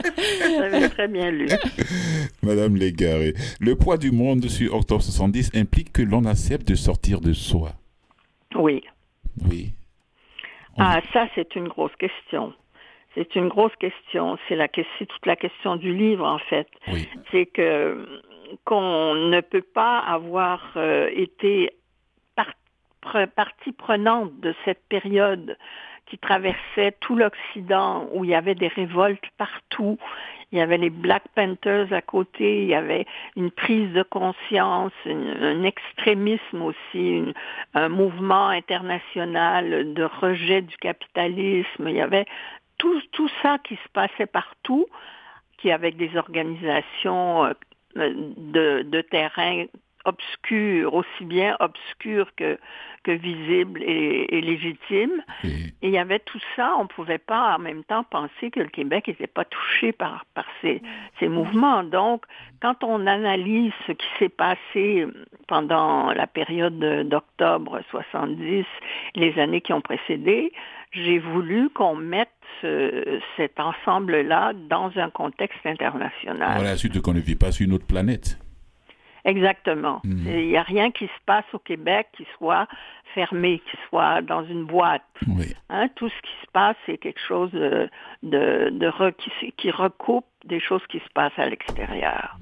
vous 0.03 0.61
avez 0.61 0.89
très 0.89 1.07
bien 1.07 1.30
lu. 1.32 1.47
Madame 2.43 2.75
Légaré, 2.75 3.34
le 3.59 3.75
poids 3.75 3.97
du 3.97 4.11
monde 4.11 4.45
sur 4.47 4.73
Octobre 4.75 5.01
70 5.03 5.51
implique 5.55 5.91
que 5.93 6.01
l'on 6.01 6.25
accepte 6.25 6.67
de 6.67 6.75
sortir 6.75 7.21
de 7.21 7.34
soi. 7.34 7.71
Oui. 8.55 8.84
Oui. 9.49 9.73
On- 10.78 10.84
Ah, 10.84 11.01
ça, 11.13 11.28
c'est 11.36 11.55
une 11.55 11.67
grosse 11.67 11.95
question. 11.99 12.53
C'est 13.18 13.36
une 13.36 13.47
grosse 13.47 13.76
question. 13.78 14.38
C'est 14.47 14.55
la 14.55 14.68
c'est 14.99 15.05
toute 15.07 15.26
la 15.26 15.36
question 15.36 15.76
du 15.76 15.91
livre, 15.93 16.26
en 16.26 16.38
fait. 16.38 16.68
Oui. 16.88 17.09
C'est 17.32 17.47
que 17.47 18.22
qu'on 18.63 19.15
ne 19.15 19.41
peut 19.41 19.65
pas 19.82 19.97
avoir 19.99 20.61
euh, 20.78 21.09
été 21.13 21.72
par- 22.36 22.53
pre- 23.03 23.28
partie 23.28 23.72
prenante 23.74 24.39
de 24.39 24.53
cette 24.63 24.84
période 24.88 25.57
qui 26.05 26.18
traversait 26.18 26.93
tout 27.01 27.15
l'Occident, 27.18 28.07
où 28.13 28.24
il 28.24 28.30
y 28.30 28.36
avait 28.36 28.55
des 28.55 28.70
révoltes 28.70 29.30
partout. 29.38 29.97
Il 30.53 30.59
y 30.59 30.61
avait 30.61 30.78
les 30.78 30.89
Black 30.89 31.24
Panthers 31.36 31.91
à 31.91 32.01
côté, 32.01 32.61
il 32.61 32.70
y 32.70 32.74
avait 32.76 33.05
une 33.36 33.51
prise 33.51 33.91
de 33.91 34.03
conscience, 34.03 34.93
une- 35.05 35.36
un 35.41 35.63
extrémisme 35.63 36.61
aussi, 36.61 36.78
une- 37.18 37.34
un 37.74 37.89
mouvement 37.89 38.47
international 38.47 39.93
de 39.93 40.03
rejet 40.05 40.61
du 40.61 40.78
capitalisme. 40.78 41.89
Il 41.89 41.95
y 41.95 42.01
avait 42.01 42.26
tout, 42.78 43.01
tout 43.11 43.30
ça 43.41 43.57
qui 43.59 43.75
se 43.75 43.89
passait 43.93 44.25
partout, 44.28 44.86
qui 45.57 45.71
avec 45.71 45.97
des 45.97 46.15
organisations 46.17 47.45
euh, 47.45 47.53
de, 47.95 48.84
de 48.84 49.01
terrain 49.01 49.65
obscures, 50.05 50.93
aussi 50.93 51.25
bien 51.25 51.57
obscures 51.59 52.34
que, 52.36 52.57
que 53.03 53.11
visibles 53.11 53.84
et, 53.84 54.38
et 54.38 54.41
légitimes. 54.41 55.21
Et- 55.43 55.47
Et 55.84 55.88
il 55.89 55.93
y 55.93 55.97
avait 55.97 56.19
tout 56.19 56.39
ça, 56.55 56.75
on 56.80 56.84
ne 56.84 56.88
pouvait 56.88 57.17
pas 57.19 57.55
en 57.55 57.59
même 57.59 57.84
temps 57.84 58.03
penser 58.03 58.49
que 58.51 58.59
le 58.61 58.67
Québec 58.69 59.07
n'était 59.09 59.28
pas 59.28 59.45
touché 59.45 59.91
par, 59.91 60.25
par 60.34 60.45
ces, 60.61 60.82
ces 61.19 61.28
mouvements. 61.28 61.84
Donc, 61.84 62.23
quand 62.61 62.84
on 62.84 63.05
analyse 63.05 63.73
ce 63.86 63.91
qui 63.91 64.07
s'est 64.17 64.30
passé 64.30 65.05
pendant 65.47 66.11
la 66.13 66.25
période 66.25 66.80
de- 66.80 67.03
d'octobre 67.03 67.82
70, 67.91 68.65
les 69.15 69.38
années 69.39 69.61
qui 69.61 69.73
ont 69.73 69.82
précédé, 69.82 70.51
j'ai 71.04 71.20
voulu 71.20 71.70
qu'on 71.70 71.95
mette 71.95 72.30
ce- 72.62 73.20
cet 73.36 73.60
ensemble-là 73.60 74.54
dans 74.70 74.91
un 74.98 75.10
contexte 75.10 75.66
international. 75.66 76.54
Voilà, 76.58 76.76
surtout 76.78 77.02
qu'on 77.02 77.14
ne 77.14 77.20
vit 77.20 77.36
pas 77.36 77.52
sur 77.52 77.66
une 77.66 77.74
autre 77.74 77.88
planète. 77.88 78.38
Exactement. 79.26 80.00
Mhm. 80.06 80.24
Il 80.28 80.48
n'y 80.48 80.58
a 80.58 80.62
rien 80.64 80.89
qui 80.91 81.06
se 81.06 81.20
passe 81.26 81.43
au 81.54 81.60
Québec 81.60 82.08
qui 82.16 82.26
soit 82.38 82.66
fermé, 83.14 83.60
qui 83.70 83.78
soit 83.89 84.22
dans 84.22 84.45
une 84.45 84.64
boîte. 84.66 85.04
Oui. 85.28 85.54
Hein, 85.70 85.89
tout 85.95 86.08
ce 86.08 86.22
qui 86.22 86.32
se 86.45 86.52
passe, 86.54 86.76
c'est 86.86 86.98
quelque 86.98 87.20
chose 87.20 87.52
de, 87.52 87.89
de, 88.24 88.70
de 88.72 88.88
re- 88.89 89.14
qui, 89.14 89.30
s- 89.41 89.52
qui 89.58 89.70
recoupe 89.72 90.26
des 90.45 90.60
choses 90.62 90.86
qui 90.88 91.00
se 91.00 91.10
passent 91.14 91.38
à 91.38 91.50
l'extérieur. 91.50 92.38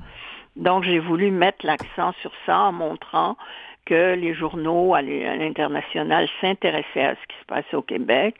Donc, 0.55 0.83
j'ai 0.83 0.99
voulu 0.99 1.31
mettre 1.31 1.65
l'accent 1.65 2.13
sur 2.21 2.31
ça 2.45 2.59
en 2.59 2.71
montrant 2.71 3.35
que 3.85 4.15
les 4.15 4.33
journaux 4.33 4.93
à 4.93 5.01
l'international 5.01 6.27
s'intéressaient 6.41 7.03
à 7.03 7.15
ce 7.15 7.27
qui 7.27 7.39
se 7.39 7.45
passait 7.45 7.75
au 7.75 7.81
Québec, 7.81 8.35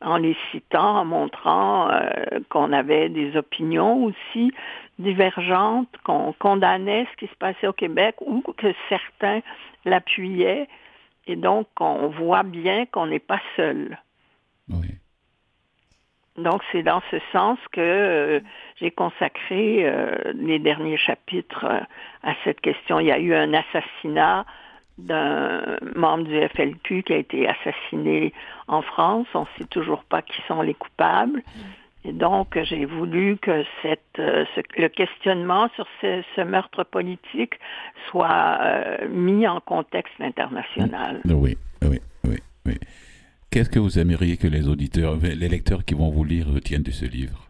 en 0.00 0.16
les 0.16 0.36
citant, 0.50 0.98
en 1.00 1.04
montrant 1.04 1.90
euh, 1.90 2.10
qu'on 2.48 2.72
avait 2.72 3.08
des 3.08 3.36
opinions 3.36 4.04
aussi 4.04 4.52
divergentes, 4.98 5.88
qu'on 6.04 6.32
condamnait 6.38 7.06
ce 7.12 7.16
qui 7.16 7.26
se 7.26 7.36
passait 7.36 7.66
au 7.66 7.72
Québec 7.72 8.16
ou 8.20 8.42
que 8.56 8.72
certains 8.88 9.40
l'appuyaient. 9.84 10.68
Et 11.26 11.36
donc, 11.36 11.68
on 11.80 12.08
voit 12.08 12.42
bien 12.42 12.86
qu'on 12.86 13.06
n'est 13.06 13.18
pas 13.18 13.40
seul. 13.56 13.98
Oui. 14.68 14.88
Donc, 16.36 16.62
c'est 16.72 16.82
dans 16.82 17.02
ce 17.10 17.18
sens 17.32 17.58
que 17.72 17.80
euh, 17.80 18.40
j'ai 18.76 18.90
consacré 18.90 19.84
euh, 19.84 20.16
les 20.34 20.58
derniers 20.58 20.96
chapitres 20.96 21.66
à 22.22 22.34
cette 22.44 22.60
question. 22.60 23.00
Il 23.00 23.06
y 23.06 23.12
a 23.12 23.18
eu 23.18 23.34
un 23.34 23.52
assassinat 23.52 24.46
d'un 25.00 25.78
membre 25.96 26.24
du 26.24 26.36
FLQ 26.48 27.02
qui 27.02 27.12
a 27.12 27.16
été 27.16 27.48
assassiné 27.48 28.32
en 28.68 28.82
France. 28.82 29.26
On 29.34 29.40
ne 29.40 29.46
sait 29.58 29.64
toujours 29.68 30.04
pas 30.04 30.22
qui 30.22 30.40
sont 30.48 30.62
les 30.62 30.74
coupables. 30.74 31.42
Et 32.04 32.12
donc, 32.12 32.58
j'ai 32.64 32.86
voulu 32.86 33.36
que 33.36 33.62
cette, 33.82 34.00
euh, 34.18 34.46
ce- 34.54 34.80
le 34.80 34.88
questionnement 34.88 35.68
sur 35.74 35.86
ce, 36.00 36.22
ce 36.34 36.40
meurtre 36.40 36.82
politique 36.82 37.54
soit 38.08 38.58
euh, 38.62 39.06
mis 39.10 39.46
en 39.46 39.60
contexte 39.60 40.18
international. 40.18 41.20
Oui, 41.26 41.58
oui, 41.82 41.98
oui, 42.24 42.38
oui. 42.64 42.74
Qu'est-ce 43.50 43.68
que 43.68 43.78
vous 43.78 43.98
aimeriez 43.98 44.38
que 44.38 44.46
les 44.46 44.66
auditeurs, 44.66 45.16
les 45.22 45.48
lecteurs 45.48 45.84
qui 45.84 45.92
vont 45.94 46.08
vous 46.10 46.24
lire 46.24 46.46
retiennent 46.48 46.82
de 46.84 46.90
ce 46.90 47.04
livre? 47.04 47.49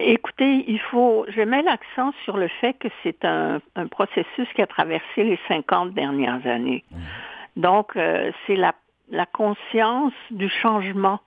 Écoutez, 0.00 0.64
il 0.68 0.78
faut, 0.78 1.26
je 1.28 1.40
mets 1.42 1.62
l'accent 1.62 2.12
sur 2.24 2.36
le 2.36 2.46
fait 2.60 2.74
que 2.74 2.88
c'est 3.02 3.24
un, 3.24 3.60
un 3.74 3.86
processus 3.88 4.46
qui 4.54 4.62
a 4.62 4.66
traversé 4.66 5.24
les 5.24 5.38
50 5.48 5.92
dernières 5.92 6.46
années. 6.46 6.84
Donc, 7.56 7.96
euh, 7.96 8.30
c'est 8.46 8.54
la, 8.54 8.74
la 9.10 9.26
conscience 9.26 10.12
du 10.30 10.48
changement. 10.48 11.20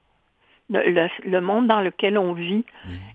Le, 0.70 0.90
le- 0.90 1.10
le 1.30 1.42
monde 1.42 1.68
dans 1.68 1.82
lequel 1.82 2.18
on 2.18 2.32
vit 2.32 2.64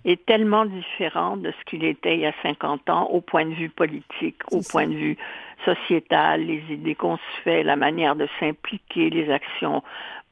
est 0.05 0.23
tellement 0.27 0.65
différent 0.65 1.37
de 1.37 1.49
ce 1.49 1.65
qu'il 1.65 1.83
était 1.85 2.13
il 2.13 2.19
y 2.19 2.27
a 2.27 2.33
50 2.43 2.87
ans 2.91 3.05
au 3.09 3.19
point 3.19 3.45
de 3.45 3.53
vue 3.55 3.69
politique, 3.69 4.39
au 4.51 4.61
ça. 4.61 4.71
point 4.71 4.87
de 4.87 4.93
vue 4.93 5.17
sociétal, 5.65 6.41
les 6.45 6.61
idées 6.69 6.93
qu'on 6.93 7.17
se 7.17 7.41
fait, 7.43 7.63
la 7.63 7.75
manière 7.75 8.15
de 8.15 8.27
s'impliquer, 8.39 9.09
les 9.09 9.31
actions 9.31 9.81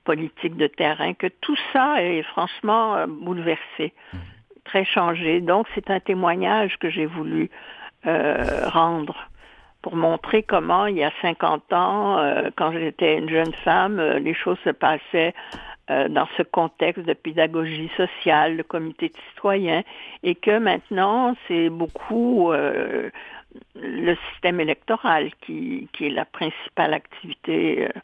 politiques 0.03 0.55
de 0.55 0.67
terrain, 0.67 1.15
que 1.15 1.25
tout 1.41 1.57
ça 1.73 1.99
est 2.03 2.21
franchement 2.21 2.95
euh, 2.95 3.07
bouleversé 3.07 3.91
très 4.65 4.83
changé. 4.83 5.39
Donc, 5.41 5.67
c'est 5.73 5.89
un 5.89 5.99
témoignage 5.99 6.77
que 6.79 6.89
j'ai 6.89 7.05
voulu 7.05 7.49
euh, 8.05 8.67
rendre 8.67 9.15
pour 9.81 9.95
montrer 9.95 10.41
comment, 10.41 10.87
il 10.87 10.97
y 10.97 11.03
a 11.03 11.11
50 11.21 11.71
ans, 11.71 12.17
euh, 12.17 12.49
quand 12.55 12.71
j'étais 12.71 13.19
une 13.19 13.29
jeune 13.29 13.53
femme, 13.53 13.99
euh, 13.99 14.17
les 14.17 14.33
choses 14.33 14.57
se 14.63 14.71
passaient 14.71 15.35
euh, 15.91 16.09
dans 16.09 16.27
ce 16.37 16.41
contexte 16.41 17.05
de 17.05 17.13
pédagogie 17.13 17.91
sociale, 17.95 18.57
de 18.57 18.63
comité 18.63 19.09
de 19.09 19.17
citoyens, 19.29 19.83
et 20.23 20.33
que 20.33 20.57
maintenant, 20.57 21.35
c'est 21.47 21.69
beaucoup 21.69 22.51
euh, 22.51 23.11
le 23.75 24.15
système 24.31 24.59
électoral 24.59 25.29
qui, 25.41 25.87
qui 25.93 26.07
est 26.07 26.09
la 26.09 26.25
principale 26.25 26.95
activité 26.95 27.85
euh, 27.85 27.99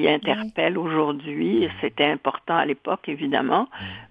qui 0.00 0.08
interpelle 0.08 0.78
aujourd'hui. 0.78 1.68
C'était 1.80 2.04
important 2.06 2.56
à 2.56 2.64
l'époque, 2.66 3.08
évidemment, 3.08 3.68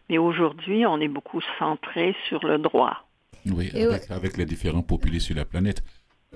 mais 0.09 0.17
aujourd'hui, 0.17 0.85
on 0.85 0.99
est 0.99 1.07
beaucoup 1.07 1.41
centré 1.59 2.15
sur 2.27 2.45
le 2.45 2.57
droit. 2.57 3.05
Oui, 3.47 3.71
avec, 3.73 4.11
avec 4.11 4.37
les 4.37 4.45
différents 4.45 4.83
populés 4.83 5.19
sur 5.19 5.35
la 5.35 5.45
planète. 5.45 5.83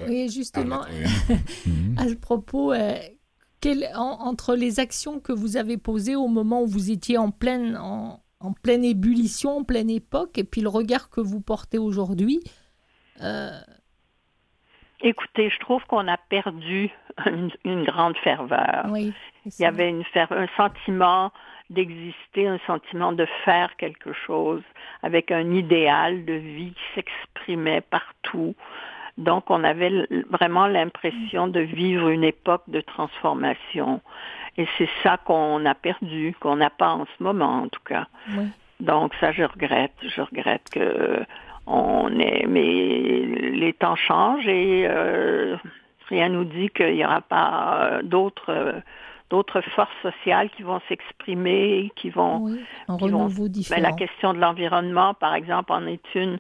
Oui, 0.08 0.30
justement, 0.30 0.82
oui. 0.90 1.36
Mhm. 1.68 1.98
à 1.98 2.08
ce 2.10 2.16
propos, 2.16 2.74
euh, 2.74 2.96
quel- 3.62 3.88
en- 3.96 4.18
entre 4.30 4.56
les 4.56 4.80
actions 4.80 5.20
que 5.20 5.32
vous 5.32 5.56
avez 5.58 5.78
posées 5.78 6.16
au 6.16 6.28
moment 6.28 6.64
où 6.64 6.68
vous 6.68 6.92
étiez 6.92 7.18
en 7.18 7.32
pleine, 7.32 7.78
en, 7.78 8.20
en 8.40 8.54
pleine 8.54 8.84
ébullition, 8.84 9.58
en 9.60 9.64
pleine 9.64 9.90
époque, 9.90 10.38
et 10.38 10.44
puis 10.44 10.62
le 10.62 10.70
regard 10.70 11.10
que 11.10 11.22
vous 11.22 11.40
portez 11.42 11.78
aujourd'hui, 11.78 12.40
euh, 13.22 13.52
Écoutez, 15.02 15.50
je 15.50 15.60
trouve 15.60 15.84
qu'on 15.86 16.08
a 16.08 16.18
perdu 16.18 16.90
une, 17.26 17.50
une 17.64 17.84
grande 17.84 18.18
ferveur. 18.18 18.86
oui, 18.90 19.14
Il 19.46 19.52
y 19.60 19.66
avait 19.66 19.90
une 19.90 20.04
fer- 20.06 20.32
un 20.32 20.48
sentiment 20.58 21.32
d'exister, 21.70 22.48
un 22.48 22.60
sentiment 22.68 23.12
de 23.12 23.26
faire 23.44 23.76
quelque 23.78 24.14
chose, 24.14 24.62
avec 25.02 25.32
un 25.32 25.52
idéal 25.52 26.26
de 26.26 26.34
vie 26.34 26.74
qui 26.74 26.84
s'exprimait 26.96 27.82
partout. 27.82 28.56
Donc, 29.18 29.50
on 29.50 29.64
avait 29.64 30.08
vraiment 30.30 30.68
l'impression 30.68 31.48
de 31.48 31.62
vivre 31.62 32.10
une 32.10 32.24
époque 32.24 32.64
de 32.68 32.82
transformation. 32.82 34.02
Et 34.58 34.68
c'est 34.78 34.90
ça 35.04 35.18
qu'on 35.18 35.66
a 35.66 35.74
perdu, 35.74 36.36
qu'on 36.40 36.58
n'a 36.58 36.70
pas 36.70 36.90
en 36.92 37.06
ce 37.06 37.24
moment, 37.24 37.64
en 37.64 37.68
tout 37.70 37.84
cas. 37.86 38.08
Oui. 38.38 38.46
Donc, 38.82 39.14
ça, 39.22 39.32
je 39.32 39.44
regrette. 39.44 39.94
Je 40.04 40.22
regrette 40.22 40.70
que 40.70 41.26
on 41.66 42.10
est, 42.20 42.46
mais 42.48 43.26
les 43.54 43.74
temps 43.74 43.96
changent 43.96 44.48
et 44.48 44.86
euh, 44.88 45.56
rien 46.10 46.30
nous 46.30 46.46
dit 46.46 46.70
qu'il 46.70 46.94
n'y 46.96 47.06
aura 47.06 47.22
pas 47.22 47.80
euh, 47.92 48.02
d'autres 48.04 48.50
euh, 48.52 48.74
d'autres 49.32 49.62
forces 49.62 49.90
sociales 50.04 50.50
qui 50.52 50.62
vont 50.64 50.80
s'exprimer, 50.88 51.92
qui 51.96 52.10
vont 52.12 52.38
Oui, 52.44 52.60
un 52.88 52.98
qui 52.98 53.06
vont- 53.10 53.28
ben, 53.72 53.82
la 53.82 53.92
question 53.92 54.34
de 54.34 54.40
l'environnement, 54.40 55.16
par 55.16 55.34
exemple, 55.34 55.72
en 55.74 55.88
est 55.88 56.14
une 56.14 56.38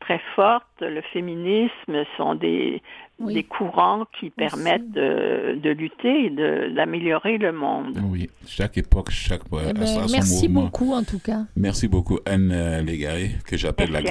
très 0.00 0.20
forte. 0.36 0.64
Le 0.80 1.00
féminisme 1.00 2.04
sont 2.16 2.36
des, 2.36 2.80
Oui. 3.20 3.34
des 3.34 3.42
courants 3.42 4.06
qui 4.20 4.30
permettent 4.30 4.92
de, 4.92 5.58
de 5.60 5.70
lutter 5.70 6.26
et 6.26 6.30
de- 6.30 6.72
d'améliorer 6.74 7.36
le 7.36 7.50
monde. 7.52 7.98
Oui, 8.10 8.30
chaque 8.46 8.78
époque, 8.78 9.10
chaque 9.10 9.42
Eh 9.52 9.72
ben, 9.72 9.86
son 9.86 10.06
merci 10.12 10.48
mouvement. 10.48 10.64
beaucoup 10.66 10.92
en 10.92 11.02
tout 11.02 11.18
cas. 11.18 11.40
Merci 11.56 11.88
beaucoup 11.88 12.20
Anne 12.26 12.52
euh, 12.52 12.80
Légaré, 12.80 13.32
que 13.44 13.56
j'appelle 13.56 13.90
la, 13.90 14.02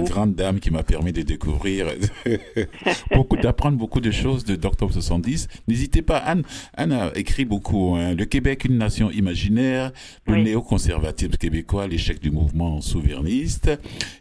grande 0.00 0.34
dame 0.34 0.58
qui 0.58 0.72
m'a 0.72 0.82
permis 0.82 1.12
de 1.12 1.22
découvrir 1.22 1.86
beaucoup, 3.14 3.36
d'apprendre 3.36 3.76
beaucoup 3.78 4.00
de 4.00 4.10
choses 4.10 4.44
de 4.44 4.56
d'octobre 4.56 4.92
70. 4.92 5.48
N'hésitez 5.68 6.02
pas, 6.02 6.18
Anne. 6.18 6.42
Anne 6.74 6.92
a 6.92 7.12
écrit 7.16 7.44
beaucoup. 7.44 7.94
hein. 7.96 8.14
Le 8.14 8.24
Québec, 8.24 8.64
une 8.64 8.78
nation 8.78 9.10
imaginaire, 9.10 9.92
le 10.26 10.34
Oui. 10.34 10.42
néoconservatisme 10.44 11.32
québécois, 11.36 11.86
l'échec 11.86 12.20
du 12.20 12.30
mouvement 12.30 12.80
souverainiste. 12.80 13.70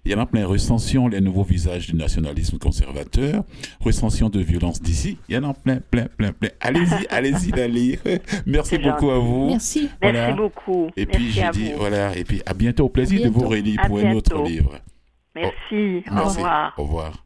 Il 0.06 0.12
y 0.12 0.16
en 0.16 0.20
a 0.20 0.26
plein. 0.26 0.46
Recension, 0.46 1.08
les 1.08 1.22
nouveaux 1.22 1.44
visages 1.44 1.88
du 1.88 1.96
nationalisme 1.96 2.58
conservateur. 2.60 3.44
Recension 3.80 4.30
de 4.36 4.44
violence 4.44 4.82
d'ici. 4.82 5.18
Il 5.30 5.36
y 5.36 5.38
en 5.38 5.50
a 5.50 5.54
plein, 5.54 5.80
plein, 5.90 6.08
plein, 6.18 6.32
plein. 6.32 6.50
Allez-y, 6.60 7.08
allez-y 7.10 7.52
d'aller. 7.52 8.00
Merci 8.46 8.78
beaucoup 8.78 9.10
à 9.10 9.20
vous. 9.20 9.48
Merci. 9.48 9.90
Merci 10.02 10.34
beaucoup. 10.34 10.90
Et 10.96 11.06
puis, 11.06 11.34
Merci 11.36 11.42
je 11.42 11.52
dis, 11.52 11.74
voilà. 11.78 12.16
Et 12.16 12.24
puis, 12.24 12.42
à 12.46 12.54
bientôt. 12.54 12.86
Au 12.86 12.90
plaisir 12.90 13.24
de 13.24 13.30
vous 13.30 13.48
réunir 13.48 13.82
pour 13.88 14.00
un 14.00 14.12
autre 14.12 14.44
livre. 14.44 14.80
Merci. 15.36 16.04
Oh, 16.08 16.12
merci. 16.12 16.22
Au 16.22 16.24
revoir. 16.26 16.74
Au 16.78 16.84
revoir. 16.84 17.26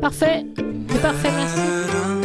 Parfait. 0.00 0.44
C'est 0.90 1.00
parfait, 1.00 1.30
merci. 1.34 2.23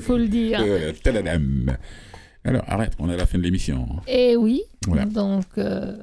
Qu'il 0.00 0.06
faut 0.06 0.18
le 0.18 0.28
dire. 0.28 0.60
Euh. 0.62 0.92
Alors, 2.44 2.62
arrête, 2.66 2.94
on 2.98 3.10
est 3.10 3.14
à 3.14 3.18
la 3.18 3.26
fin 3.26 3.38
de 3.38 3.42
l'émission. 3.42 3.86
Et 4.08 4.34
oui, 4.34 4.62
Voilà. 4.86 5.04
donc 5.04 5.44
euh, 5.58 5.94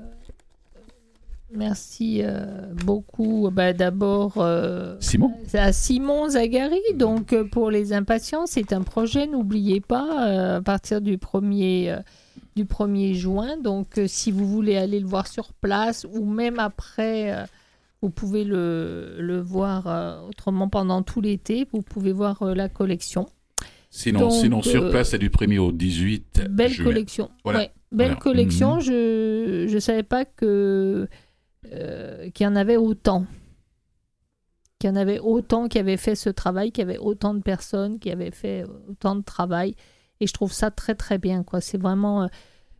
merci 1.52 2.22
euh, 2.24 2.74
beaucoup. 2.86 3.50
Bah, 3.52 3.74
D'abord 3.74 4.34
euh, 4.38 4.98
Simon 5.00 5.32
à 5.54 5.74
Simon 5.74 6.30
Zagari, 6.30 6.80
donc 6.96 7.36
pour 7.52 7.72
les 7.72 7.92
impatients, 7.94 8.46
c'est 8.46 8.72
un 8.72 8.82
projet, 8.84 9.26
n'oubliez 9.26 9.82
pas, 9.82 10.58
à 10.58 10.62
partir 10.62 11.02
du 11.02 11.18
1er, 11.18 11.90
euh, 11.90 12.00
du 12.56 12.66
1er 12.66 13.16
juin. 13.16 13.58
Donc 13.58 14.00
si 14.06 14.32
vous 14.32 14.48
voulez 14.48 14.78
aller 14.78 15.00
le 15.00 15.08
voir 15.08 15.26
sur 15.28 15.54
place 15.54 16.06
ou 16.14 16.24
même 16.26 16.60
après, 16.60 17.48
vous 18.04 18.12
pouvez 18.12 18.44
le, 18.44 19.16
le 19.20 19.42
voir 19.42 20.22
autrement 20.30 20.70
pendant 20.70 21.02
tout 21.02 21.22
l'été, 21.22 21.66
vous 21.74 21.82
pouvez 21.82 22.12
voir 22.12 22.44
la 22.54 22.70
collection. 22.70 23.26
Sinon, 23.90 24.20
Donc, 24.20 24.32
sinon 24.34 24.62
sur 24.62 24.84
euh, 24.84 24.92
place, 24.92 25.10
c'est 25.12 25.18
du 25.18 25.30
1er 25.30 25.60
au 25.60 25.72
18 25.72 26.48
Belle 26.50 26.72
juin. 26.72 26.86
collection. 26.86 27.32
Voilà. 27.44 27.60
Ouais, 27.60 27.72
belle 27.92 28.16
collection. 28.18 28.76
Mhm. 28.76 28.82
Je 28.82 29.66
je 29.70 29.80
savais 29.80 30.04
pas 30.04 30.26
que 30.26 31.08
euh, 31.72 32.30
qu'il 32.32 32.44
y 32.44 32.48
en 32.48 32.56
avait 32.56 32.78
autant. 32.78 33.26
Qu'il 34.80 34.90
y 34.90 34.94
en 34.94 34.96
avait 34.96 35.20
autant 35.20 35.68
qui 35.68 35.80
avaient 35.80 35.98
fait 35.98 36.16
ce 36.16 36.30
travail, 36.30 36.72
qu'il 36.72 36.84
y 36.86 36.90
avait 36.90 37.00
autant 37.00 37.34
de 37.34 37.42
personnes 37.42 37.98
qui 38.00 38.12
avaient 38.12 38.32
fait 38.32 38.66
autant 38.90 39.16
de 39.16 39.24
travail. 39.24 39.76
Et 40.20 40.28
je 40.28 40.34
trouve 40.34 40.52
ça 40.52 40.70
très 40.70 40.94
très 40.96 41.18
bien. 41.18 41.44
quoi. 41.44 41.62
C'est 41.62 41.78
vraiment 41.82 42.24
euh, 42.24 42.28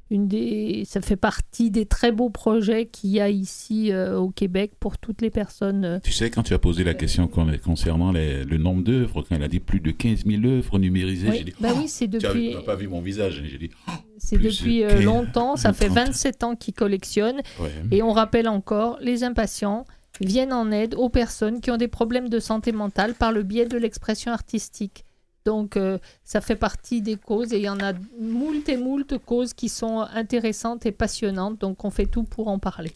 une 0.10 0.28
des, 0.28 0.84
ça 0.86 1.02
fait 1.02 1.16
partie 1.18 1.70
des 1.72 1.86
très 1.86 2.12
beaux 2.12 2.30
projets 2.30 2.86
qu'il 2.86 3.10
y 3.10 3.20
a 3.20 3.30
ici 3.30 3.92
euh, 3.92 4.18
au 4.18 4.30
Québec 4.30 4.72
pour 4.80 4.98
toutes 4.98 5.22
les 5.22 5.30
personnes. 5.30 5.84
euh, 5.86 6.00
Tu 6.04 6.12
sais, 6.12 6.30
quand 6.30 6.44
tu 6.44 6.54
as 6.54 6.60
posé 6.60 6.84
la 6.84 6.94
question 6.94 7.28
con- 7.28 7.52
concernant 7.64 8.12
les- 8.12 8.44
le 8.46 8.58
nombre 8.58 8.84
d'œuvres, 8.84 9.22
quand 9.24 9.36
elle 9.36 9.44
a 9.44 9.48
dit 9.48 9.60
plus 9.60 9.80
de 9.80 9.92
15 9.92 10.26
000 10.26 10.46
œuvres 10.46 10.80
numérisées, 10.80 11.30
Oui, 11.30 11.38
j'ai 11.40 11.44
dit 11.44 11.54
bah 11.60 11.70
oui, 11.76 11.88
c'est 11.88 12.06
Tu 12.10 12.18
depuis. 12.20 12.54
n'as 12.54 12.62
pas 12.62 12.76
vu 12.76 12.88
mon 12.88 13.02
visage. 13.02 13.44
J'ai 13.46 13.58
dit 13.58 13.70
C'est 14.18 14.38
plus 14.38 14.58
depuis 14.60 14.80
de 14.80 14.86
euh, 14.86 14.90
15, 14.90 15.04
longtemps, 15.04 15.56
ça 15.58 15.74
fait 15.74 15.86
30. 15.88 15.96
27 16.08 16.44
ans 16.44 16.56
qu'ils 16.56 16.74
collectionnent. 16.74 17.42
ouais. 17.60 17.72
Et 17.92 18.02
on 18.02 18.12
rappelle 18.14 18.48
encore, 18.48 18.98
les 19.02 19.24
impatients 19.24 19.86
viennent 20.22 20.54
en 20.54 20.72
aide 20.72 20.96
aux 20.96 21.10
personnes 21.10 21.62
qui 21.62 21.70
ont 21.70 21.78
des 21.78 21.88
problèmes 21.88 22.30
de 22.30 22.40
santé 22.40 22.72
mentale 22.72 23.14
par 23.14 23.32
le 23.32 23.44
biais 23.44 23.66
de 23.68 23.78
l'expression 23.78 24.32
artistique. 24.32 25.04
Donc 25.48 25.78
euh, 25.78 25.98
ça 26.26 26.42
fait 26.42 26.58
partie 26.58 27.02
des 27.02 27.16
causes 27.16 27.54
et 27.54 27.58
il 27.58 27.64
y 27.64 27.70
en 27.70 27.80
a 27.80 27.94
moult 28.20 28.68
et 28.68 28.76
moult 28.76 29.18
causes 29.26 29.54
qui 29.54 29.70
sont 29.70 30.02
intéressantes 30.14 30.86
et 30.86 30.92
passionnantes. 30.92 31.58
Donc 31.62 31.86
on 31.86 31.90
fait 31.90 32.06
tout 32.06 32.24
pour 32.24 32.50
en 32.50 32.60
parler. 32.60 32.92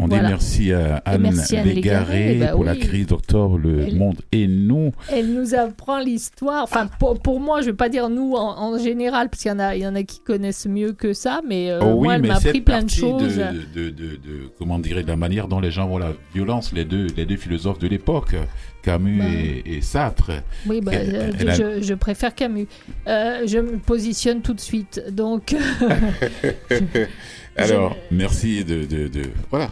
On 0.00 0.06
Voilà. 0.06 0.22
dit 0.24 0.28
merci 0.30 0.72
à 0.72 1.02
Anne, 1.04 1.22
merci 1.22 1.56
Anne 1.56 1.66
Légaré 1.66 2.28
Légaré, 2.28 2.34
bah 2.38 2.52
pour 2.52 2.62
la 2.64 2.76
crise 2.76 3.08
d'octobre, 3.08 3.58
le 3.58 3.80
Elle- 3.80 3.96
monde 3.96 4.16
et 4.30 4.46
nous. 4.46 4.92
Elle 5.10 5.34
nous 5.34 5.56
apprend 5.56 5.98
l'histoire. 5.98 6.62
Enfin, 6.62 6.88
pour, 7.00 7.18
pour 7.18 7.40
moi, 7.40 7.62
je 7.62 7.66
ne 7.66 7.70
vais 7.72 7.76
pas 7.76 7.88
dire 7.88 8.08
nous 8.08 8.34
en, 8.34 8.56
en 8.58 8.78
général, 8.78 9.28
parce 9.28 9.42
qu'il 9.42 9.50
y 9.50 9.54
en 9.54 9.58
a, 9.58 9.74
il 9.74 9.82
y 9.82 9.86
en 9.88 9.96
a 9.96 10.04
qui 10.04 10.20
connaissent 10.20 10.66
mieux 10.66 10.92
que 10.92 11.12
ça, 11.14 11.40
mais 11.48 11.70
euh, 11.72 11.80
oh 11.82 11.94
oui, 11.96 12.04
moi, 12.06 12.14
elle 12.14 12.22
m'a 12.26 12.36
appris 12.36 12.60
plein 12.60 12.84
de 12.84 12.90
choses. 12.90 13.38
De, 13.38 13.82
de, 13.82 13.90
de, 13.90 14.10
de- 14.12 14.52
comment 14.56 14.78
dirais 14.78 15.02
de 15.02 15.08
la 15.08 15.16
manière 15.16 15.48
dont 15.48 15.58
les 15.58 15.72
gens 15.72 15.88
voient 15.88 15.98
la 15.98 16.12
violence, 16.32 16.72
les 16.72 16.84
deux, 16.84 17.08
les 17.16 17.26
deux 17.26 17.36
philosophes 17.36 17.80
de 17.80 17.88
l'époque, 17.88 18.36
Camus 18.82 19.18
Bah. 19.18 19.24
et, 19.66 19.78
et 19.78 19.80
Sartre. 19.80 20.30
Oui, 20.68 20.80
bah, 20.80 20.92
Elle- 20.94 21.16
euh, 21.16 21.30
elle 21.40 21.50
a- 21.50 21.54
je, 21.54 21.82
je 21.82 21.94
préfère 21.94 22.36
Camus. 22.36 22.68
Euh, 23.08 23.42
je 23.48 23.58
me 23.58 23.78
positionne 23.78 24.42
tout 24.42 24.54
de 24.54 24.60
suite. 24.60 25.02
Donc, 25.10 25.56
Alors, 27.56 27.96
merci 28.12 28.64
de, 28.64 28.84
de, 28.84 29.08
de- 29.08 29.30
Voilà. 29.50 29.70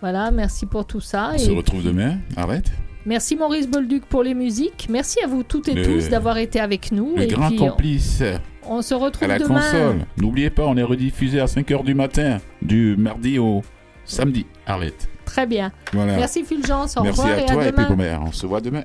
Voilà, 0.00 0.30
merci 0.30 0.66
pour 0.66 0.86
tout 0.86 1.00
ça. 1.00 1.30
On 1.34 1.38
se 1.38 1.50
Et 1.50 1.54
retrouve 1.56 1.82
demain. 1.82 2.18
Arrête. 2.36 2.70
merci 3.06 3.36
Maurice 3.36 3.68
Bolduc 3.68 4.04
pour 4.06 4.22
les 4.22 4.34
musiques. 4.34 4.86
Merci 4.90 5.18
à 5.22 5.26
vous 5.26 5.42
toutes 5.42 5.68
et 5.68 5.74
Le- 5.74 5.84
tous 5.84 6.08
d'avoir 6.08 6.38
été 6.38 6.60
avec 6.60 6.92
nous. 6.92 7.14
Le 7.16 7.22
et 7.22 7.26
grand 7.26 7.48
puis, 7.48 7.56
complice 7.56 8.22
on, 8.64 8.76
on 8.78 8.82
se 8.82 8.94
à 8.94 8.98
retrouve 8.98 9.28
la 9.28 9.38
demain. 9.38 9.60
console. 9.60 9.96
N'oubliez 10.16 10.50
pas, 10.50 10.64
on 10.64 10.76
est 10.76 10.82
rediffusé 10.82 11.40
à 11.40 11.46
5h 11.46 11.84
du 11.84 11.94
matin. 11.94 12.38
du 12.62 12.96
mardi 12.96 13.38
au 13.38 13.62
samedi, 14.04 14.46
Arlette. 14.66 15.08
Très 15.24 15.46
bien. 15.46 15.72
Voilà. 15.92 16.16
Merci 16.16 16.42
Fulgence, 16.44 16.96
au 16.96 17.02
Merci 17.02 17.20
revoir 17.20 17.38
à 17.38 17.42
et 17.42 17.46
toi 17.46 17.62
à 17.62 17.66
et 17.68 17.72
puis 17.72 17.84
bon, 17.88 17.94
ben, 17.96 18.20
on 18.26 18.32
se 18.32 18.46
voit 18.46 18.60
demain. 18.60 18.82